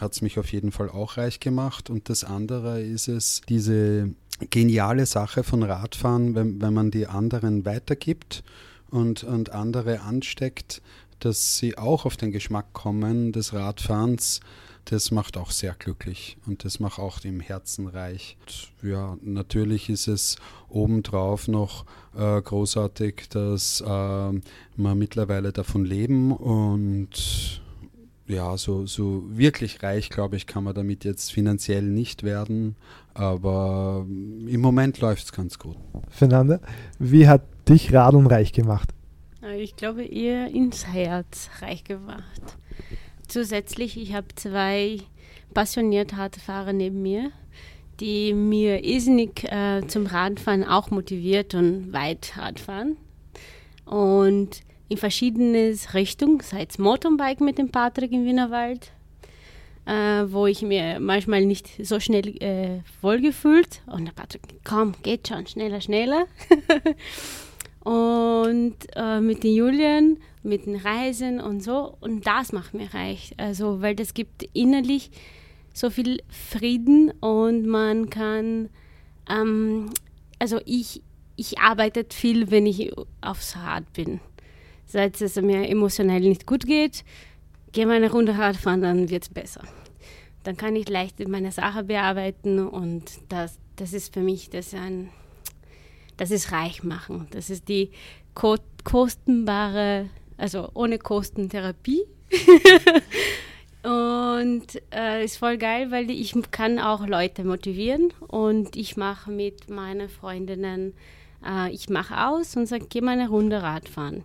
hat 0.01 0.13
es 0.13 0.23
mich 0.23 0.39
auf 0.39 0.53
jeden 0.53 0.73
Fall 0.73 0.89
auch 0.89 1.17
reich 1.17 1.41
gemacht. 1.41 1.91
Und 1.91 2.09
das 2.09 2.25
andere 2.25 2.81
ist 2.81 3.09
es, 3.09 3.43
diese 3.49 4.11
geniale 4.51 5.07
Sache 5.07 5.43
von 5.43 5.63
Radfahren, 5.63 6.35
wenn, 6.35 6.61
wenn 6.61 6.75
man 6.75 6.91
die 6.91 7.07
anderen 7.07 7.65
weitergibt 7.65 8.45
und, 8.91 9.25
und 9.25 9.51
andere 9.51 10.01
ansteckt, 10.01 10.83
dass 11.21 11.59
sie 11.59 11.77
auch 11.77 12.05
auf 12.05 12.17
den 12.17 12.31
Geschmack 12.31 12.73
kommen 12.73 13.33
des 13.33 13.53
Radfahrens 13.53 14.41
das 14.91 15.11
macht 15.11 15.37
auch 15.37 15.51
sehr 15.51 15.75
glücklich 15.75 16.39
und 16.47 16.65
das 16.65 16.81
macht 16.81 16.99
auch 16.99 17.23
im 17.23 17.41
Herzen 17.41 17.89
reich. 17.89 18.39
Und 18.41 18.91
ja, 18.91 19.19
natürlich 19.23 19.91
ist 19.91 20.09
es 20.09 20.37
obendrauf 20.69 21.47
noch 21.47 21.85
äh, 22.17 22.41
großartig, 22.41 23.29
dass 23.29 23.83
äh, 23.83 23.85
wir 23.87 24.95
mittlerweile 24.95 25.53
davon 25.53 25.85
leben 25.85 26.33
und 26.33 27.61
ja, 28.29 28.57
so, 28.57 28.87
so 28.87 29.25
wirklich 29.29 29.83
reich, 29.83 30.11
glaube 30.11 30.37
ich, 30.37 30.47
kann 30.47 30.65
man 30.65 30.75
damit 30.75 31.05
jetzt 31.05 31.33
finanziell 31.33 31.83
nicht 31.83 32.23
werden, 32.23 32.77
aber 33.15 34.07
im 34.07 34.61
Moment 34.61 35.01
läuft 35.01 35.25
es 35.25 35.33
ganz 35.33 35.59
gut. 35.59 35.77
Fernanda, 36.11 36.61
wie 36.99 37.27
hat 37.27 37.43
dich 37.69 37.93
Radeln 37.93 38.27
reich 38.27 38.53
gemacht? 38.53 38.91
Ich 39.57 39.77
glaube 39.77 40.05
eher 40.05 40.49
ins 40.49 40.87
Herz 40.87 41.49
reich 41.61 41.85
gemacht 41.85 42.25
zusätzlich, 43.29 43.97
ich 44.01 44.15
habe 44.15 44.27
zwei 44.35 44.99
passionierte 45.55 46.17
Radfahrer 46.17 46.73
neben 46.73 47.03
mir, 47.03 47.31
die 48.01 48.33
mir 48.33 48.85
irrsinnig 48.85 49.45
äh, 49.45 49.87
zum 49.87 50.07
Radfahren 50.07 50.65
auch 50.65 50.91
motiviert 50.91 51.55
und 51.55 51.93
weit 51.93 52.35
Radfahren. 52.37 52.97
Und 53.85 54.63
in 54.89 54.97
verschiedene 54.97 55.75
Richtungen, 55.95 56.41
sei 56.41 56.67
es 56.69 56.79
Mountainbike 56.79 57.41
mit 57.41 57.59
dem 57.59 57.71
Patrick 57.71 58.13
im 58.13 58.25
Wienerwald, 58.25 58.93
äh, 59.87 60.25
wo 60.27 60.47
ich 60.47 60.63
mir 60.63 60.99
manchmal 61.01 61.45
nicht 61.45 61.69
so 61.85 62.01
schnell 62.01 62.29
äh, 62.43 62.81
wohlgefühlt 63.03 63.83
und 63.87 64.07
der 64.07 64.13
Patrick, 64.13 64.43
komm, 64.65 64.95
geht 65.03 65.29
schon, 65.29 65.47
schneller, 65.47 65.81
schneller. 65.81 66.27
und 67.85 68.77
äh, 68.97 69.21
mit 69.21 69.45
den 69.45 69.55
Julian 69.55 70.19
mit 70.43 70.67
den 70.67 70.77
Reisen 70.77 71.41
und 71.41 71.63
so. 71.63 71.97
Und 72.01 72.27
das 72.27 72.53
macht 72.53 72.75
mir 72.75 72.93
reich. 72.93 73.35
Also, 73.37 73.81
weil 73.83 73.95
das 73.95 74.15
gibt 74.15 74.49
innerlich 74.53 75.11
so 75.73 75.91
viel 75.91 76.23
Frieden 76.29 77.13
und 77.21 77.67
man 77.67 78.11
kann, 78.11 78.69
ähm, 79.31 79.91
also 80.39 80.61
ich, 80.65 81.03
ich 81.37 81.59
arbeite 81.59 82.05
viel, 82.11 82.51
wenn 82.51 82.67
ich 82.67 82.93
aufs 83.21 83.57
Rad 83.57 83.93
bin. 83.93 84.21
Seit 84.89 85.21
es 85.21 85.37
mir 85.37 85.69
emotionell 85.69 86.21
nicht 86.21 86.47
gut 86.47 86.67
geht, 86.67 87.05
gehe 87.73 87.87
mal 87.87 87.97
eine 87.97 88.11
Runde 88.11 88.37
Rad 88.37 88.57
fahren, 88.57 88.83
dann 88.83 89.09
wird 89.11 89.23
es 89.23 89.29
besser. 89.29 89.63
Dann 90.43 90.57
kann 90.57 90.75
ich 90.75 90.89
leicht 90.89 91.21
meine 91.29 91.53
Sache 91.53 91.85
bearbeiten 91.85 92.67
und 92.67 93.05
das, 93.29 93.59
das 93.77 93.93
ist 93.93 94.13
für 94.13 94.23
mich 94.23 94.51
das 94.51 94.75
ein, 94.75 95.11
das 96.17 96.33
ist 96.33 96.51
reich 96.51 96.83
machen. 96.83 97.29
Das 97.31 97.51
ist 97.51 97.69
die 97.69 97.91
kostenbare 98.35 100.09
also 100.39 100.71
ohne 100.73 100.99
Kostentherapie. 100.99 102.05
und 103.83 104.67
äh, 104.95 105.25
ist 105.25 105.37
voll 105.37 105.59
geil, 105.59 105.91
weil 105.91 106.11
ich 106.11 106.35
kann 106.51 106.79
auch 106.79 107.07
Leute 107.07 107.45
motivieren 107.45 108.13
und 108.29 108.77
ich 108.77 108.97
mache 108.97 109.31
mit 109.31 109.69
meinen 109.69 110.09
Freundinnen, 110.09 110.95
äh, 111.45 111.71
ich 111.73 111.89
mache 111.91 112.27
aus 112.27 112.57
und 112.57 112.67
sage, 112.67 112.87
geh 112.89 113.01
mal 113.01 113.13
eine 113.13 113.29
Runde 113.29 113.63
Radfahren. 113.63 114.25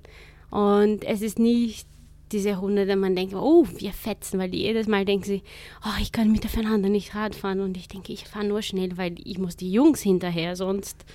Und 0.54 1.04
es 1.04 1.24
ist 1.24 1.40
nicht 1.40 1.88
diese 2.32 2.62
Hunde, 2.62 2.86
da 2.86 2.96
man 2.96 3.16
denkt, 3.16 3.34
oh, 3.34 3.66
wir 3.78 3.92
fetzen, 3.92 4.38
weil 4.38 4.52
die 4.52 4.60
jedes 4.60 4.86
Mal 4.86 5.04
denken 5.04 5.26
sie, 5.26 5.42
oh, 5.84 6.00
ich 6.00 6.12
kann 6.12 6.32
mit 6.32 6.44
der 6.44 6.52
Fernanda 6.52 6.90
nicht 6.90 7.16
Rad 7.16 7.34
fahren 7.34 7.60
und 7.60 7.76
ich 7.76 7.88
denke, 7.88 8.14
ich 8.14 8.26
fahre 8.26 8.46
nur 8.46 8.62
schnell, 8.62 8.96
weil 8.96 9.16
ich 9.24 9.40
muss 9.40 9.56
die 9.56 9.72
Jungs 9.72 10.02
hinterher, 10.02 10.56
sonst 10.56 11.06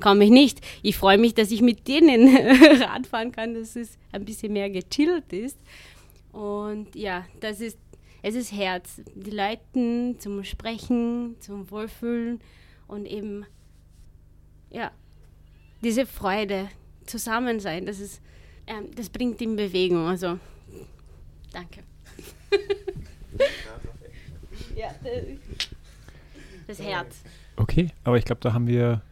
komme 0.00 0.24
ich 0.24 0.30
nicht. 0.30 0.66
Ich 0.82 0.96
freue 0.96 1.16
mich, 1.16 1.32
dass 1.34 1.52
ich 1.52 1.62
mit 1.62 1.86
denen 1.86 2.26
Rad 2.82 3.06
fahren 3.06 3.30
kann, 3.30 3.54
dass 3.54 3.76
es 3.76 3.98
ein 4.10 4.24
bisschen 4.24 4.52
mehr 4.52 4.68
gechillt 4.68 5.32
ist. 5.32 5.58
Und 6.32 6.96
ja, 6.96 7.24
das 7.38 7.60
ist, 7.60 7.78
es 8.22 8.34
ist 8.34 8.50
Herz. 8.52 9.00
Die 9.14 9.30
Leute 9.30 10.16
zum 10.18 10.42
Sprechen, 10.42 11.36
zum 11.38 11.70
Wohlfühlen 11.70 12.40
und 12.88 13.06
eben, 13.06 13.46
ja, 14.70 14.90
diese 15.84 16.04
Freude, 16.04 16.68
zusammen 17.06 17.60
sein, 17.60 17.86
das 17.86 18.00
ist, 18.00 18.20
ähm, 18.68 18.90
das 18.94 19.08
bringt 19.08 19.40
in 19.40 19.56
Bewegung. 19.56 20.06
Also 20.06 20.38
Danke. 21.52 21.82
ja, 24.76 24.90
das 26.66 26.80
Herz. 26.80 27.22
Okay, 27.56 27.90
aber 28.04 28.18
ich 28.18 28.24
glaube, 28.24 28.40
da 28.42 28.52
haben 28.52 28.66
wir 28.66 29.02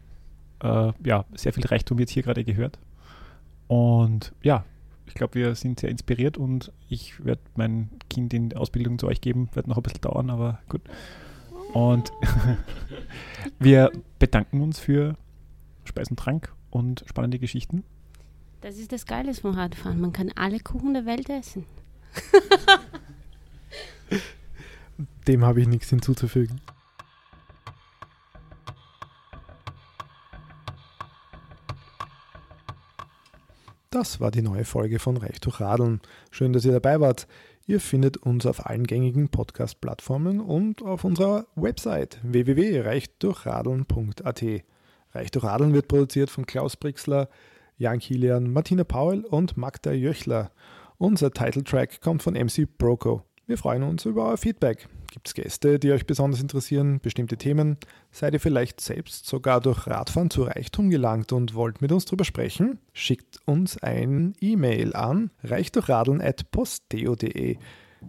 äh, 0.63 0.93
ja, 1.05 1.25
sehr 1.35 1.53
viel 1.53 1.67
Reichtum 1.67 1.99
jetzt 1.99 2.13
hier 2.13 2.23
gerade 2.23 2.45
gehört. 2.45 2.79
Und 3.69 4.33
ja, 4.43 4.65
ich 5.07 5.15
glaube, 5.15 5.35
wir 5.35 5.55
sind 5.55 5.81
sehr 5.81 5.91
inspiriert 5.91 6.37
und 6.37 6.73
ich 6.89 7.25
werde 7.25 7.41
mein 7.57 7.91
Kind 8.11 8.35
in 8.35 8.57
Ausbildung 8.57 8.99
zu 8.99 9.07
euch 9.09 9.21
geben. 9.21 9.49
Wird 9.55 9.67
noch 9.67 9.77
ein 9.77 9.83
bisschen 9.83 10.03
dauern, 10.03 10.31
aber 10.31 10.61
gut. 10.69 10.83
Und 11.73 12.13
wir 13.59 13.91
bedanken 14.19 14.61
uns 14.61 14.79
für 14.79 15.17
Speis 15.85 16.11
und 16.11 16.19
Trank 16.19 16.53
und 16.71 17.05
spannende 17.09 17.39
Geschichten. 17.39 17.83
Das 18.67 18.77
ist 18.79 18.91
das 18.91 19.07
Geile 19.07 19.33
vom 19.33 19.53
Radfahren. 19.53 20.01
Man 20.01 20.13
kann 20.13 20.33
alle 20.35 20.59
Kuchen 20.59 20.95
der 20.95 21.07
Welt 21.07 21.31
essen. 21.31 21.67
Dem 25.29 25.45
habe 25.45 25.61
ich 25.61 25.69
nichts 25.69 25.91
hinzuzufügen. 25.91 26.61
Das 33.91 34.19
war 34.19 34.33
die 34.33 34.43
neue 34.43 34.65
Folge 34.65 34.99
von 34.99 35.17
Reich 35.17 35.41
durch 35.41 35.61
Radeln. 35.61 36.01
Schön, 36.33 36.53
dass 36.53 36.65
ihr 36.65 36.73
dabei 36.73 36.99
wart. 36.99 37.29
Ihr 37.69 37.79
findet 37.79 38.17
uns 38.17 38.47
auf 38.47 38.67
allen 38.67 38.89
gängigen 38.89 39.29
Podcast-Plattformen 39.29 40.41
und 40.41 40.83
auf 40.83 41.05
unserer 41.05 41.47
Website 41.55 42.19
www.reichdurchradeln.at. 42.25 44.45
Reich 45.13 45.31
durch 45.31 45.45
Radeln 45.45 45.73
wird 45.73 45.87
produziert 45.87 46.31
von 46.31 46.47
Klaus 46.47 46.77
Brixler, 46.77 47.29
Jan 47.79 47.99
Kilian, 47.99 48.51
Martina 48.53 48.85
Paul 48.85 49.25
und 49.25 49.57
Magda 49.59 49.93
Jöchler. 49.93 50.51
Unser 50.97 51.31
Titeltrack 51.31 52.01
kommt 52.01 52.23
von 52.23 52.33
MC 52.35 52.67
Broco. 52.79 53.23
Wir 53.47 53.59
freuen 53.59 53.83
uns 53.83 54.07
über 54.07 54.29
euer 54.29 54.39
Feedback. 54.39 54.89
Gibt 55.13 55.29
es 55.29 55.35
Gäste, 55.35 55.79
die 55.79 55.93
euch 55.93 56.07
besonders 56.07 56.41
interessieren, 56.41 57.01
bestimmte 57.01 57.37
Themen? 57.37 57.77
Seid 58.11 58.33
ihr 58.33 58.41
vielleicht 58.41 58.81
selbst 58.81 59.27
sogar 59.27 59.61
durch 59.61 59.87
Radfahren 59.87 60.31
zu 60.31 60.45
Reichtum 60.45 60.89
gelangt 60.89 61.33
und 61.33 61.55
wollt 61.55 61.83
mit 61.83 61.93
uns 61.93 62.07
drüber 62.07 62.25
sprechen? 62.25 62.79
Schickt 62.95 63.41
uns 63.45 63.77
ein 63.83 64.35
E-Mail 64.41 64.97
an 64.97 65.31
reichdurchradeln.posteo.de. 65.45 67.59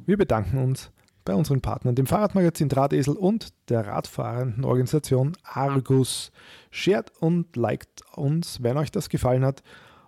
Wir 0.06 0.18
bedanken 0.18 0.60
uns 0.60 0.92
bei 1.28 1.36
unseren 1.36 1.60
Partnern, 1.60 1.94
dem 1.94 2.08
Fahrradmagazin 2.08 2.70
Drahtesel 2.70 3.16
und 3.16 3.50
der 3.68 3.86
radfahrenden 3.86 4.64
Organisation 4.64 5.34
Argus. 5.44 6.32
Shared 6.72 7.12
und 7.20 7.56
liked 7.58 8.02
uns, 8.16 8.64
wenn 8.64 8.78
euch 8.78 8.92
das 8.92 9.10
gefallen 9.10 9.44
hat 9.44 9.62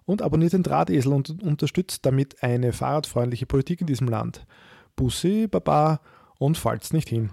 und 0.06 0.22
abonniert 0.22 0.54
den 0.54 0.64
Drahtesel 0.64 1.12
und 1.12 1.44
unterstützt 1.44 2.06
damit 2.06 2.41
eine 2.41 2.72
fahrradfreundliche 2.72 3.46
Politik 3.46 3.82
in 3.82 3.88
diesem 3.88 4.08
Land. 4.08 4.46
Bussi, 4.96 5.48
Baba 5.48 6.00
und 6.38 6.58
fallt's 6.58 6.94
nicht 6.94 7.10
hin. 7.10 7.30